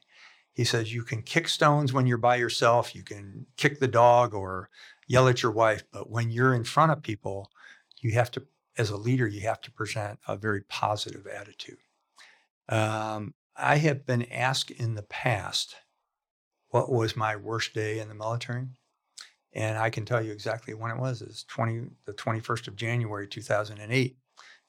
He 0.53 0.64
says, 0.64 0.95
You 0.95 1.03
can 1.03 1.23
kick 1.23 1.49
stones 1.49 1.93
when 1.93 2.07
you're 2.07 2.19
by 2.19 2.37
yourself, 2.37 2.95
you 2.95 3.03
can 3.03 3.47
kick 3.57 3.81
the 3.81 3.88
dog 3.88 4.35
or 4.35 4.71
yell 5.07 5.29
at 5.29 5.43
your 5.43 5.53
wife, 5.53 5.85
but 5.93 6.11
when 6.11 6.31
you're 6.31 6.55
in 6.55 6.64
front 6.64 6.93
of 6.93 7.03
people, 7.03 7.51
you 8.01 8.12
have 8.12 8.31
to, 8.33 8.43
as 8.79 8.90
a 8.90 8.97
leader, 8.97 9.27
you 9.27 9.43
have 9.43 9.61
to 9.62 9.71
present 9.73 10.19
a 10.27 10.37
very 10.37 10.62
positive 10.62 11.27
attitude. 11.27 11.79
Um, 12.69 13.35
I 13.57 13.77
have 13.77 14.07
been 14.07 14.31
asked 14.33 14.71
in 14.71 14.95
the 14.95 15.03
past 15.03 15.77
what 16.71 16.90
was 16.90 17.17
my 17.17 17.37
worst 17.37 17.75
day 17.75 18.01
in 18.01 18.09
the 18.09 18.14
military. 18.14 18.67
And 19.53 19.79
I 19.79 19.90
can 19.90 20.05
tell 20.05 20.21
you 20.21 20.33
exactly 20.33 20.75
when 20.75 20.90
it 20.90 20.99
was. 20.99 21.23
It's 21.23 21.45
20, 21.45 21.87
the 22.07 22.12
21st 22.14 22.67
of 22.67 22.75
January, 22.75 23.29
2008. 23.29 24.17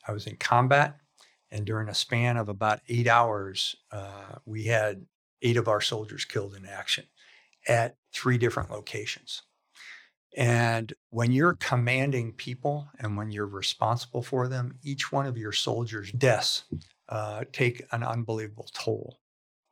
I 0.07 0.11
was 0.11 0.27
in 0.27 0.37
combat, 0.37 0.97
and 1.51 1.65
during 1.65 1.89
a 1.89 1.93
span 1.93 2.37
of 2.37 2.49
about 2.49 2.81
eight 2.87 3.07
hours, 3.07 3.75
uh, 3.91 4.35
we 4.45 4.65
had 4.65 5.05
eight 5.41 5.57
of 5.57 5.67
our 5.67 5.81
soldiers 5.81 6.25
killed 6.25 6.55
in 6.55 6.65
action 6.65 7.05
at 7.67 7.97
three 8.13 8.37
different 8.37 8.71
locations. 8.71 9.43
And 10.35 10.93
when 11.11 11.31
you're 11.31 11.53
commanding 11.53 12.33
people 12.33 12.89
and 12.99 13.15
when 13.15 13.31
you're 13.31 13.47
responsible 13.47 14.21
for 14.21 14.47
them, 14.47 14.79
each 14.83 15.11
one 15.11 15.25
of 15.25 15.37
your 15.37 15.53
soldiers' 15.53 16.11
deaths 16.11 16.65
uh, 17.07 17.45
take 17.53 17.83
an 17.91 18.03
unbelievable 18.03 18.69
toll. 18.73 19.19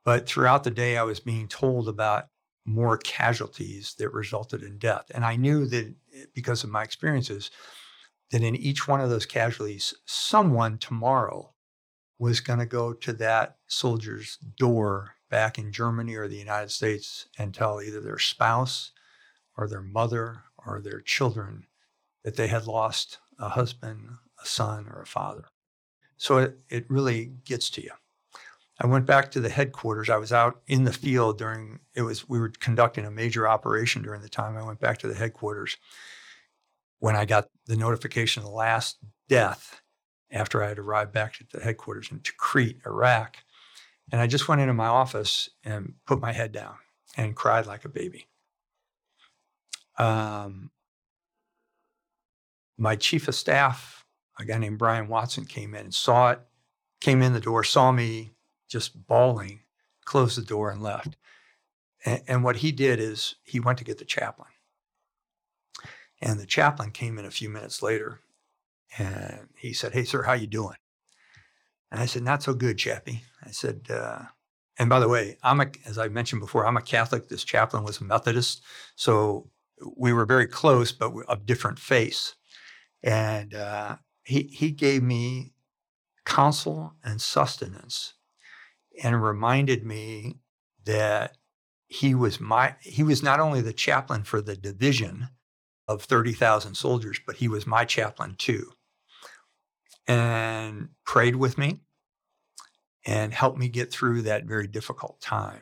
But 0.05 0.27
throughout 0.27 0.63
the 0.63 0.71
day, 0.71 0.97
I 0.97 1.03
was 1.03 1.19
being 1.19 1.47
told 1.47 1.89
about 1.89 2.27
more 2.65 2.97
casualties 2.97 3.95
that 3.99 4.13
resulted 4.13 4.63
in 4.63 4.77
death. 4.77 5.05
And 5.13 5.25
I 5.25 5.35
knew 5.35 5.65
that 5.67 5.93
eh, 6.15 6.25
because 6.33 6.63
of 6.63 6.69
my 6.69 6.83
experiences, 6.83 7.51
that 8.33 8.41
in 8.41 8.55
each 8.55 8.87
one 8.87 8.99
of 8.99 9.11
those 9.11 9.27
casualties, 9.27 9.93
someone 10.05 10.79
tomorrow 10.79 11.53
was 12.17 12.39
going 12.39 12.57
to 12.57 12.65
go 12.65 12.91
to 12.91 13.13
that 13.13 13.57
soldier's 13.67 14.39
door 14.57 15.11
back 15.29 15.59
in 15.59 15.71
Germany 15.71 16.15
or 16.15 16.27
the 16.27 16.35
United 16.35 16.71
States 16.71 17.27
and 17.37 17.53
tell 17.53 17.79
either 17.79 18.01
their 18.01 18.17
spouse 18.17 18.91
or 19.55 19.67
their 19.67 19.83
mother 19.83 20.41
or 20.65 20.81
their 20.81 20.99
children 20.99 21.67
that 22.23 22.35
they 22.35 22.47
had 22.47 22.65
lost 22.65 23.19
a 23.37 23.49
husband, 23.49 24.09
a 24.43 24.47
son, 24.47 24.87
or 24.91 25.03
a 25.03 25.05
father. 25.05 25.45
So 26.17 26.39
it, 26.39 26.57
it 26.69 26.89
really 26.89 27.33
gets 27.45 27.69
to 27.71 27.83
you. 27.83 27.91
I 28.81 28.87
went 28.87 29.05
back 29.05 29.29
to 29.31 29.41
the 29.41 29.49
headquarters. 29.49 30.09
I 30.09 30.17
was 30.17 30.33
out 30.33 30.59
in 30.65 30.85
the 30.85 30.93
field 30.93 31.37
during 31.37 31.81
it 31.93 32.01
was 32.01 32.27
we 32.27 32.39
were 32.39 32.49
conducting 32.49 33.05
a 33.05 33.11
major 33.11 33.47
operation 33.47 34.01
during 34.01 34.23
the 34.23 34.29
time 34.29 34.57
I 34.57 34.63
went 34.63 34.79
back 34.79 34.97
to 34.99 35.07
the 35.07 35.13
headquarters 35.13 35.77
when 37.03 37.17
I 37.17 37.25
got 37.25 37.49
the 37.65 37.75
notification 37.75 38.43
of 38.43 38.47
the 38.47 38.55
last 38.55 38.97
death 39.27 39.81
after 40.31 40.63
I 40.63 40.69
had 40.69 40.79
arrived 40.79 41.11
back 41.11 41.35
at 41.41 41.49
the 41.49 41.59
headquarters 41.59 42.09
in 42.09 42.19
Tikrit, 42.21 42.77
Iraq. 42.85 43.35
And 44.09 44.21
I 44.21 44.27
just 44.27 44.47
went 44.47 44.61
into 44.61 44.73
my 44.73 44.87
office 44.87 45.49
and 45.65 45.95
put 46.07 46.21
my 46.21 46.31
head 46.31 46.53
down 46.53 46.75
and 47.17 47.35
cried 47.35 47.65
like 47.65 47.83
a 47.83 47.89
baby. 47.89 48.29
Um, 49.97 50.71
my 52.77 52.95
chief 52.95 53.27
of 53.27 53.35
staff, 53.35 54.05
a 54.39 54.45
guy 54.45 54.57
named 54.57 54.79
Brian 54.79 55.09
Watson, 55.09 55.43
came 55.43 55.75
in 55.75 55.81
and 55.81 55.93
saw 55.93 56.31
it, 56.31 56.39
came 57.01 57.21
in 57.21 57.33
the 57.33 57.41
door, 57.41 57.65
saw 57.65 57.91
me 57.91 58.31
just 58.69 59.07
bawling, 59.07 59.59
closed 60.05 60.37
the 60.37 60.41
door 60.41 60.71
and 60.71 60.81
left. 60.81 61.17
And, 62.05 62.21
and 62.29 62.43
what 62.45 62.55
he 62.55 62.71
did 62.71 63.01
is 63.01 63.35
he 63.43 63.59
went 63.59 63.77
to 63.79 63.83
get 63.83 63.97
the 63.97 64.05
chaplain. 64.05 64.52
And 66.25 66.39
the 66.39 66.45
chaplain 66.45 66.91
came 66.91 67.19
in 67.19 67.25
a 67.25 67.31
few 67.31 67.49
minutes 67.49 67.83
later 67.83 68.21
and 68.97 69.49
he 69.57 69.73
said, 69.73 69.91
Hey, 69.91 70.05
sir, 70.05 70.23
how 70.23 70.31
you 70.33 70.47
doing? 70.47 70.77
And 71.91 71.99
I 71.99 72.05
said, 72.05 72.23
Not 72.23 72.41
so 72.41 72.53
good, 72.53 72.77
Chappie. 72.77 73.23
I 73.45 73.51
said, 73.51 73.87
uh, 73.89 74.19
and 74.79 74.89
by 74.89 75.01
the 75.01 75.09
way, 75.09 75.37
I'm 75.43 75.59
a, 75.59 75.67
as 75.85 75.97
I 75.97 76.07
mentioned 76.07 76.39
before, 76.39 76.65
I'm 76.65 76.77
a 76.77 76.81
Catholic. 76.81 77.27
This 77.27 77.43
chaplain 77.43 77.83
was 77.83 77.99
a 77.99 78.05
Methodist. 78.05 78.63
So 78.95 79.49
we 79.97 80.13
were 80.13 80.25
very 80.25 80.47
close, 80.47 80.93
but 80.93 81.11
of 81.27 81.45
different 81.45 81.77
faiths. 81.77 82.35
And 83.03 83.53
uh, 83.53 83.97
he, 84.23 84.43
he 84.43 84.71
gave 84.71 85.03
me 85.03 85.53
counsel 86.25 86.93
and 87.03 87.21
sustenance 87.21 88.13
and 89.03 89.21
reminded 89.21 89.85
me 89.85 90.39
that 90.85 91.37
he 91.87 92.15
was 92.15 92.39
my 92.39 92.75
he 92.81 93.03
was 93.03 93.21
not 93.21 93.39
only 93.39 93.61
the 93.61 93.73
chaplain 93.73 94.23
for 94.23 94.41
the 94.41 94.55
division 94.55 95.27
of 95.87 96.03
30,000 96.03 96.75
soldiers 96.75 97.19
but 97.25 97.37
he 97.37 97.47
was 97.47 97.67
my 97.67 97.85
chaplain 97.85 98.35
too. 98.37 98.71
And 100.07 100.89
prayed 101.05 101.35
with 101.35 101.57
me 101.57 101.81
and 103.05 103.33
helped 103.33 103.57
me 103.57 103.69
get 103.69 103.91
through 103.91 104.23
that 104.23 104.45
very 104.45 104.67
difficult 104.67 105.21
time. 105.21 105.61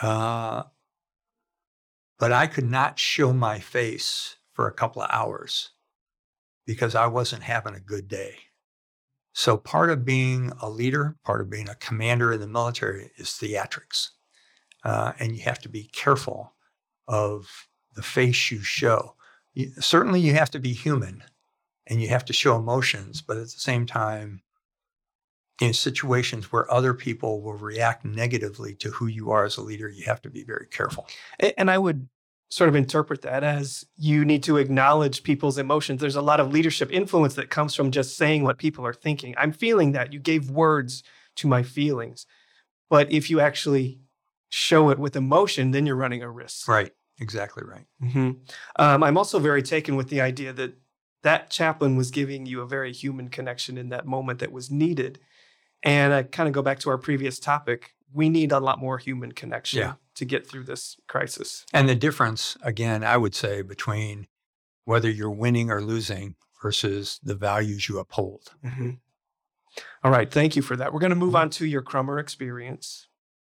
Uh, 0.00 0.64
but 2.18 2.32
i 2.32 2.46
could 2.46 2.68
not 2.68 2.98
show 2.98 3.32
my 3.32 3.58
face 3.58 4.36
for 4.52 4.66
a 4.66 4.72
couple 4.72 5.02
of 5.02 5.10
hours 5.12 5.70
because 6.66 6.94
i 6.94 7.06
wasn't 7.06 7.42
having 7.42 7.74
a 7.74 7.80
good 7.80 8.08
day. 8.08 8.36
So, 9.36 9.56
part 9.56 9.90
of 9.90 10.04
being 10.04 10.52
a 10.62 10.70
leader, 10.70 11.16
part 11.24 11.40
of 11.40 11.50
being 11.50 11.68
a 11.68 11.74
commander 11.74 12.32
in 12.32 12.40
the 12.40 12.46
military 12.46 13.10
is 13.16 13.30
theatrics. 13.30 14.10
Uh, 14.84 15.12
and 15.18 15.36
you 15.36 15.42
have 15.42 15.58
to 15.60 15.68
be 15.68 15.84
careful 15.92 16.54
of 17.08 17.66
the 17.94 18.02
face 18.02 18.50
you 18.50 18.60
show. 18.60 19.14
You, 19.54 19.70
certainly, 19.80 20.20
you 20.20 20.34
have 20.34 20.50
to 20.50 20.58
be 20.58 20.72
human 20.72 21.22
and 21.86 22.00
you 22.00 22.08
have 22.08 22.24
to 22.26 22.32
show 22.32 22.56
emotions, 22.56 23.20
but 23.20 23.36
at 23.36 23.44
the 23.44 23.48
same 23.48 23.86
time, 23.86 24.42
in 25.60 25.72
situations 25.72 26.50
where 26.50 26.70
other 26.72 26.94
people 26.94 27.40
will 27.40 27.54
react 27.54 28.04
negatively 28.04 28.74
to 28.74 28.90
who 28.90 29.06
you 29.06 29.30
are 29.30 29.44
as 29.44 29.56
a 29.56 29.62
leader, 29.62 29.88
you 29.88 30.04
have 30.04 30.20
to 30.22 30.30
be 30.30 30.42
very 30.42 30.66
careful. 30.66 31.06
And 31.56 31.70
I 31.70 31.78
would 31.78 32.08
sort 32.50 32.68
of 32.68 32.76
interpret 32.76 33.22
that 33.22 33.42
as 33.42 33.84
you 33.96 34.24
need 34.24 34.42
to 34.44 34.56
acknowledge 34.56 35.22
people's 35.22 35.58
emotions. 35.58 36.00
There's 36.00 36.16
a 36.16 36.22
lot 36.22 36.40
of 36.40 36.52
leadership 36.52 36.92
influence 36.92 37.34
that 37.34 37.50
comes 37.50 37.74
from 37.74 37.90
just 37.90 38.16
saying 38.16 38.44
what 38.44 38.58
people 38.58 38.86
are 38.86 38.94
thinking. 38.94 39.34
I'm 39.36 39.52
feeling 39.52 39.92
that. 39.92 40.12
You 40.12 40.20
gave 40.20 40.50
words 40.50 41.02
to 41.36 41.48
my 41.48 41.62
feelings. 41.62 42.26
But 42.90 43.10
if 43.10 43.28
you 43.28 43.40
actually 43.40 44.00
show 44.50 44.90
it 44.90 44.98
with 44.98 45.16
emotion, 45.16 45.72
then 45.72 45.84
you're 45.84 45.96
running 45.96 46.22
a 46.22 46.30
risk. 46.30 46.68
Right. 46.68 46.92
Exactly 47.20 47.62
right. 47.66 47.86
Mm-hmm. 48.02 48.30
Um, 48.76 49.02
I'm 49.02 49.16
also 49.16 49.38
very 49.38 49.62
taken 49.62 49.96
with 49.96 50.08
the 50.08 50.20
idea 50.20 50.52
that 50.52 50.74
that 51.22 51.48
chaplain 51.50 51.96
was 51.96 52.10
giving 52.10 52.44
you 52.46 52.60
a 52.60 52.66
very 52.66 52.92
human 52.92 53.28
connection 53.28 53.78
in 53.78 53.88
that 53.90 54.06
moment 54.06 54.40
that 54.40 54.52
was 54.52 54.70
needed. 54.70 55.20
And 55.82 56.12
I 56.12 56.22
kind 56.24 56.48
of 56.48 56.52
go 56.52 56.62
back 56.62 56.78
to 56.80 56.90
our 56.90 56.98
previous 56.98 57.38
topic. 57.38 57.94
We 58.12 58.28
need 58.28 58.52
a 58.52 58.58
lot 58.60 58.78
more 58.78 58.98
human 58.98 59.32
connection 59.32 59.78
Yeah. 59.80 59.94
to 60.16 60.24
get 60.24 60.46
through 60.46 60.64
this 60.64 60.96
crisis. 61.08 61.64
And 61.72 61.88
the 61.88 61.94
difference, 61.94 62.56
again, 62.62 63.02
I 63.04 63.16
would 63.16 63.34
say 63.34 63.62
between 63.62 64.26
whether 64.84 65.08
you're 65.10 65.30
winning 65.30 65.70
or 65.70 65.80
losing 65.80 66.34
versus 66.62 67.20
the 67.22 67.34
values 67.34 67.88
you 67.88 67.98
uphold. 67.98 68.52
Mm-hmm. 68.64 68.90
All 70.02 70.10
right. 70.10 70.30
Thank 70.30 70.56
you 70.56 70.62
for 70.62 70.76
that. 70.76 70.92
We're 70.92 71.00
going 71.00 71.10
to 71.10 71.16
move 71.16 71.34
Mhm. 71.34 71.38
on 71.40 71.50
to 71.50 71.66
your 71.66 71.82
Crummer 71.82 72.18
experience. 72.18 73.08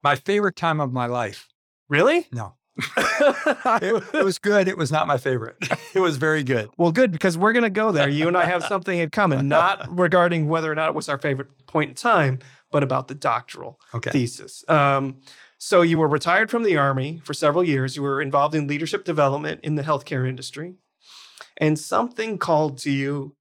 My 0.03 0.17
favorite 0.17 0.57
time 0.57 0.81
of 0.81 0.93
my 0.93 1.07
life. 1.07 1.49
Really? 1.89 2.29
No, 2.33 2.57
it, 2.97 4.05
it 4.15 4.25
was 4.25 4.39
good. 4.39 4.69
It 4.69 4.77
was 4.79 4.93
not 4.93 5.07
my 5.07 5.19
favorite. 5.19 5.57
it 5.95 6.01
was 6.01 6.17
very 6.17 6.43
good. 6.45 6.71
Well, 6.77 6.93
good 6.93 7.11
because 7.11 7.37
we're 7.37 7.53
going 7.53 7.65
to 7.65 7.71
go 7.71 7.91
there. 7.93 8.09
You 8.09 8.29
and 8.29 8.37
I 8.37 8.45
have 8.45 8.65
something 8.65 8.99
in 8.99 9.11
common, 9.11 9.49
not 9.49 9.87
regarding 9.99 10.49
whether 10.49 10.71
or 10.71 10.75
not 10.75 10.89
it 10.89 10.95
was 10.95 11.09
our 11.09 11.19
favorite 11.19 11.49
point 11.67 11.91
in 11.91 11.95
time, 11.95 12.39
but 12.71 12.83
about 12.83 13.09
the 13.09 13.15
doctoral 13.15 13.81
Okay. 13.95 14.11
thesis. 14.11 14.65
Um, 14.69 15.17
so 15.59 15.83
you 15.83 15.99
were 15.99 16.09
retired 16.09 16.51
from 16.51 16.63
the 16.63 16.77
army 16.77 17.21
for 17.25 17.35
several 17.35 17.65
years. 17.65 17.97
You 17.97 18.03
were 18.03 18.23
involved 18.23 18.55
in 18.55 18.67
leadership 18.69 19.05
development 19.05 19.61
in 19.65 19.75
the 19.75 19.83
healthcare 19.83 20.29
industry, 20.29 20.75
and 21.57 21.77
something 21.79 22.39
called 22.39 22.79
to 22.79 22.91
you 22.93 23.35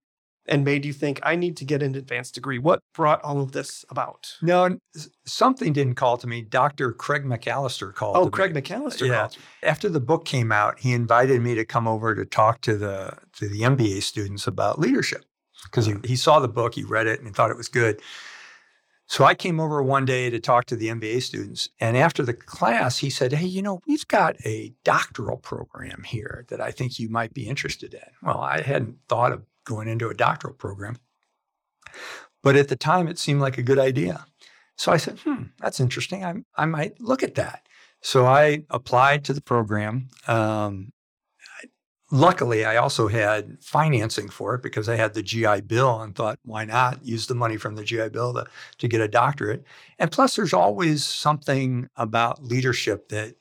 and 0.48 0.64
made 0.64 0.86
you 0.86 0.93
think, 0.93 1.20
"I 1.24 1.36
need 1.36 1.58
to 1.58 1.66
get 1.66 1.84
an 1.84 1.95
advanced 1.95 2.36
degree." 2.36 2.60
What 2.60 2.82
brought 2.93 3.22
all 3.24 3.41
of 3.41 3.52
this 3.52 3.86
about? 3.89 4.36
No, 4.41 4.78
something 5.26 5.74
didn't 5.74 5.95
call 5.95 6.18
to 6.18 6.28
me. 6.28 6.41
Dr. 6.41 6.91
Craig 6.93 7.24
McAllister 7.24 7.93
called. 7.93 8.18
Oh, 8.18 8.30
Craig 8.30 8.54
me. 8.54 8.62
McAllister 8.62 9.08
Yeah. 9.08 9.30
After 9.64 9.89
the 9.89 10.00
book 10.00 10.26
came 10.26 10.52
out, 10.52 10.80
he 10.80 10.93
invited 10.93 11.41
me 11.41 11.56
to 11.56 11.66
come 11.66 11.88
over 11.88 12.16
to 12.16 12.26
talk 12.26 12.62
to 12.62 12.78
the 12.78 13.18
to 13.34 13.48
the 13.48 13.62
MBA 13.62 14.02
students 14.02 14.48
about 14.48 14.80
leadership 14.80 15.26
because 15.64 15.86
he, 15.86 15.95
he 16.04 16.16
saw 16.16 16.39
the 16.39 16.48
book, 16.48 16.76
he 16.76 16.84
read 16.84 17.08
it, 17.08 17.20
and 17.20 17.28
he 17.28 17.34
thought 17.34 17.52
it 17.52 17.58
was 17.58 17.68
good. 17.68 18.02
So 19.10 19.24
I 19.24 19.36
came 19.36 19.60
over 19.60 19.82
one 19.82 20.04
day 20.04 20.30
to 20.30 20.39
talk 20.39 20.66
to 20.66 20.76
the 20.76 20.89
MBA 20.89 21.22
students, 21.24 21.70
and 21.80 21.95
after 21.95 22.24
the 22.24 22.34
class, 22.34 22.98
he 22.98 23.10
said, 23.10 23.32
"Hey, 23.32 23.45
you 23.45 23.62
know, 23.62 23.80
we've 23.88 24.08
got 24.08 24.36
a 24.45 24.74
doctoral 24.84 25.38
program 25.38 26.04
here 26.04 26.45
that 26.50 26.60
I 26.60 26.72
think 26.72 27.00
you 27.00 27.08
might 27.08 27.34
be 27.34 27.48
interested 27.48 27.93
in." 27.93 28.02
Well, 28.22 28.41
I 28.41 28.62
hadn't 28.62 28.98
thought 29.08 29.32
of 29.32 29.43
going 29.68 29.88
into 29.88 30.09
a 30.09 30.13
doctoral 30.13 30.53
program, 30.53 30.97
but 32.41 32.55
at 32.55 32.70
the 32.70 32.76
time, 32.76 33.07
it 33.07 33.20
seemed 33.20 33.41
like 33.41 33.57
a 33.57 33.63
good 33.63 33.80
idea. 33.80 34.26
So 34.78 34.91
I 34.91 34.97
said, 34.97 35.20
"Hmm, 35.20 35.43
that's 35.59 35.80
interesting. 35.80 36.24
I 36.24 36.36
I 36.55 36.65
might 36.65 36.99
look 37.01 37.24
at 37.24 37.36
that." 37.36 37.68
So 38.01 38.26
I 38.26 38.63
applied 38.70 39.26
to 39.26 39.34
the 39.34 39.41
program. 39.41 40.09
Um, 40.28 40.93
luckily, 42.11 42.65
I 42.65 42.78
also 42.78 43.07
had 43.07 43.57
financing 43.61 44.30
for 44.30 44.55
it 44.55 44.63
because 44.63 44.88
I 44.88 44.95
had 44.95 45.13
the 45.13 45.24
GI 45.24 45.61
Bill 45.61 46.01
and 46.01 46.15
thought, 46.15 46.39
why 46.43 46.65
not 46.65 47.05
use 47.05 47.28
the 47.28 47.36
money 47.36 47.57
from 47.57 47.76
the 47.76 47.84
GI 47.84 48.09
Bill 48.09 48.34
to, 48.34 48.45
to 48.78 48.88
get 48.88 49.01
a 49.01 49.07
doctorate? 49.07 49.63
And 49.99 50.11
plus, 50.11 50.36
there's 50.36 50.53
always 50.53 51.03
something 51.03 51.89
about 51.95 52.43
leadership 52.43 53.09
that 53.09 53.36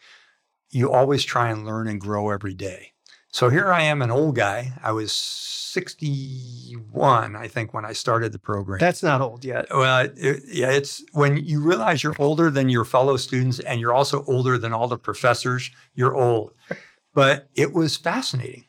you 0.70 0.90
always 0.90 1.24
try 1.24 1.50
and 1.50 1.64
learn 1.64 1.88
and 1.88 2.00
grow 2.00 2.30
every 2.30 2.54
day. 2.54 2.92
So 3.36 3.50
here 3.50 3.70
I 3.70 3.82
am, 3.82 4.00
an 4.00 4.10
old 4.10 4.34
guy. 4.34 4.72
I 4.82 4.92
was 4.92 5.12
61, 5.12 7.36
I 7.36 7.48
think, 7.48 7.74
when 7.74 7.84
I 7.84 7.92
started 7.92 8.32
the 8.32 8.38
program. 8.38 8.80
That's 8.80 9.02
not 9.02 9.20
old 9.20 9.44
yet. 9.44 9.66
Well, 9.70 10.08
it, 10.16 10.42
yeah, 10.46 10.70
it's 10.70 11.04
when 11.12 11.44
you 11.44 11.60
realize 11.60 12.02
you're 12.02 12.16
older 12.18 12.50
than 12.50 12.70
your 12.70 12.86
fellow 12.86 13.18
students 13.18 13.58
and 13.58 13.78
you're 13.78 13.92
also 13.92 14.24
older 14.26 14.56
than 14.56 14.72
all 14.72 14.88
the 14.88 14.96
professors, 14.96 15.70
you're 15.94 16.16
old. 16.16 16.54
But 17.12 17.50
it 17.54 17.74
was 17.74 17.98
fascinating. 17.98 18.64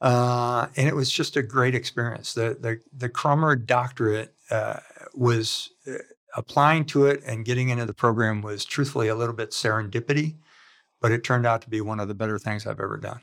Uh, 0.00 0.68
and 0.78 0.88
it 0.88 0.96
was 0.96 1.10
just 1.10 1.36
a 1.36 1.42
great 1.42 1.74
experience. 1.74 2.32
The, 2.32 2.56
the, 2.58 2.80
the 2.96 3.10
Crummer 3.10 3.54
doctorate 3.54 4.34
uh, 4.50 4.80
was 5.12 5.72
uh, 5.86 5.96
applying 6.34 6.86
to 6.86 7.04
it 7.04 7.22
and 7.26 7.44
getting 7.44 7.68
into 7.68 7.84
the 7.84 7.92
program 7.92 8.40
was 8.40 8.64
truthfully 8.64 9.08
a 9.08 9.14
little 9.14 9.34
bit 9.34 9.50
serendipity, 9.50 10.36
but 11.02 11.12
it 11.12 11.22
turned 11.22 11.44
out 11.44 11.60
to 11.60 11.68
be 11.68 11.82
one 11.82 12.00
of 12.00 12.08
the 12.08 12.14
better 12.14 12.38
things 12.38 12.66
I've 12.66 12.80
ever 12.80 12.96
done. 12.96 13.20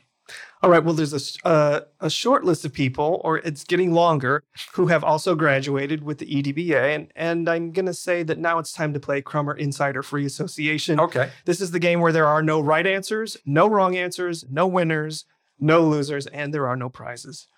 All 0.62 0.70
right. 0.70 0.82
Well, 0.82 0.94
there's 0.94 1.38
a, 1.44 1.46
uh, 1.46 1.80
a 2.00 2.10
short 2.10 2.44
list 2.44 2.64
of 2.64 2.72
people, 2.72 3.20
or 3.24 3.38
it's 3.38 3.64
getting 3.64 3.92
longer, 3.92 4.42
who 4.74 4.88
have 4.88 5.04
also 5.04 5.34
graduated 5.34 6.02
with 6.02 6.18
the 6.18 6.26
EDBA. 6.26 6.94
And, 6.94 7.12
and 7.14 7.48
I'm 7.48 7.70
going 7.70 7.86
to 7.86 7.94
say 7.94 8.22
that 8.24 8.38
now 8.38 8.58
it's 8.58 8.72
time 8.72 8.92
to 8.94 9.00
play 9.00 9.22
Crummer 9.22 9.54
Insider 9.54 10.02
Free 10.02 10.26
Association. 10.26 10.98
Okay. 10.98 11.30
This 11.44 11.60
is 11.60 11.70
the 11.70 11.78
game 11.78 12.00
where 12.00 12.12
there 12.12 12.26
are 12.26 12.42
no 12.42 12.60
right 12.60 12.86
answers, 12.86 13.36
no 13.46 13.68
wrong 13.68 13.96
answers, 13.96 14.44
no 14.50 14.66
winners, 14.66 15.24
no 15.60 15.82
losers, 15.82 16.26
and 16.26 16.52
there 16.52 16.68
are 16.68 16.76
no 16.76 16.88
prizes. 16.88 17.48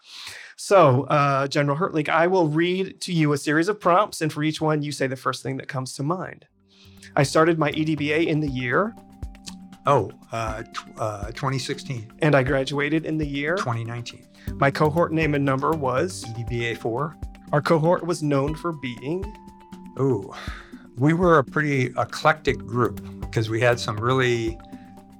So, 0.56 1.04
uh, 1.04 1.48
General 1.48 1.78
Hertling, 1.78 2.08
I 2.08 2.26
will 2.26 2.48
read 2.48 3.00
to 3.02 3.12
you 3.12 3.32
a 3.32 3.38
series 3.38 3.68
of 3.68 3.80
prompts, 3.80 4.20
and 4.20 4.32
for 4.32 4.42
each 4.42 4.60
one, 4.60 4.82
you 4.82 4.92
say 4.92 5.06
the 5.06 5.16
first 5.16 5.42
thing 5.42 5.56
that 5.56 5.68
comes 5.68 5.94
to 5.94 6.02
mind. 6.02 6.46
I 7.16 7.22
started 7.22 7.58
my 7.58 7.72
EDBA 7.72 8.26
in 8.26 8.40
the 8.40 8.48
year, 8.48 8.94
Oh, 9.86 10.10
uh, 10.30 10.62
tw- 10.62 10.98
uh, 10.98 11.26
2016, 11.28 12.12
and 12.20 12.34
I 12.34 12.42
graduated 12.42 13.06
in 13.06 13.18
the 13.18 13.26
year. 13.26 13.56
2019. 13.56 14.26
My 14.54 14.70
cohort 14.70 15.12
name 15.12 15.34
and 15.34 15.44
number 15.44 15.72
was. 15.72 16.24
EDBA 16.24 16.76
4. 16.78 17.16
Our 17.52 17.62
cohort 17.62 18.06
was 18.06 18.22
known 18.22 18.54
for 18.54 18.72
being. 18.72 19.24
Ooh, 19.98 20.32
we 20.96 21.14
were 21.14 21.38
a 21.38 21.44
pretty 21.44 21.86
eclectic 21.98 22.58
group 22.58 23.00
because 23.20 23.48
we 23.48 23.60
had 23.60 23.80
some 23.80 23.96
really, 23.96 24.58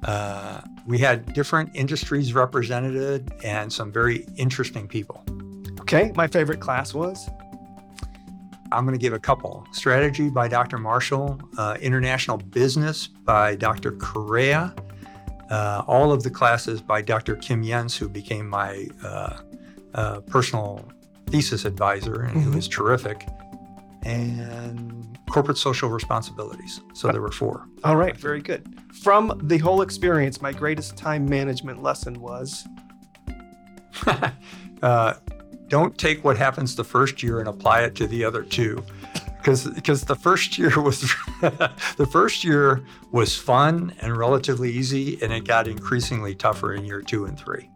uh, 0.04 0.60
we 0.86 0.98
had 0.98 1.32
different 1.32 1.70
industries 1.74 2.34
represented 2.34 3.32
and 3.42 3.72
some 3.72 3.90
very 3.90 4.26
interesting 4.36 4.86
people. 4.86 5.24
Okay, 5.80 6.12
my 6.14 6.26
favorite 6.26 6.60
class 6.60 6.94
was. 6.94 7.28
I'm 8.72 8.84
going 8.84 8.96
to 8.96 9.00
give 9.02 9.12
a 9.12 9.18
couple 9.18 9.66
Strategy 9.72 10.28
by 10.30 10.48
Dr. 10.48 10.78
Marshall, 10.78 11.40
uh, 11.58 11.76
International 11.80 12.36
Business 12.38 13.08
by 13.08 13.54
Dr. 13.56 13.92
Correa, 13.92 14.74
uh, 15.50 15.82
all 15.86 16.12
of 16.12 16.22
the 16.22 16.30
classes 16.30 16.80
by 16.80 17.02
Dr. 17.02 17.34
Kim 17.36 17.62
Jens, 17.64 17.96
who 17.96 18.08
became 18.08 18.48
my 18.48 18.86
uh, 19.02 19.38
uh, 19.94 20.20
personal 20.20 20.88
thesis 21.26 21.64
advisor 21.64 22.22
and 22.22 22.42
who 22.42 22.50
Mhm. 22.50 22.54
was 22.56 22.68
terrific, 22.68 23.26
and 24.04 25.18
Corporate 25.30 25.58
Social 25.58 25.88
Responsibilities. 25.90 26.80
So 26.94 27.08
there 27.08 27.20
were 27.20 27.30
four. 27.32 27.66
All 27.84 27.96
right, 27.96 28.16
very 28.16 28.40
good. 28.40 28.66
From 29.02 29.40
the 29.44 29.58
whole 29.58 29.82
experience, 29.82 30.40
my 30.40 30.52
greatest 30.52 30.96
time 30.96 31.24
management 31.28 31.82
lesson 31.82 32.20
was. 32.20 32.66
don't 35.70 35.96
take 35.96 36.22
what 36.22 36.36
happens 36.36 36.76
the 36.76 36.84
first 36.84 37.22
year 37.22 37.38
and 37.38 37.48
apply 37.48 37.80
it 37.80 37.94
to 37.94 38.06
the 38.06 38.22
other 38.24 38.42
two 38.42 38.84
because 39.38 39.70
because 39.70 40.02
the 40.02 40.16
first 40.16 40.58
year 40.58 40.80
was 40.80 41.00
the 41.40 42.08
first 42.12 42.44
year 42.44 42.84
was 43.10 43.34
fun 43.34 43.94
and 44.00 44.16
relatively 44.16 44.70
easy 44.70 45.18
and 45.22 45.32
it 45.32 45.46
got 45.46 45.66
increasingly 45.66 46.34
tougher 46.34 46.74
in 46.74 46.84
year 46.84 47.00
two 47.00 47.24
and 47.24 47.38
three 47.38 47.70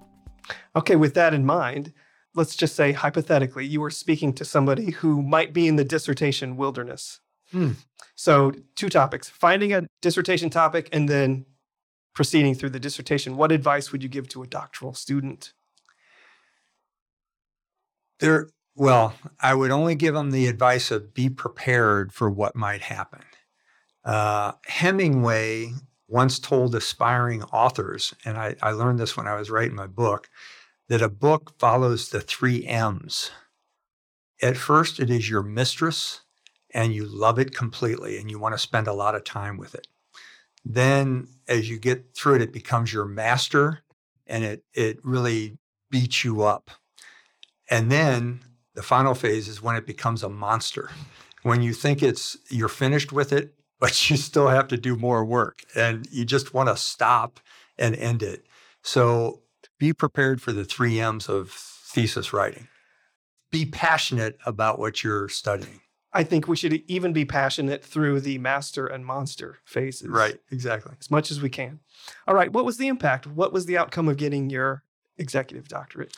Okay, 0.76 0.96
with 0.96 1.14
that 1.14 1.34
in 1.34 1.44
mind, 1.44 1.92
let's 2.34 2.56
just 2.56 2.74
say 2.74 2.92
hypothetically, 2.92 3.64
you 3.64 3.80
were 3.80 3.90
speaking 3.90 4.32
to 4.34 4.44
somebody 4.44 4.90
who 4.90 5.22
might 5.22 5.52
be 5.52 5.68
in 5.68 5.76
the 5.76 5.84
dissertation 5.84 6.56
wilderness. 6.56 7.20
Hmm. 7.52 7.72
So, 8.16 8.52
two 8.74 8.88
topics 8.88 9.28
finding 9.28 9.72
a 9.72 9.86
dissertation 10.02 10.50
topic 10.50 10.88
and 10.92 11.08
then 11.08 11.46
proceeding 12.14 12.54
through 12.54 12.70
the 12.70 12.80
dissertation. 12.80 13.36
What 13.36 13.52
advice 13.52 13.92
would 13.92 14.02
you 14.02 14.08
give 14.08 14.28
to 14.30 14.42
a 14.42 14.46
doctoral 14.46 14.94
student? 14.94 15.52
There 18.20 18.48
well 18.74 19.14
i 19.40 19.54
would 19.54 19.70
only 19.70 19.94
give 19.94 20.14
them 20.14 20.30
the 20.30 20.46
advice 20.46 20.90
of 20.90 21.14
be 21.14 21.28
prepared 21.28 22.12
for 22.12 22.30
what 22.30 22.56
might 22.56 22.82
happen. 22.82 23.20
Uh, 24.04 24.52
hemingway 24.66 25.72
once 26.08 26.38
told 26.38 26.74
aspiring 26.74 27.42
authors 27.44 28.14
and 28.24 28.36
I, 28.36 28.54
I 28.60 28.72
learned 28.72 28.98
this 28.98 29.16
when 29.16 29.26
i 29.26 29.34
was 29.34 29.50
writing 29.50 29.74
my 29.74 29.86
book 29.86 30.28
that 30.88 31.02
a 31.02 31.08
book 31.08 31.54
follows 31.58 32.08
the 32.08 32.20
three 32.20 32.66
m's. 32.66 33.30
At 34.42 34.56
first 34.56 35.00
it 35.00 35.10
is 35.10 35.30
your 35.30 35.42
mistress 35.42 36.20
and 36.72 36.94
you 36.94 37.06
love 37.06 37.38
it 37.38 37.54
completely 37.54 38.18
and 38.18 38.30
you 38.30 38.38
want 38.38 38.54
to 38.54 38.58
spend 38.58 38.86
a 38.86 38.92
lot 38.92 39.14
of 39.14 39.24
time 39.24 39.56
with 39.56 39.74
it. 39.74 39.86
Then 40.64 41.28
as 41.48 41.70
you 41.70 41.78
get 41.78 42.14
through 42.14 42.36
it 42.36 42.42
it 42.42 42.52
becomes 42.52 42.92
your 42.92 43.06
master 43.06 43.82
and 44.26 44.44
it 44.44 44.64
it 44.74 44.98
really 45.02 45.58
beats 45.90 46.24
you 46.24 46.42
up 46.42 46.70
and 47.70 47.90
then 47.90 48.40
the 48.74 48.82
final 48.82 49.14
phase 49.14 49.48
is 49.48 49.62
when 49.62 49.76
it 49.76 49.86
becomes 49.86 50.22
a 50.22 50.28
monster. 50.28 50.90
When 51.42 51.62
you 51.62 51.72
think 51.72 52.02
it's 52.02 52.36
you're 52.50 52.68
finished 52.68 53.12
with 53.12 53.32
it, 53.32 53.54
but 53.80 54.08
you 54.08 54.16
still 54.16 54.48
have 54.48 54.68
to 54.68 54.76
do 54.76 54.96
more 54.96 55.24
work 55.24 55.62
and 55.74 56.06
you 56.10 56.24
just 56.24 56.54
want 56.54 56.68
to 56.68 56.76
stop 56.76 57.40
and 57.76 57.94
end 57.96 58.22
it. 58.22 58.46
So 58.82 59.42
be 59.78 59.92
prepared 59.92 60.40
for 60.40 60.52
the 60.52 60.64
3 60.64 61.00
M's 61.00 61.28
of 61.28 61.50
thesis 61.50 62.32
writing. 62.32 62.68
Be 63.50 63.66
passionate 63.66 64.38
about 64.46 64.78
what 64.78 65.04
you're 65.04 65.28
studying. 65.28 65.80
I 66.12 66.22
think 66.22 66.46
we 66.46 66.56
should 66.56 66.72
even 66.88 67.12
be 67.12 67.24
passionate 67.24 67.84
through 67.84 68.20
the 68.20 68.38
master 68.38 68.86
and 68.86 69.04
monster 69.04 69.58
phases. 69.64 70.08
Right, 70.08 70.38
exactly. 70.52 70.94
As 71.00 71.10
much 71.10 71.32
as 71.32 71.42
we 71.42 71.50
can. 71.50 71.80
All 72.28 72.36
right. 72.36 72.52
What 72.52 72.64
was 72.64 72.76
the 72.76 72.86
impact? 72.86 73.26
What 73.26 73.52
was 73.52 73.66
the 73.66 73.76
outcome 73.76 74.08
of 74.08 74.16
getting 74.16 74.48
your 74.48 74.84
executive 75.18 75.66
doctorate? 75.66 76.16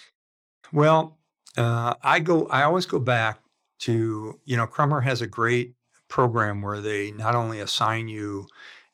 Well, 0.71 1.19
uh, 1.57 1.95
I 2.03 2.21
go. 2.21 2.47
I 2.49 2.63
always 2.63 2.87
go 2.87 2.99
back 2.99 3.41
to 3.81 4.41
you 4.45 4.57
know, 4.57 4.67
Crummer 4.67 5.01
has 5.01 5.23
a 5.23 5.27
great 5.27 5.75
program 6.09 6.63
where 6.63 6.81
they 6.81 7.11
not 7.11 7.35
only 7.35 7.61
assign 7.61 8.09
you 8.09 8.47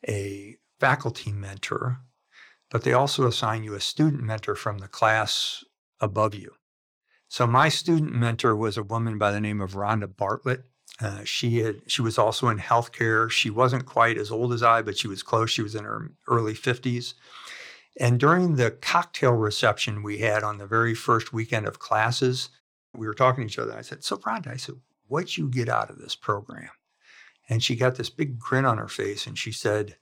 a 0.08 0.56
faculty 0.80 1.32
mentor, 1.32 2.00
but 2.70 2.82
they 2.82 2.92
also 2.92 3.26
assign 3.26 3.62
you 3.62 3.74
a 3.74 3.80
student 3.80 4.22
mentor 4.22 4.54
from 4.54 4.78
the 4.78 4.88
class 4.88 5.62
above 6.00 6.34
you. 6.34 6.52
So 7.28 7.46
my 7.46 7.68
student 7.68 8.12
mentor 8.14 8.56
was 8.56 8.76
a 8.76 8.82
woman 8.82 9.18
by 9.18 9.30
the 9.30 9.40
name 9.40 9.60
of 9.60 9.72
Rhonda 9.72 10.14
Bartlett. 10.16 10.64
Uh, 11.00 11.24
she 11.24 11.60
had 11.60 11.80
she 11.86 12.02
was 12.02 12.18
also 12.18 12.48
in 12.48 12.58
healthcare. 12.58 13.30
She 13.30 13.50
wasn't 13.50 13.86
quite 13.86 14.18
as 14.18 14.30
old 14.30 14.52
as 14.52 14.62
I, 14.62 14.82
but 14.82 14.98
she 14.98 15.08
was 15.08 15.22
close. 15.22 15.50
She 15.50 15.62
was 15.62 15.74
in 15.74 15.84
her 15.84 16.12
early 16.28 16.54
50s. 16.54 17.14
And 18.00 18.18
during 18.18 18.56
the 18.56 18.70
cocktail 18.70 19.32
reception 19.32 20.02
we 20.02 20.18
had 20.18 20.42
on 20.42 20.58
the 20.58 20.66
very 20.66 20.94
first 20.94 21.32
weekend 21.32 21.66
of 21.66 21.78
classes, 21.78 22.48
we 22.94 23.06
were 23.06 23.14
talking 23.14 23.44
to 23.44 23.48
each 23.48 23.58
other. 23.58 23.74
I 23.76 23.82
said, 23.82 24.02
So, 24.04 24.16
Rhonda, 24.16 24.48
I 24.48 24.56
said, 24.56 24.76
what'd 25.08 25.36
you 25.36 25.48
get 25.48 25.68
out 25.68 25.90
of 25.90 25.98
this 25.98 26.14
program? 26.14 26.70
And 27.48 27.62
she 27.62 27.76
got 27.76 27.96
this 27.96 28.08
big 28.10 28.38
grin 28.38 28.64
on 28.64 28.78
her 28.78 28.88
face 28.88 29.26
and 29.26 29.36
she 29.36 29.52
said, 29.52 29.96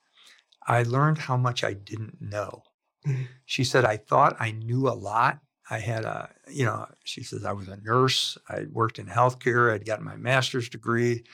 I 0.66 0.82
learned 0.84 1.18
how 1.18 1.36
much 1.36 1.64
I 1.64 1.72
didn't 1.72 2.20
know. 2.20 2.62
Mhm. 3.06 3.26
She 3.44 3.64
said, 3.64 3.84
I 3.84 3.96
thought 3.96 4.36
I 4.38 4.52
knew 4.52 4.88
a 4.88 4.90
lot. 4.90 5.40
I 5.68 5.78
had 5.78 6.04
a, 6.04 6.30
you 6.48 6.64
know, 6.64 6.86
she 7.04 7.22
says, 7.22 7.44
I 7.44 7.52
was 7.52 7.68
a 7.68 7.76
nurse. 7.78 8.36
I 8.48 8.66
worked 8.70 8.98
in 8.98 9.06
healthcare. 9.06 9.72
I'd 9.72 9.86
gotten 9.86 10.04
my 10.04 10.16
master's 10.16 10.68
degree, 10.68 11.24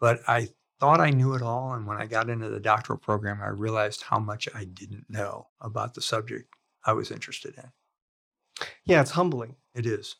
but 0.00 0.20
I 0.26 0.48
thought 0.80 1.00
I 1.00 1.10
knew 1.10 1.34
it 1.34 1.42
all. 1.42 1.72
And 1.74 1.86
when 1.86 1.96
I 1.96 2.06
got 2.06 2.30
into 2.30 2.48
the 2.48 2.60
doctoral 2.60 2.98
program, 2.98 3.40
I 3.42 3.48
realized 3.48 4.02
how 4.02 4.18
much 4.18 4.48
I 4.54 4.64
didn't 4.64 5.06
know 5.08 5.48
about 5.60 5.94
the 5.94 6.00
subject 6.02 6.52
I 6.84 6.92
was 6.92 7.10
interested 7.10 7.54
in. 7.56 8.66
Yeah, 8.84 9.00
it's 9.00 9.12
humbling. 9.12 9.56
It 9.74 9.86
is. 9.86 10.16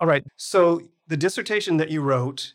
All 0.00 0.06
right. 0.08 0.24
So 0.36 0.82
the 1.06 1.16
dissertation 1.16 1.76
that 1.78 1.90
you 1.90 2.00
wrote 2.02 2.54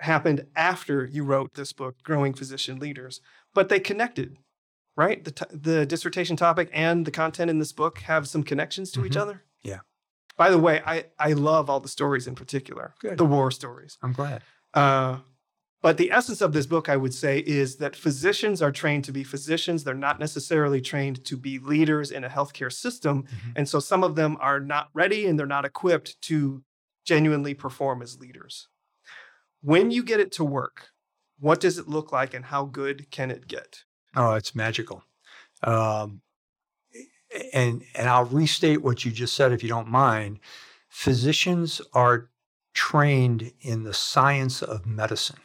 happened 0.00 0.46
after 0.56 1.04
you 1.06 1.24
wrote 1.24 1.54
this 1.54 1.72
book, 1.72 1.96
Growing 2.02 2.34
Physician 2.34 2.78
Leaders, 2.78 3.20
but 3.54 3.68
they 3.68 3.80
connected, 3.80 4.36
right? 4.96 5.24
The, 5.24 5.30
t- 5.32 5.44
the 5.52 5.86
dissertation 5.86 6.36
topic 6.36 6.70
and 6.72 7.04
the 7.04 7.10
content 7.10 7.50
in 7.50 7.58
this 7.58 7.72
book 7.72 7.98
have 8.00 8.28
some 8.28 8.42
connections 8.44 8.90
to 8.92 9.04
each 9.04 9.12
Mhm. 9.14 9.20
other. 9.22 9.44
Yeah. 9.62 9.80
By 10.36 10.50
the 10.50 10.58
way, 10.58 10.80
I, 10.86 11.06
I 11.18 11.32
love 11.32 11.68
all 11.68 11.80
the 11.80 11.88
stories 11.88 12.28
in 12.28 12.36
particular, 12.36 12.94
Good. 13.00 13.18
the 13.18 13.24
war 13.24 13.50
stories. 13.50 13.98
I'm 14.02 14.12
glad. 14.12 14.42
Uh, 14.72 15.18
but 15.80 15.96
the 15.96 16.10
essence 16.10 16.40
of 16.40 16.52
this 16.52 16.66
book, 16.66 16.88
I 16.88 16.96
would 16.96 17.14
say, 17.14 17.38
is 17.38 17.76
that 17.76 17.94
physicians 17.94 18.60
are 18.60 18.72
trained 18.72 19.04
to 19.04 19.12
be 19.12 19.22
physicians. 19.22 19.84
They're 19.84 19.94
not 19.94 20.18
necessarily 20.18 20.80
trained 20.80 21.24
to 21.24 21.36
be 21.36 21.58
leaders 21.58 22.10
in 22.10 22.24
a 22.24 22.28
healthcare 22.28 22.72
system. 22.72 23.22
Mhm. 23.22 23.52
And 23.56 23.68
so 23.68 23.78
some 23.78 24.02
of 24.02 24.16
them 24.16 24.36
are 24.40 24.60
not 24.60 24.90
ready 24.92 25.26
and 25.26 25.38
they're 25.38 25.46
not 25.46 25.64
equipped 25.64 26.20
to 26.22 26.64
genuinely 27.04 27.54
perform 27.54 28.02
as 28.02 28.18
leaders. 28.18 28.68
When 29.60 29.90
you 29.90 30.02
get 30.02 30.20
it 30.20 30.32
to 30.32 30.44
work, 30.44 30.90
what 31.38 31.60
does 31.60 31.78
it 31.78 31.88
look 31.88 32.10
like 32.12 32.34
and 32.34 32.44
how 32.46 32.64
good 32.64 33.10
can 33.10 33.30
it 33.30 33.46
get? 33.46 33.84
Oh, 34.16 34.34
it's 34.34 34.54
magical. 34.54 35.04
Um, 35.62 36.22
and 37.52 37.84
and 37.94 38.08
I'll 38.08 38.24
restate 38.24 38.82
what 38.82 39.04
you 39.04 39.10
just 39.12 39.34
said, 39.34 39.52
if 39.52 39.62
you 39.62 39.68
don't 39.68 39.88
mind. 39.88 40.40
Physicians 40.88 41.80
are 41.92 42.30
trained 42.74 43.52
in 43.60 43.82
the 43.84 43.94
science 43.94 44.62
of 44.62 44.86
medicine. 44.86 45.38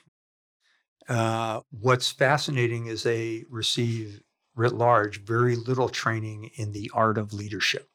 Uh, 1.10 1.62
what's 1.72 2.12
fascinating 2.12 2.88
is 2.88 3.04
they 3.04 3.44
receive 3.50 4.22
writ 4.56 4.74
large 4.74 5.22
very 5.24 5.56
little 5.56 5.90
training 5.90 6.52
in 6.56 6.72
the 6.72 6.90
art 6.94 7.18
of 7.18 7.34
leadership. 7.34 7.90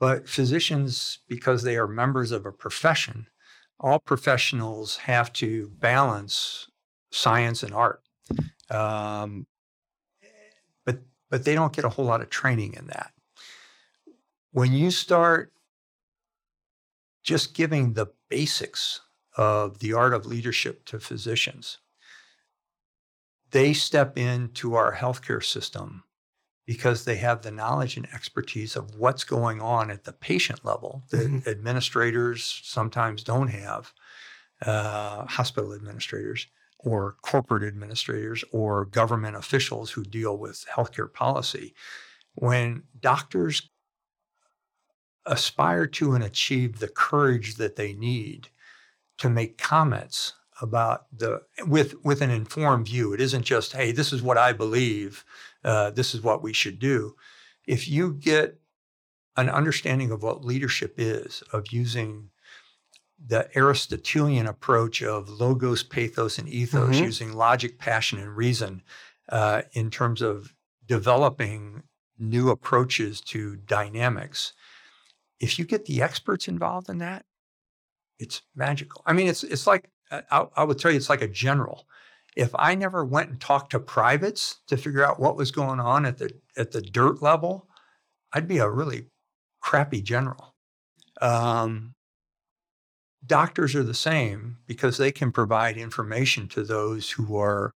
But 0.00 0.28
physicians, 0.28 1.20
because 1.28 1.62
they 1.62 1.76
are 1.76 1.88
members 1.88 2.30
of 2.30 2.46
a 2.46 2.52
profession, 2.52 3.26
all 3.80 3.98
professionals 3.98 4.96
have 4.98 5.32
to 5.34 5.70
balance 5.78 6.68
science 7.10 7.62
and 7.62 7.74
art. 7.74 8.02
Um, 8.70 9.46
but 10.84 11.00
but 11.30 11.44
they 11.44 11.54
don't 11.54 11.72
get 11.72 11.84
a 11.84 11.88
whole 11.88 12.04
lot 12.04 12.20
of 12.20 12.30
training 12.30 12.74
in 12.74 12.86
that. 12.88 13.12
When 14.52 14.72
you 14.72 14.90
start 14.90 15.52
just 17.22 17.54
giving 17.54 17.92
the 17.92 18.06
basics 18.28 19.00
of 19.36 19.78
the 19.78 19.92
art 19.92 20.14
of 20.14 20.26
leadership 20.26 20.84
to 20.86 20.98
physicians, 20.98 21.78
they 23.50 23.72
step 23.72 24.18
into 24.18 24.74
our 24.74 24.94
healthcare 24.94 25.44
system 25.44 26.04
because 26.66 27.04
they 27.04 27.16
have 27.16 27.42
the 27.42 27.50
knowledge 27.50 27.96
and 27.96 28.06
expertise 28.14 28.76
of 28.76 28.96
what's 28.96 29.24
going 29.24 29.60
on 29.60 29.90
at 29.90 30.04
the 30.04 30.12
patient 30.12 30.64
level 30.64 31.04
that 31.10 31.30
Mhm. 31.30 31.46
administrators 31.46 32.60
sometimes 32.64 33.24
don't 33.24 33.48
have, 33.48 33.92
uh, 34.62 35.26
hospital 35.26 35.74
administrators 35.74 36.46
or 36.80 37.14
corporate 37.22 37.64
administrators 37.64 38.44
or 38.52 38.84
government 38.86 39.36
officials 39.36 39.90
who 39.92 40.04
deal 40.04 40.38
with 40.38 40.66
healthcare 40.72 41.12
policy. 41.12 41.74
When 42.34 42.84
doctors 43.00 43.70
aspire 45.26 45.86
to 45.86 46.14
and 46.14 46.24
achieve 46.24 46.78
the 46.78 46.88
courage 46.88 47.56
that 47.56 47.76
they 47.76 47.92
need 47.92 48.48
to 49.18 49.30
make 49.30 49.58
comments 49.58 50.34
about 50.60 51.06
the 51.16 51.42
with 51.66 51.94
with 52.04 52.20
an 52.22 52.30
informed 52.30 52.86
view. 52.86 53.12
It 53.12 53.20
isn't 53.20 53.44
just 53.44 53.72
hey 53.72 53.92
this 53.92 54.12
is 54.12 54.22
what 54.22 54.38
i 54.38 54.52
believe 54.52 55.24
uh, 55.64 55.90
this 55.90 56.14
is 56.14 56.22
what 56.22 56.42
we 56.42 56.52
should 56.52 56.78
do. 56.78 57.16
If 57.66 57.88
you 57.88 58.14
get 58.14 58.60
an 59.36 59.48
understanding 59.50 60.10
of 60.10 60.22
what 60.22 60.44
leadership 60.44 60.94
is 60.98 61.42
of 61.52 61.72
using 61.72 62.30
the 63.24 63.48
aristotelian 63.56 64.46
approach 64.46 65.02
of 65.02 65.28
logos 65.28 65.82
pathos 65.82 66.38
and 66.38 66.48
ethos 66.48 66.96
Mhm. 66.96 67.02
using 67.04 67.32
logic 67.34 67.78
passion 67.78 68.18
and 68.18 68.36
reason 68.36 68.82
uh, 69.28 69.62
in 69.72 69.90
terms 69.90 70.22
of 70.22 70.54
developing 70.86 71.82
new 72.18 72.50
approaches 72.50 73.20
to 73.20 73.56
dynamics 73.56 74.52
if 75.40 75.58
you 75.58 75.64
get 75.64 75.84
the 75.86 76.02
experts 76.02 76.48
involved 76.48 76.88
in 76.88 76.98
that 76.98 77.24
it's 78.18 78.42
magical. 78.54 79.02
I 79.06 79.12
mean 79.12 79.28
it's 79.28 79.44
it's 79.44 79.66
like 79.66 79.90
I, 80.10 80.46
I 80.56 80.64
would 80.64 80.78
tell 80.78 80.90
you 80.90 80.96
it's 80.96 81.10
like 81.10 81.22
a 81.22 81.28
general 81.28 81.86
if 82.36 82.50
i 82.54 82.74
never 82.74 83.04
went 83.04 83.30
and 83.30 83.40
talked 83.40 83.72
to 83.72 83.80
privates 83.80 84.58
to 84.66 84.76
figure 84.76 85.04
out 85.04 85.20
what 85.20 85.36
was 85.36 85.50
going 85.50 85.80
on 85.80 86.06
at 86.06 86.18
the 86.18 86.30
at 86.56 86.72
the 86.72 86.82
dirt 86.82 87.22
level 87.22 87.68
i'd 88.32 88.48
be 88.48 88.58
a 88.58 88.68
really 88.68 89.06
crappy 89.60 90.02
general 90.02 90.54
um, 91.20 91.94
doctors 93.26 93.74
are 93.74 93.82
the 93.82 93.92
same 93.92 94.58
because 94.68 94.96
they 94.96 95.10
can 95.10 95.32
provide 95.32 95.76
information 95.76 96.46
to 96.46 96.62
those 96.62 97.10
who 97.10 97.36
are 97.36 97.72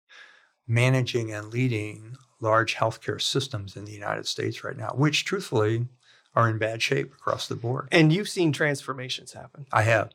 managing 0.69 1.33
and 1.33 1.49
leading 1.49 2.17
large 2.41 2.77
healthcare 2.77 3.21
systems 3.21 3.77
in 3.77 3.85
the 3.85 3.93
united 3.93 4.27
states 4.27 4.63
right 4.63 4.77
now 4.77 4.93
which 4.95 5.25
truthfully 5.25 5.87
are 6.35 6.49
in 6.49 6.59
bad 6.59 6.81
shape 6.81 7.13
across 7.13 7.47
the 7.49 7.57
board 7.57 7.89
And 7.93 8.13
you've 8.13 8.29
seen 8.29 8.53
transformations 8.53 9.33
happen. 9.33 9.67
I 9.73 9.83
have. 9.83 10.13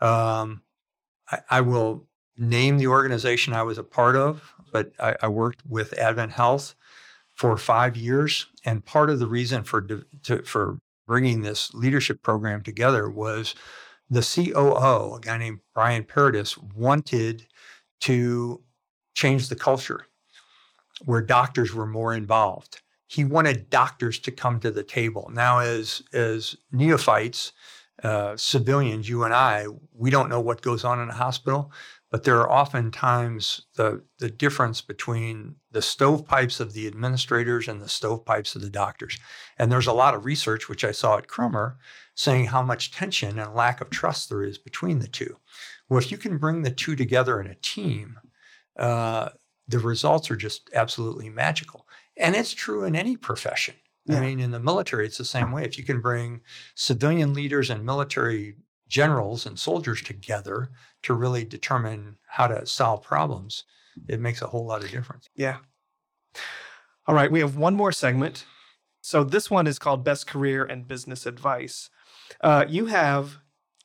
Um, 0.00 0.62
I, 1.32 1.38
I 1.50 1.60
will 1.62 2.06
name 2.36 2.78
the 2.78 2.86
organization 2.86 3.52
I 3.52 3.62
was 3.62 3.78
a 3.78 3.84
part 3.84 4.16
of, 4.16 4.52
but 4.70 4.92
I, 5.00 5.16
I 5.22 5.28
worked 5.28 5.62
with 5.66 5.92
Advent 5.98 6.32
Health 6.32 6.74
for 7.34 7.56
five 7.56 7.96
years, 7.96 8.46
and 8.64 8.84
part 8.84 9.10
of 9.10 9.18
the 9.18 9.26
reason 9.26 9.64
for 9.64 9.80
to, 10.24 10.42
for 10.42 10.78
bringing 11.06 11.42
this 11.42 11.74
leadership 11.74 12.22
program 12.22 12.62
together 12.62 13.08
was 13.10 13.54
the 14.08 14.20
COO, 14.20 15.14
a 15.14 15.20
guy 15.20 15.38
named 15.38 15.60
Brian 15.74 16.04
Paradis, 16.04 16.56
wanted 16.58 17.46
to 18.00 18.62
change 19.14 19.48
the 19.48 19.56
culture 19.56 20.06
where 21.04 21.22
doctors 21.22 21.74
were 21.74 21.86
more 21.86 22.14
involved. 22.14 22.80
He 23.06 23.24
wanted 23.24 23.70
doctors 23.70 24.18
to 24.20 24.30
come 24.30 24.60
to 24.60 24.70
the 24.70 24.82
table. 24.82 25.30
Now, 25.32 25.58
as 25.58 26.02
as 26.12 26.56
neophytes, 26.70 27.52
uh, 28.02 28.36
civilians, 28.36 29.08
you 29.08 29.24
and 29.24 29.32
I, 29.32 29.66
we 29.94 30.10
don't 30.10 30.28
know 30.28 30.40
what 30.40 30.62
goes 30.62 30.84
on 30.84 31.00
in 31.00 31.08
a 31.08 31.14
hospital, 31.14 31.72
but 32.10 32.24
there 32.24 32.40
are 32.40 32.50
oftentimes 32.50 33.66
the 33.76 34.02
the 34.18 34.28
difference 34.28 34.80
between 34.82 35.56
the 35.70 35.80
stovepipes 35.80 36.60
of 36.60 36.72
the 36.72 36.86
administrators 36.86 37.68
and 37.68 37.80
the 37.80 37.88
stovepipes 37.88 38.54
of 38.54 38.60
the 38.60 38.70
doctors. 38.70 39.18
And 39.58 39.72
there's 39.72 39.86
a 39.86 39.92
lot 39.92 40.14
of 40.14 40.24
research, 40.24 40.68
which 40.68 40.84
I 40.84 40.92
saw 40.92 41.16
at 41.16 41.28
Crummer, 41.28 41.78
saying 42.14 42.46
how 42.46 42.62
much 42.62 42.92
tension 42.92 43.38
and 43.38 43.54
lack 43.54 43.80
of 43.80 43.88
trust 43.88 44.28
there 44.28 44.42
is 44.42 44.58
between 44.58 44.98
the 44.98 45.08
two. 45.08 45.38
Well, 45.88 45.98
if 45.98 46.10
you 46.10 46.18
can 46.18 46.38
bring 46.38 46.62
the 46.62 46.70
two 46.70 46.96
together 46.96 47.40
in 47.40 47.46
a 47.46 47.54
team, 47.54 48.18
uh, 48.78 49.30
the 49.66 49.78
results 49.78 50.30
are 50.30 50.36
just 50.36 50.70
absolutely 50.74 51.30
magical. 51.30 51.86
And 52.16 52.34
it's 52.34 52.52
true 52.52 52.84
in 52.84 52.94
any 52.94 53.16
profession. 53.16 53.74
Yeah. 54.06 54.18
I 54.18 54.20
mean, 54.20 54.40
in 54.40 54.50
the 54.50 54.60
military, 54.60 55.06
it's 55.06 55.18
the 55.18 55.24
same 55.24 55.52
way. 55.52 55.64
If 55.64 55.78
you 55.78 55.84
can 55.84 56.00
bring 56.00 56.40
civilian 56.74 57.34
leaders 57.34 57.70
and 57.70 57.84
military 57.84 58.56
generals 58.88 59.46
and 59.46 59.58
soldiers 59.58 60.02
together 60.02 60.70
to 61.02 61.14
really 61.14 61.44
determine 61.44 62.16
how 62.26 62.46
to 62.48 62.66
solve 62.66 63.02
problems, 63.02 63.64
it 64.08 64.20
makes 64.20 64.42
a 64.42 64.46
whole 64.46 64.66
lot 64.66 64.82
of 64.82 64.90
difference. 64.90 65.28
Yeah. 65.34 65.58
All 67.06 67.14
right, 67.14 67.30
we 67.30 67.40
have 67.40 67.56
one 67.56 67.74
more 67.74 67.92
segment. 67.92 68.44
So 69.00 69.24
this 69.24 69.50
one 69.50 69.66
is 69.66 69.78
called 69.78 70.04
Best 70.04 70.26
Career 70.26 70.64
and 70.64 70.86
Business 70.86 71.26
Advice. 71.26 71.90
Uh, 72.40 72.64
you 72.68 72.86
have 72.86 73.38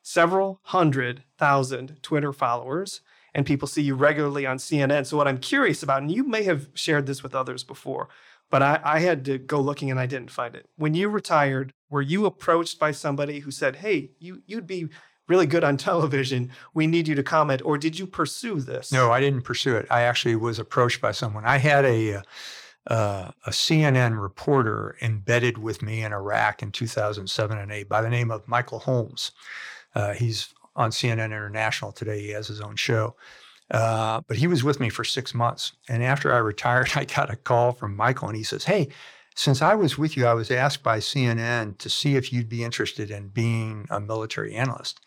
several 0.04 0.60
hundred 0.64 1.24
thousand 1.38 2.02
Twitter 2.04 2.32
followers, 2.32 3.02
and 3.34 3.46
people 3.46 3.68
see 3.68 3.82
you 3.82 3.96
regularly 3.96 4.46
on 4.46 4.58
CNN. 4.58 5.06
So 5.06 5.18
what 5.18 5.28
I'm 5.28 5.40
curious 5.40 5.82
about, 5.82 6.02
and 6.02 6.12
you 6.12 6.24
may 6.24 6.44
have 6.44 6.70
shared 6.76 7.08
this 7.08 7.24
with 7.24 7.34
others 7.36 7.64
before, 7.64 8.08
but 8.50 8.64
I, 8.64 8.80
I 8.84 9.00
had 9.00 9.26
to 9.26 9.38
go 9.38 9.60
looking 9.60 9.92
and 9.92 10.00
I 10.00 10.06
didn't 10.06 10.32
find 10.32 10.56
it. 10.56 10.68
When 10.76 10.94
you 10.94 11.10
retired, 11.10 11.74
were 11.90 12.02
you 12.02 12.26
approached 12.26 12.80
by 12.80 12.92
somebody 12.92 13.40
who 13.40 13.52
said, 13.52 13.78
"Hey, 13.78 14.12
you 14.20 14.42
you'd 14.46 14.68
be 14.68 14.90
really 15.28 15.46
good 15.46 15.64
on 15.64 15.78
television. 15.90 16.52
We 16.74 16.88
need 16.88 17.08
you 17.08 17.16
to 17.16 17.24
comment," 17.24 17.62
or 17.64 17.78
did 17.78 18.00
you 18.00 18.08
pursue 18.08 18.62
this? 18.62 18.92
No, 18.92 19.12
I 19.12 19.20
didn't 19.20 19.44
pursue 19.44 19.76
it. 19.76 19.88
I 19.90 20.02
actually 20.02 20.36
was 20.36 20.60
approached 20.60 21.02
by 21.02 21.12
someone. 21.12 21.46
I 21.46 21.58
had 21.58 21.86
a, 21.86 22.16
uh, 22.16 22.22
uh, 22.88 23.32
a 23.46 23.50
CNN 23.52 24.22
reporter 24.22 24.96
embedded 25.02 25.58
with 25.58 25.82
me 25.82 26.04
in 26.04 26.14
Iraq 26.14 26.64
in 26.64 26.72
2007 26.72 27.58
and 27.58 27.72
8 27.72 27.90
by 27.90 28.02
the 28.02 28.10
name 28.10 28.32
of 28.32 28.48
Michael 28.48 28.80
Holmes. 28.80 29.32
Uh, 29.94 30.14
he's 30.14 30.54
on 30.76 30.92
CNN 30.92 31.26
International 31.26 31.92
today. 31.92 32.22
He 32.22 32.30
has 32.30 32.48
his 32.48 32.62
own 32.62 32.76
show. 32.76 33.16
Uh, 33.70 34.22
but 34.28 34.38
he 34.38 34.48
was 34.48 34.64
with 34.64 34.80
me 34.80 34.90
for 34.90 35.04
six 35.04 35.34
months. 35.34 35.74
And 35.90 36.04
after 36.04 36.34
I 36.34 36.38
retired, 36.38 36.92
I 36.96 37.06
got 37.06 37.32
a 37.32 37.36
call 37.36 37.72
from 37.72 37.96
Michael 37.96 38.28
and 38.28 38.38
he 38.38 38.44
says, 38.44 38.66
Hey, 38.66 38.90
since 39.36 39.62
I 39.62 39.76
was 39.76 39.98
with 39.98 40.18
you, 40.18 40.26
I 40.26 40.34
was 40.34 40.50
asked 40.50 40.82
by 40.82 40.98
CNN 40.98 41.78
to 41.78 41.90
see 41.90 42.16
if 42.16 42.34
you'd 42.34 42.50
be 42.50 42.64
interested 42.64 43.12
in 43.12 43.28
being 43.28 43.86
a 43.90 44.00
military 44.00 44.56
analyst. 44.56 45.00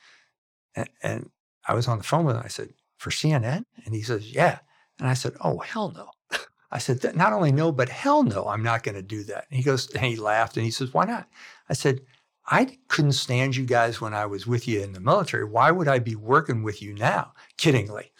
And, 0.76 0.88
and 1.02 1.30
I 1.66 1.74
was 1.74 1.88
on 1.88 1.98
the 1.98 2.04
phone 2.04 2.24
with 2.24 2.36
him. 2.36 2.42
I 2.44 2.48
said, 2.48 2.72
For 2.98 3.10
CNN? 3.10 3.64
And 3.84 3.94
he 3.94 4.02
says, 4.02 4.32
Yeah. 4.32 4.58
And 4.98 5.08
I 5.08 5.14
said, 5.14 5.34
Oh, 5.40 5.58
hell 5.58 5.90
no. 5.90 6.10
I 6.70 6.78
said, 6.78 7.16
Not 7.16 7.32
only 7.32 7.50
no, 7.50 7.72
but 7.72 7.88
hell 7.88 8.22
no, 8.22 8.46
I'm 8.46 8.62
not 8.62 8.82
going 8.82 8.94
to 8.94 9.02
do 9.02 9.24
that. 9.24 9.46
And 9.50 9.56
he 9.56 9.64
goes, 9.64 9.90
and 9.90 10.04
he 10.04 10.16
laughed 10.16 10.56
and 10.56 10.64
he 10.64 10.70
says, 10.70 10.94
Why 10.94 11.06
not? 11.06 11.26
I 11.68 11.72
said, 11.72 12.02
I 12.46 12.78
couldn't 12.88 13.12
stand 13.12 13.56
you 13.56 13.64
guys 13.64 14.00
when 14.00 14.12
I 14.12 14.26
was 14.26 14.46
with 14.46 14.66
you 14.66 14.80
in 14.80 14.92
the 14.92 15.00
military. 15.00 15.44
Why 15.44 15.70
would 15.70 15.88
I 15.88 15.98
be 15.98 16.16
working 16.16 16.62
with 16.62 16.82
you 16.82 16.94
now? 16.94 17.32
Kiddingly. 17.58 18.10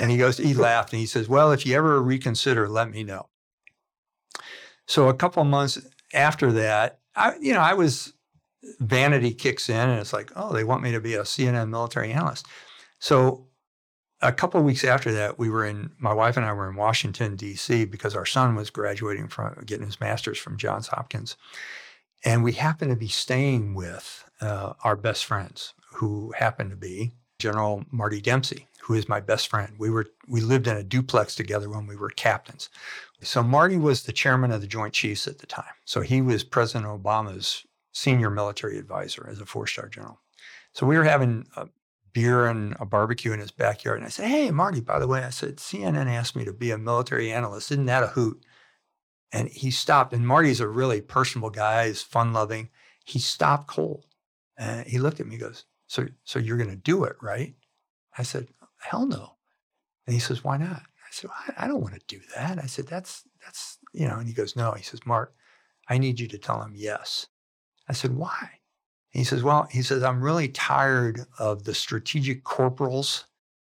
And 0.00 0.10
he 0.10 0.16
goes, 0.16 0.38
he 0.38 0.54
laughed 0.54 0.92
and 0.92 1.00
he 1.00 1.06
says, 1.06 1.28
Well, 1.28 1.52
if 1.52 1.66
you 1.66 1.76
ever 1.76 2.00
reconsider, 2.02 2.68
let 2.68 2.90
me 2.90 3.04
know. 3.04 3.28
So 4.86 5.08
a 5.08 5.14
couple 5.14 5.42
of 5.42 5.48
months 5.48 5.78
after 6.14 6.52
that, 6.52 7.00
I, 7.14 7.34
you 7.40 7.52
know, 7.52 7.60
I 7.60 7.74
was 7.74 8.14
vanity 8.80 9.32
kicks 9.32 9.68
in 9.68 9.88
and 9.88 10.00
it's 10.00 10.12
like, 10.12 10.30
oh, 10.36 10.52
they 10.52 10.64
want 10.64 10.82
me 10.82 10.92
to 10.92 11.00
be 11.00 11.14
a 11.14 11.22
CNN 11.22 11.68
military 11.68 12.12
analyst. 12.12 12.46
So 12.98 13.46
a 14.20 14.32
couple 14.32 14.58
of 14.58 14.66
weeks 14.66 14.84
after 14.84 15.12
that, 15.12 15.38
we 15.38 15.48
were 15.48 15.64
in, 15.64 15.90
my 15.98 16.12
wife 16.12 16.36
and 16.36 16.44
I 16.44 16.52
were 16.52 16.68
in 16.68 16.76
Washington, 16.76 17.36
D.C., 17.36 17.84
because 17.84 18.16
our 18.16 18.26
son 18.26 18.56
was 18.56 18.70
graduating 18.70 19.28
from 19.28 19.62
getting 19.64 19.86
his 19.86 20.00
master's 20.00 20.38
from 20.38 20.56
Johns 20.56 20.88
Hopkins. 20.88 21.36
And 22.24 22.42
we 22.42 22.52
happened 22.52 22.90
to 22.90 22.96
be 22.96 23.08
staying 23.08 23.74
with 23.74 24.24
uh, 24.40 24.72
our 24.82 24.96
best 24.96 25.24
friends, 25.24 25.74
who 25.94 26.32
happened 26.36 26.70
to 26.70 26.76
be 26.76 27.12
General 27.38 27.84
Marty 27.92 28.20
Dempsey, 28.20 28.66
who 28.88 28.94
is 28.94 29.06
my 29.06 29.20
best 29.20 29.48
friend. 29.48 29.74
We 29.78 29.90
were 29.90 30.06
we 30.26 30.40
lived 30.40 30.66
in 30.66 30.74
a 30.74 30.82
duplex 30.82 31.36
together 31.36 31.68
when 31.68 31.86
we 31.86 31.94
were 31.94 32.08
captains. 32.08 32.70
So 33.20 33.42
Marty 33.42 33.76
was 33.76 34.02
the 34.02 34.14
chairman 34.14 34.50
of 34.50 34.62
the 34.62 34.66
Joint 34.66 34.94
Chiefs 34.94 35.28
at 35.28 35.38
the 35.38 35.46
time. 35.46 35.74
So 35.84 36.00
he 36.00 36.22
was 36.22 36.42
President 36.42 36.86
Obama's 36.86 37.66
senior 37.92 38.30
military 38.30 38.78
advisor 38.78 39.28
as 39.30 39.40
a 39.40 39.46
four-star 39.46 39.88
general. 39.88 40.20
So 40.72 40.86
we 40.86 40.96
were 40.96 41.04
having 41.04 41.46
a 41.54 41.68
beer 42.14 42.46
and 42.46 42.76
a 42.80 42.86
barbecue 42.86 43.32
in 43.32 43.40
his 43.40 43.50
backyard, 43.50 43.98
and 43.98 44.06
I 44.06 44.08
said, 44.08 44.28
"Hey, 44.28 44.50
Marty, 44.50 44.80
by 44.80 44.98
the 44.98 45.06
way, 45.06 45.22
I 45.22 45.30
said 45.30 45.58
CNN 45.58 46.06
asked 46.06 46.34
me 46.34 46.46
to 46.46 46.52
be 46.54 46.70
a 46.70 46.78
military 46.78 47.30
analyst. 47.30 47.70
Isn't 47.70 47.84
that 47.86 48.02
a 48.02 48.08
hoot?" 48.08 48.42
And 49.30 49.50
he 49.50 49.70
stopped. 49.70 50.14
And 50.14 50.26
Marty's 50.26 50.60
a 50.60 50.66
really 50.66 51.02
personable 51.02 51.50
guy. 51.50 51.88
He's 51.88 52.00
fun-loving. 52.00 52.70
He 53.04 53.18
stopped 53.18 53.66
cold, 53.66 54.06
and 54.56 54.86
he 54.86 54.98
looked 54.98 55.20
at 55.20 55.26
me. 55.26 55.34
He 55.34 55.40
goes, 55.40 55.66
"So, 55.88 56.06
so 56.24 56.38
you're 56.38 56.56
going 56.56 56.70
to 56.70 56.76
do 56.76 57.04
it, 57.04 57.16
right?" 57.20 57.54
I 58.16 58.22
said, 58.22 58.48
hell 58.78 59.06
no. 59.06 59.36
And 60.06 60.14
he 60.14 60.20
says, 60.20 60.42
why 60.42 60.56
not? 60.56 60.82
I 60.82 61.10
said, 61.10 61.30
I, 61.30 61.64
I 61.64 61.68
don't 61.68 61.80
want 61.80 61.94
to 61.94 62.00
do 62.06 62.20
that. 62.34 62.58
I 62.58 62.66
said, 62.66 62.86
that's, 62.86 63.24
that's, 63.44 63.78
you 63.92 64.06
know, 64.06 64.16
and 64.16 64.26
he 64.26 64.34
goes, 64.34 64.56
no. 64.56 64.72
He 64.72 64.82
says, 64.82 65.00
Mark, 65.06 65.34
I 65.88 65.98
need 65.98 66.20
you 66.20 66.28
to 66.28 66.38
tell 66.38 66.62
him 66.62 66.72
yes. 66.74 67.26
I 67.88 67.92
said, 67.92 68.14
why? 68.16 68.50
he 69.10 69.24
says, 69.24 69.42
well, 69.42 69.66
he 69.70 69.82
says, 69.82 70.02
I'm 70.02 70.22
really 70.22 70.48
tired 70.48 71.24
of 71.38 71.64
the 71.64 71.74
strategic 71.74 72.44
corporals 72.44 73.24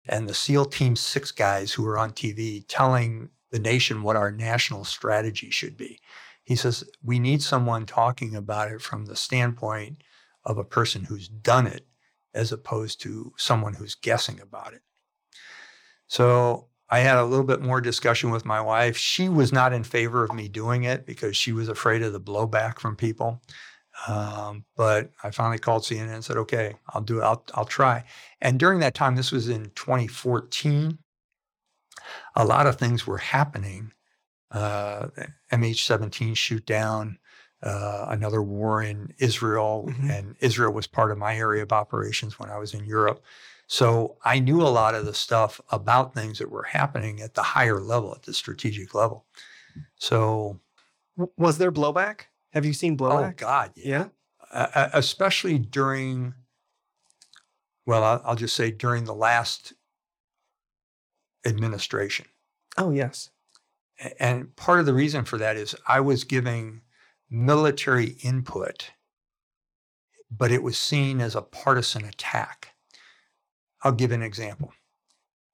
and 0.06 0.28
the 0.28 0.34
SEAL 0.34 0.66
Team 0.66 0.96
Six 0.96 1.30
guys 1.30 1.72
who 1.72 1.86
are 1.86 1.98
on 1.98 2.10
TV 2.10 2.64
telling 2.68 3.30
the 3.50 3.58
nation 3.58 4.02
what 4.02 4.16
our 4.16 4.30
national 4.30 4.84
strategy 4.84 5.50
should 5.50 5.76
be. 5.76 6.00
He 6.44 6.56
says, 6.56 6.84
we 7.02 7.18
need 7.18 7.42
someone 7.42 7.86
talking 7.86 8.34
about 8.34 8.70
it 8.70 8.82
from 8.82 9.06
the 9.06 9.16
standpoint 9.16 10.02
of 10.44 10.58
a 10.58 10.64
person 10.64 11.04
who's 11.04 11.28
done 11.28 11.66
it 11.66 11.86
as 12.34 12.50
opposed 12.50 13.00
to 13.02 13.32
someone 13.36 13.74
who's 13.74 13.94
guessing 13.94 14.40
about 14.40 14.72
it. 14.72 14.82
So 16.10 16.66
I 16.88 16.98
had 16.98 17.18
a 17.18 17.24
little 17.24 17.44
bit 17.44 17.62
more 17.62 17.80
discussion 17.80 18.32
with 18.32 18.44
my 18.44 18.60
wife. 18.60 18.96
She 18.96 19.28
was 19.28 19.52
not 19.52 19.72
in 19.72 19.84
favor 19.84 20.24
of 20.24 20.32
me 20.32 20.48
doing 20.48 20.82
it 20.82 21.06
because 21.06 21.36
she 21.36 21.52
was 21.52 21.68
afraid 21.68 22.02
of 22.02 22.12
the 22.12 22.20
blowback 22.20 22.80
from 22.80 22.96
people. 22.96 23.40
Um, 24.08 24.64
but 24.76 25.12
I 25.22 25.30
finally 25.30 25.60
called 25.60 25.82
CNN 25.82 26.12
and 26.12 26.24
said, 26.24 26.36
"Okay, 26.36 26.74
I'll 26.88 27.00
do 27.00 27.20
it. 27.20 27.22
I'll, 27.22 27.44
I'll 27.54 27.64
try." 27.64 28.02
And 28.40 28.58
during 28.58 28.80
that 28.80 28.94
time, 28.94 29.14
this 29.14 29.30
was 29.30 29.48
in 29.48 29.70
2014. 29.76 30.98
A 32.34 32.44
lot 32.44 32.66
of 32.66 32.76
things 32.76 33.06
were 33.06 33.18
happening. 33.18 33.92
Uh, 34.50 35.08
MH17 35.52 36.36
shoot 36.36 36.66
down, 36.66 37.18
uh, 37.62 38.06
another 38.08 38.42
war 38.42 38.82
in 38.82 39.14
Israel, 39.18 39.86
mm-hmm. 39.88 40.10
and 40.10 40.36
Israel 40.40 40.72
was 40.72 40.88
part 40.88 41.12
of 41.12 41.18
my 41.18 41.36
area 41.36 41.62
of 41.62 41.72
operations 41.72 42.36
when 42.36 42.50
I 42.50 42.58
was 42.58 42.74
in 42.74 42.84
Europe. 42.84 43.22
So 43.70 44.16
I 44.24 44.40
knew 44.40 44.60
a 44.62 44.66
lot 44.66 44.96
of 44.96 45.06
the 45.06 45.14
stuff 45.14 45.60
about 45.70 46.12
things 46.12 46.40
that 46.40 46.50
were 46.50 46.64
happening 46.64 47.20
at 47.20 47.34
the 47.34 47.42
higher 47.44 47.78
level, 47.78 48.12
at 48.12 48.24
the 48.24 48.34
strategic 48.34 48.96
level. 48.96 49.26
So, 49.94 50.58
was 51.36 51.58
there 51.58 51.70
blowback? 51.70 52.22
Have 52.52 52.66
you 52.66 52.72
seen 52.72 52.98
blowback? 52.98 53.30
Oh 53.30 53.34
God, 53.36 53.70
yeah. 53.76 54.08
yeah? 54.52 54.66
Uh, 54.74 54.88
especially 54.92 55.56
during, 55.56 56.34
well, 57.86 58.02
I'll, 58.02 58.22
I'll 58.24 58.34
just 58.34 58.56
say 58.56 58.72
during 58.72 59.04
the 59.04 59.14
last 59.14 59.72
administration. 61.46 62.26
Oh 62.76 62.90
yes. 62.90 63.30
And 64.18 64.56
part 64.56 64.80
of 64.80 64.86
the 64.86 64.94
reason 64.94 65.24
for 65.24 65.38
that 65.38 65.56
is 65.56 65.76
I 65.86 66.00
was 66.00 66.24
giving 66.24 66.80
military 67.30 68.16
input, 68.24 68.90
but 70.28 70.50
it 70.50 70.64
was 70.64 70.76
seen 70.76 71.20
as 71.20 71.36
a 71.36 71.42
partisan 71.42 72.04
attack. 72.04 72.69
I'll 73.82 73.92
give 73.92 74.12
an 74.12 74.22
example. 74.22 74.72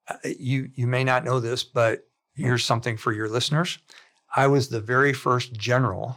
Uh, 0.09 0.17
you, 0.39 0.71
you 0.75 0.87
may 0.87 1.05
not 1.05 1.25
know 1.25 1.41
this, 1.41 1.65
but 1.65 2.07
here's 2.35 2.65
something 2.65 2.97
for 2.97 3.13
your 3.13 3.29
listeners. 3.29 3.79
I 4.35 4.47
was 4.47 4.69
the 4.69 4.81
very 4.81 5.13
first 5.13 5.55
general 5.55 6.17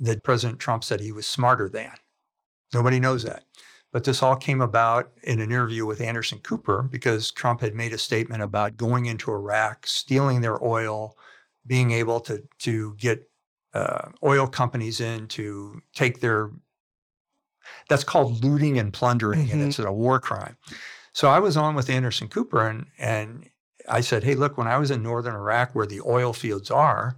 that 0.00 0.24
President 0.24 0.58
Trump 0.58 0.84
said 0.84 1.00
he 1.00 1.12
was 1.12 1.26
smarter 1.26 1.68
than. 1.68 1.92
Nobody 2.72 3.00
knows 3.00 3.22
that. 3.24 3.44
But 3.92 4.04
this 4.04 4.22
all 4.22 4.36
came 4.36 4.62
about 4.62 5.10
in 5.24 5.40
an 5.40 5.50
interview 5.50 5.84
with 5.84 6.00
Anderson 6.00 6.38
Cooper 6.38 6.82
because 6.82 7.30
Trump 7.30 7.60
had 7.60 7.74
made 7.74 7.92
a 7.92 7.98
statement 7.98 8.42
about 8.42 8.78
going 8.78 9.06
into 9.06 9.30
Iraq, 9.30 9.86
stealing 9.86 10.40
their 10.40 10.64
oil, 10.64 11.16
being 11.66 11.90
able 11.90 12.18
to, 12.20 12.42
to 12.60 12.94
get 12.96 13.28
uh, 13.74 14.08
oil 14.24 14.46
companies 14.46 15.00
in 15.00 15.28
to 15.28 15.80
take 15.94 16.20
their, 16.20 16.50
that's 17.88 18.04
called 18.04 18.42
looting 18.42 18.78
and 18.78 18.92
plundering, 18.92 19.46
mm-hmm. 19.46 19.60
and 19.60 19.68
it's 19.68 19.78
a 19.78 19.92
war 19.92 20.18
crime. 20.18 20.56
So 21.12 21.28
I 21.28 21.38
was 21.38 21.56
on 21.56 21.74
with 21.74 21.90
Anderson 21.90 22.28
Cooper 22.28 22.66
and, 22.66 22.86
and 22.98 23.48
I 23.88 24.00
said, 24.00 24.24
hey, 24.24 24.34
look, 24.34 24.56
when 24.56 24.68
I 24.68 24.78
was 24.78 24.90
in 24.90 25.02
northern 25.02 25.34
Iraq 25.34 25.74
where 25.74 25.86
the 25.86 26.00
oil 26.00 26.32
fields 26.32 26.70
are, 26.70 27.16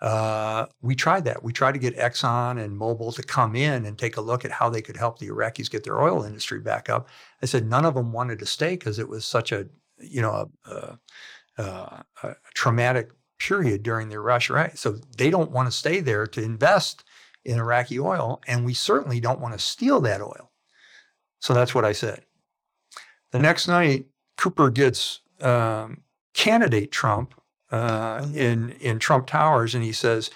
uh, 0.00 0.66
we 0.82 0.94
tried 0.94 1.24
that. 1.24 1.42
We 1.42 1.52
tried 1.52 1.72
to 1.72 1.78
get 1.78 1.96
Exxon 1.96 2.62
and 2.62 2.78
Mobil 2.78 3.14
to 3.14 3.22
come 3.22 3.56
in 3.56 3.86
and 3.86 3.96
take 3.96 4.16
a 4.16 4.20
look 4.20 4.44
at 4.44 4.50
how 4.50 4.68
they 4.68 4.82
could 4.82 4.96
help 4.96 5.18
the 5.18 5.28
Iraqis 5.28 5.70
get 5.70 5.84
their 5.84 6.00
oil 6.00 6.24
industry 6.24 6.60
back 6.60 6.90
up. 6.90 7.08
I 7.42 7.46
said 7.46 7.66
none 7.66 7.84
of 7.84 7.94
them 7.94 8.12
wanted 8.12 8.38
to 8.40 8.46
stay 8.46 8.76
because 8.76 8.98
it 8.98 9.08
was 9.08 9.24
such 9.24 9.52
a, 9.52 9.66
you 9.98 10.20
know, 10.20 10.50
a, 10.66 10.98
a, 11.58 12.04
a 12.22 12.34
traumatic 12.54 13.12
period 13.38 13.82
during 13.82 14.08
the 14.08 14.20
rush, 14.20 14.50
right? 14.50 14.76
So 14.76 14.98
they 15.16 15.30
don't 15.30 15.50
want 15.50 15.70
to 15.70 15.76
stay 15.76 16.00
there 16.00 16.26
to 16.26 16.42
invest 16.42 17.04
in 17.44 17.58
Iraqi 17.58 18.00
oil, 18.00 18.40
and 18.46 18.64
we 18.64 18.74
certainly 18.74 19.20
don't 19.20 19.40
want 19.40 19.54
to 19.54 19.58
steal 19.58 20.00
that 20.02 20.20
oil. 20.20 20.50
So 21.40 21.52
that's 21.54 21.74
what 21.74 21.84
I 21.84 21.92
said. 21.92 22.24
The 23.34 23.40
next 23.40 23.66
night, 23.66 24.06
Cooper 24.36 24.70
gets 24.70 25.18
um, 25.40 26.02
candidate 26.34 26.92
Trump 26.92 27.34
uh, 27.72 28.20
mm-hmm. 28.20 28.38
in 28.38 28.70
in 28.78 29.00
Trump 29.00 29.26
Towers, 29.26 29.74
and 29.74 29.82
he 29.82 29.90
says, 29.90 30.30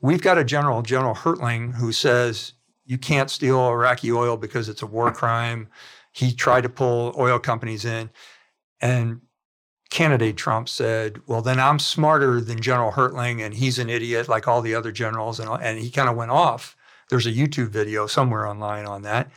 "We've 0.00 0.22
got 0.22 0.38
a 0.38 0.44
general, 0.44 0.80
General 0.80 1.14
Hertling, 1.14 1.74
who 1.74 1.92
says 1.92 2.54
you 2.86 2.96
can't 2.96 3.28
steal 3.28 3.60
Iraqi 3.68 4.10
oil 4.10 4.38
because 4.38 4.70
it's 4.70 4.80
a 4.80 4.86
war 4.86 5.12
crime. 5.12 5.68
He 6.12 6.32
tried 6.32 6.62
to 6.62 6.70
pull 6.70 7.14
oil 7.18 7.38
companies 7.38 7.84
in, 7.84 8.08
and 8.80 9.20
candidate 9.90 10.38
Trump 10.38 10.70
said, 10.70 11.20
"Well, 11.26 11.42
then 11.42 11.60
I'm 11.60 11.78
smarter 11.78 12.40
than 12.40 12.62
General 12.62 12.92
Hertling, 12.92 13.44
and 13.44 13.52
he's 13.52 13.78
an 13.78 13.90
idiot 13.90 14.26
like 14.26 14.48
all 14.48 14.62
the 14.62 14.74
other 14.74 14.90
generals." 14.90 15.38
And 15.38 15.50
and 15.50 15.78
he 15.78 15.90
kind 15.90 16.08
of 16.08 16.16
went 16.16 16.30
off. 16.30 16.78
There's 17.10 17.26
a 17.26 17.30
YouTube 17.30 17.68
video 17.68 18.06
somewhere 18.06 18.46
online 18.46 18.86
on 18.86 19.02
that. 19.02 19.30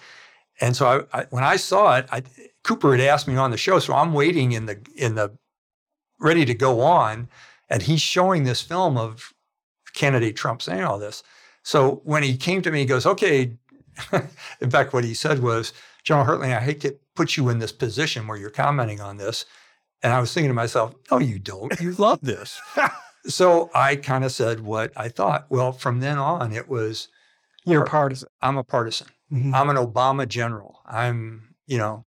And 0.61 0.77
so 0.77 1.07
I, 1.11 1.19
I, 1.19 1.25
when 1.31 1.43
I 1.43 1.55
saw 1.55 1.97
it, 1.97 2.05
I, 2.11 2.21
Cooper 2.63 2.91
had 2.91 3.01
asked 3.01 3.27
me 3.27 3.35
on 3.35 3.51
the 3.51 3.57
show, 3.57 3.79
so 3.79 3.93
I'm 3.93 4.13
waiting 4.13 4.51
in 4.51 4.65
the 4.65 4.79
in 4.95 5.15
the 5.15 5.35
ready 6.19 6.45
to 6.45 6.53
go 6.53 6.81
on, 6.81 7.27
and 7.69 7.81
he's 7.81 8.01
showing 8.01 8.43
this 8.43 8.61
film 8.61 8.97
of 8.97 9.33
candidate 9.93 10.35
Trump 10.35 10.61
saying 10.61 10.83
all 10.83 10.99
this. 10.99 11.23
So 11.63 12.01
when 12.03 12.23
he 12.23 12.37
came 12.37 12.61
to 12.61 12.71
me, 12.71 12.79
he 12.79 12.85
goes, 12.85 13.05
"Okay." 13.05 13.57
in 14.61 14.69
fact, 14.71 14.93
what 14.93 15.03
he 15.03 15.13
said 15.13 15.39
was, 15.41 15.73
"General 16.03 16.25
Hertling, 16.25 16.55
I 16.55 16.59
hate 16.61 16.81
to 16.81 16.97
put 17.15 17.37
you 17.37 17.49
in 17.49 17.59
this 17.59 17.71
position 17.71 18.27
where 18.27 18.37
you're 18.37 18.49
commenting 18.49 19.01
on 19.01 19.17
this." 19.17 19.45
And 20.03 20.13
I 20.13 20.19
was 20.19 20.33
thinking 20.33 20.49
to 20.49 20.53
myself, 20.55 20.93
"No, 21.09 21.19
you 21.19 21.39
don't. 21.39 21.79
You 21.79 21.93
love 21.93 22.19
this." 22.21 22.59
so 23.27 23.69
I 23.73 23.95
kind 23.95 24.23
of 24.23 24.31
said 24.31 24.61
what 24.61 24.91
I 24.95 25.09
thought. 25.09 25.45
Well, 25.49 25.71
from 25.71 25.99
then 25.99 26.17
on, 26.17 26.53
it 26.53 26.67
was 26.69 27.07
You're 27.65 27.85
partisan. 27.85 28.29
I'm 28.41 28.57
a 28.57 28.63
partisan. 28.63 29.07
Mhm. 29.31 29.53
I'm 29.53 29.69
an 29.69 29.77
Obama 29.77 30.27
general. 30.27 30.81
I'm, 30.85 31.55
you 31.67 31.77
know, 31.77 32.05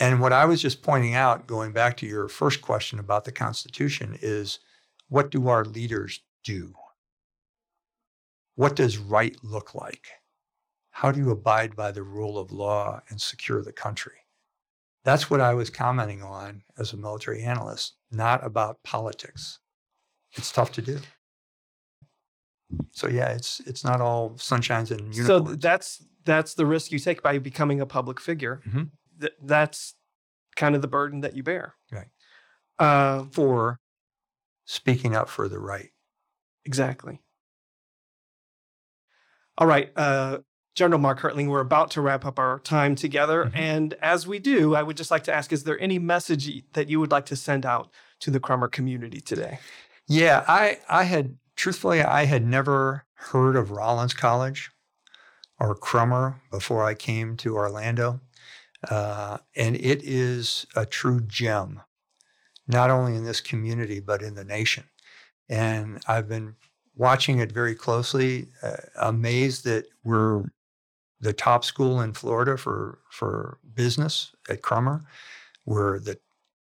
and 0.00 0.20
what 0.20 0.32
I 0.32 0.46
was 0.46 0.60
just 0.62 0.82
pointing 0.82 1.14
out, 1.14 1.46
going 1.46 1.72
back 1.72 1.96
to 1.98 2.06
your 2.06 2.26
first 2.26 2.62
question 2.62 2.98
about 2.98 3.24
the 3.24 3.32
Constitution, 3.32 4.18
is 4.22 4.58
what 5.08 5.30
do 5.30 5.48
our 5.48 5.64
leaders 5.64 6.20
do? 6.42 6.72
What 8.56 8.74
does 8.74 8.98
right 8.98 9.36
look 9.42 9.74
like? 9.74 10.08
How 10.90 11.12
do 11.12 11.20
you 11.20 11.30
abide 11.30 11.76
by 11.76 11.92
the 11.92 12.02
rule 12.02 12.38
of 12.38 12.50
law 12.50 13.00
and 13.08 13.20
secure 13.20 13.62
the 13.62 13.72
country? 13.72 14.14
That's 15.04 15.30
what 15.30 15.40
I 15.40 15.54
was 15.54 15.70
commenting 15.70 16.22
on 16.22 16.62
as 16.78 16.92
a 16.92 16.96
military 16.96 17.42
analyst, 17.42 17.94
not 18.10 18.44
about 18.44 18.82
politics. 18.82 19.60
It's 20.32 20.52
tough 20.52 20.72
to 20.72 20.82
do. 20.82 20.98
So 22.92 23.08
yeah, 23.08 23.30
it's 23.30 23.60
it's 23.60 23.82
not 23.84 24.00
all 24.00 24.30
sunshines 24.30 24.90
and 24.90 25.14
unicorns. 25.14 25.50
So 25.50 25.56
that's 25.56 26.04
that's 26.24 26.54
the 26.54 26.66
risk 26.66 26.92
you 26.92 26.98
take 26.98 27.22
by 27.22 27.38
becoming 27.38 27.80
a 27.80 27.86
public 27.86 28.20
figure. 28.20 28.60
Mhm. 28.68 28.90
Th- 29.20 29.32
that's 29.42 29.94
kind 30.56 30.74
of 30.74 30.82
the 30.82 30.88
burden 30.88 31.20
that 31.20 31.36
you 31.36 31.42
bear. 31.42 31.74
Right. 31.92 32.08
Uh, 32.78 33.24
for 33.30 33.78
speaking 34.64 35.14
up 35.14 35.28
for 35.28 35.48
the 35.48 35.58
right. 35.58 35.90
exactly. 36.64 37.20
All 39.58 39.66
right, 39.66 39.90
uh, 39.96 40.38
General 40.74 41.00
Mark 41.00 41.20
Hertling, 41.20 41.48
we're 41.48 41.60
about 41.60 41.90
to 41.92 42.00
wrap 42.00 42.24
up 42.24 42.38
our 42.38 42.58
time 42.60 42.94
together, 42.94 43.44
Mhm. 43.46 43.56
and 43.56 43.94
as 44.00 44.26
we 44.26 44.38
do, 44.38 44.74
I 44.74 44.82
would 44.82 44.96
just 44.96 45.10
like 45.10 45.24
to 45.24 45.34
ask: 45.34 45.52
Is 45.52 45.64
there 45.64 45.78
any 45.80 45.98
message 45.98 46.64
that 46.72 46.88
you 46.88 46.98
would 47.00 47.10
like 47.10 47.26
to 47.26 47.36
send 47.36 47.66
out 47.66 47.90
to 48.20 48.30
the 48.30 48.40
Crummer 48.40 48.68
community 48.68 49.20
today? 49.20 49.58
Yeah, 50.06 50.44
I 50.48 50.80
I 50.88 51.04
had 51.04 51.36
truthfully 51.56 52.02
I 52.02 52.24
had 52.24 52.46
never 52.46 53.04
heard 53.14 53.56
of 53.56 53.70
Rollins 53.70 54.14
College 54.14 54.70
or 55.58 55.74
Crummer 55.74 56.40
before 56.50 56.84
I 56.84 56.94
came 56.94 57.36
to 57.38 57.54
Orlando, 57.56 58.20
uh, 58.88 59.38
and 59.56 59.76
it 59.76 60.02
is 60.02 60.66
a 60.74 60.86
true 60.86 61.20
gem, 61.20 61.80
not 62.66 62.90
only 62.90 63.16
in 63.16 63.24
this 63.24 63.40
community 63.40 64.00
but 64.00 64.22
in 64.22 64.34
the 64.34 64.44
nation. 64.44 64.84
And 65.48 66.00
I've 66.06 66.28
been 66.28 66.56
watching 66.96 67.38
it 67.38 67.52
very 67.52 67.74
closely, 67.74 68.48
uh, 68.62 68.76
amazed 68.96 69.64
that 69.64 69.86
we're 70.04 70.44
the 71.20 71.32
top 71.32 71.64
school 71.64 72.00
in 72.00 72.14
Florida 72.14 72.56
for 72.56 72.98
for 73.10 73.58
business 73.74 74.32
at 74.48 74.62
Crummer. 74.62 75.02
We're 75.66 75.98
the 75.98 76.18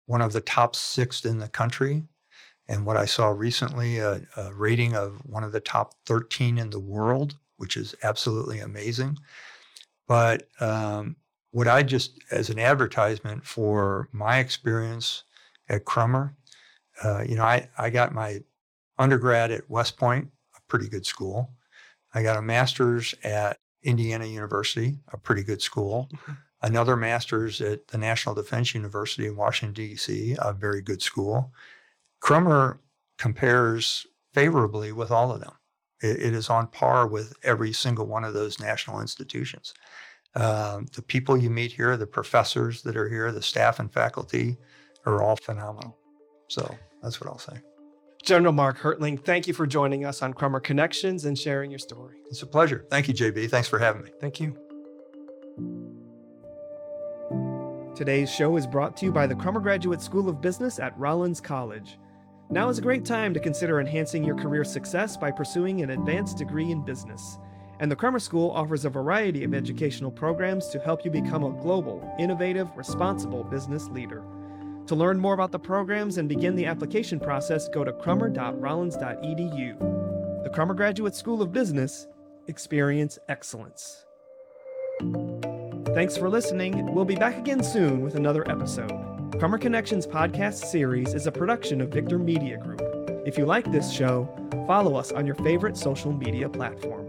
one 0.05 0.22
of 0.22 0.34
the 0.34 0.41
top 0.41 0.76
six 0.76 1.26
in 1.26 1.39
the 1.39 1.47
country 1.47 2.03
and 2.68 2.86
what 2.86 2.97
I 2.97 3.05
saw 3.05 3.30
recently, 3.30 3.97
a, 3.97 4.22
a 4.38 4.53
rating 4.53 4.95
of 4.95 5.18
one 5.26 5.43
of 5.43 5.51
the 5.51 5.59
top 5.59 5.95
13 6.05 6.57
in 6.57 6.70
the 6.70 6.80
world, 6.80 7.38
which 7.57 7.76
is 7.76 7.93
absolutely 8.03 8.59
amazing. 8.59 9.18
But 10.07 10.47
um, 10.59 11.18
what 11.54 11.68
I 11.68 11.84
just, 11.84 12.20
as 12.32 12.49
an 12.49 12.58
advertisement 12.58 13.45
for 13.45 14.10
my 14.12 14.39
experience 14.39 15.24
at 15.70 15.86
Crummer, 15.86 16.36
uh, 17.04 17.22
you 17.22 17.36
know, 17.36 17.43
I, 17.43 17.70
I 17.78 17.91
got 17.91 18.12
my 18.12 18.39
undergrad 18.97 19.51
at 19.51 19.70
West 19.70 19.95
Point, 19.95 20.30
a 20.58 20.60
pretty 20.68 20.89
good 20.89 21.06
school. 21.06 21.51
I 22.12 22.24
got 22.24 22.38
a 22.38 22.41
master's 22.41 23.14
at 23.24 23.58
Indiana 23.84 24.26
University, 24.26 24.97
a 25.12 25.18
pretty 25.18 25.43
good 25.43 25.62
school. 25.62 26.10
Another 26.64 26.95
master's 26.95 27.62
at 27.62 27.88
the 27.88 27.99
National 27.99 28.34
Defense 28.34 28.74
University 28.74 29.28
in 29.28 29.36
Washington, 29.36 29.74
D.C., 29.74 30.36
a 30.39 30.54
very 30.54 30.82
good 30.82 31.04
school. 31.04 31.54
Crummer 32.20 32.80
compares 33.20 34.08
favorably 34.34 34.91
with 34.91 35.12
all 35.12 35.32
of 35.32 35.41
them. 35.41 35.54
It, 36.01 36.20
it 36.20 36.34
is 36.34 36.49
on 36.49 36.68
par 36.68 37.06
with 37.06 37.36
every 37.43 37.74
single 37.74 38.08
one 38.08 38.24
of 38.24 38.34
those 38.34 38.60
national 38.60 39.01
institutions. 39.01 39.76
Um, 40.36 40.88
the 40.94 41.02
people 41.02 41.38
you 41.38 41.50
meet 41.50 41.72
here, 41.72 41.96
the 41.96 42.08
professors 42.08 42.82
that 42.84 42.98
are 42.98 43.08
here, 43.08 43.32
the 43.32 43.42
staff 43.42 43.80
and 43.80 43.92
faculty 43.92 44.58
are 45.06 45.22
all 45.22 45.36
phenomenal. 45.36 45.98
So 46.48 46.76
that's 47.02 47.22
what 47.22 47.30
I'll 47.30 47.38
say. 47.38 47.62
General 48.24 48.54
Mark 48.54 48.80
Hertling, 48.80 49.24
thank 49.24 49.48
you 49.48 49.54
for 49.54 49.68
joining 49.68 50.06
us 50.06 50.22
on 50.22 50.34
Crummer 50.34 50.62
Connections 50.62 51.26
and 51.26 51.38
sharing 51.38 51.70
your 51.70 51.80
story. 51.80 52.18
It's 52.30 52.42
a 52.42 52.48
pleasure. 52.48 52.86
Thank 52.90 53.10
you, 53.10 53.14
JB. 53.14 53.50
Thanks 53.50 53.68
for 53.68 53.78
having 53.78 54.04
me. 54.04 54.12
Thank 54.20 54.40
you. 54.40 54.58
Today's 57.96 58.34
show 58.34 58.56
is 58.56 58.66
brought 58.66 58.98
to 58.98 59.06
you 59.06 59.12
by 59.12 59.28
the 59.28 59.36
Crummer 59.36 59.60
Graduate 59.60 60.02
School 60.02 60.30
of 60.30 60.42
Business 60.42 60.80
at 60.80 60.98
Rollins 60.98 61.42
College. 61.42 62.00
Now 62.50 62.70
is 62.70 62.80
a 62.80 62.82
great 62.82 63.06
time 63.06 63.34
to 63.34 63.40
consider 63.40 63.80
enhancing 63.80 64.24
your 64.24 64.36
career 64.36 64.64
success 64.64 65.18
by 65.18 65.30
pursuing 65.30 65.82
an 65.82 65.92
advanced 65.92 66.38
degree 66.38 66.72
in 66.72 66.84
business. 66.84 67.38
And 67.84 67.92
the 67.92 67.96
Crummer 67.98 68.20
School 68.20 68.50
offers 68.52 68.86
a 68.86 68.90
variety 68.90 69.44
of 69.44 69.54
educational 69.54 70.10
programs 70.10 70.70
to 70.70 70.80
help 70.80 71.04
you 71.04 71.12
become 71.12 71.44
a 71.44 71.52
global, 71.62 72.16
innovative, 72.18 72.70
responsible 72.78 73.44
business 73.44 73.90
leader. 73.90 74.24
To 74.88 74.96
learn 74.96 75.20
more 75.20 75.34
about 75.34 75.52
the 75.52 75.60
programs 75.60 76.18
and 76.18 76.30
begin 76.30 76.56
the 76.56 76.66
application 76.66 77.20
process, 77.20 77.68
go 77.68 77.84
to 77.84 77.92
crummer.rollins.edu. 77.92 80.44
The 80.46 80.50
Crummer 80.52 80.74
Graduate 80.74 81.14
School 81.14 81.42
of 81.42 81.52
Business, 81.52 82.08
experience 82.48 83.20
excellence. 83.28 84.06
Thanks 85.94 86.16
for 86.16 86.30
listening. 86.30 86.96
We'll 86.96 87.04
be 87.04 87.16
back 87.16 87.38
again 87.38 87.62
soon 87.62 88.02
with 88.02 88.16
another 88.16 88.50
episode. 88.50 88.98
Crummer 89.40 89.58
Connections 89.58 90.08
podcast 90.08 90.72
series 90.72 91.14
is 91.14 91.28
a 91.28 91.34
production 91.34 91.82
of 91.82 91.90
Victor 91.90 92.18
Media 92.18 92.56
Group. 92.56 92.82
If 93.26 93.38
you 93.38 93.46
like 93.46 93.70
this 93.74 93.92
show, 93.92 94.30
follow 94.68 94.96
us 94.96 95.12
on 95.12 95.26
your 95.26 95.36
favorite 95.36 95.76
social 95.76 96.14
media 96.14 96.48
platform. 96.48 97.03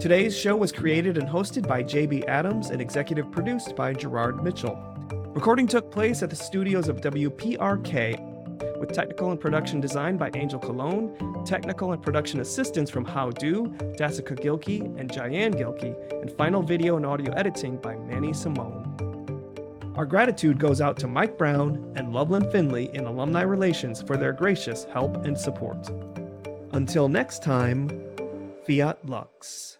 Today's 0.00 0.36
show 0.36 0.54
was 0.54 0.72
created 0.72 1.16
and 1.16 1.26
hosted 1.26 1.66
by 1.66 1.82
JB 1.82 2.28
Adams 2.28 2.68
and 2.68 2.82
executive 2.82 3.32
produced 3.32 3.74
by 3.74 3.94
Gerard 3.94 4.44
Mitchell. 4.44 4.76
Recording 5.28 5.66
took 5.66 5.90
place 5.90 6.22
at 6.22 6.28
the 6.28 6.36
studios 6.36 6.88
of 6.88 7.00
WPRK 7.00 8.78
with 8.78 8.92
technical 8.92 9.30
and 9.30 9.40
production 9.40 9.80
design 9.80 10.18
by 10.18 10.30
Angel 10.34 10.58
Cologne, 10.58 11.42
technical 11.46 11.92
and 11.92 12.02
production 12.02 12.40
assistance 12.40 12.90
from 12.90 13.06
How 13.06 13.30
Do, 13.30 13.68
Dassica 13.98 14.38
Gilkey, 14.38 14.82
and 15.00 15.10
Jayan 15.10 15.54
Gilkey, 15.54 15.94
and 16.20 16.30
final 16.32 16.62
video 16.62 16.96
and 16.98 17.06
audio 17.06 17.32
editing 17.32 17.78
by 17.78 17.96
Manny 17.96 18.34
Simone. 18.34 18.92
Our 19.96 20.04
gratitude 20.04 20.58
goes 20.58 20.82
out 20.82 20.98
to 20.98 21.08
Mike 21.08 21.38
Brown 21.38 21.90
and 21.96 22.12
Loveland 22.12 22.52
Finley 22.52 22.90
in 22.92 23.06
Alumni 23.06 23.42
Relations 23.42 24.02
for 24.02 24.18
their 24.18 24.34
gracious 24.34 24.84
help 24.84 25.24
and 25.24 25.38
support. 25.38 25.88
Until 26.72 27.08
next 27.08 27.42
time, 27.42 27.88
Fiat 28.66 28.98
Lux. 29.08 29.78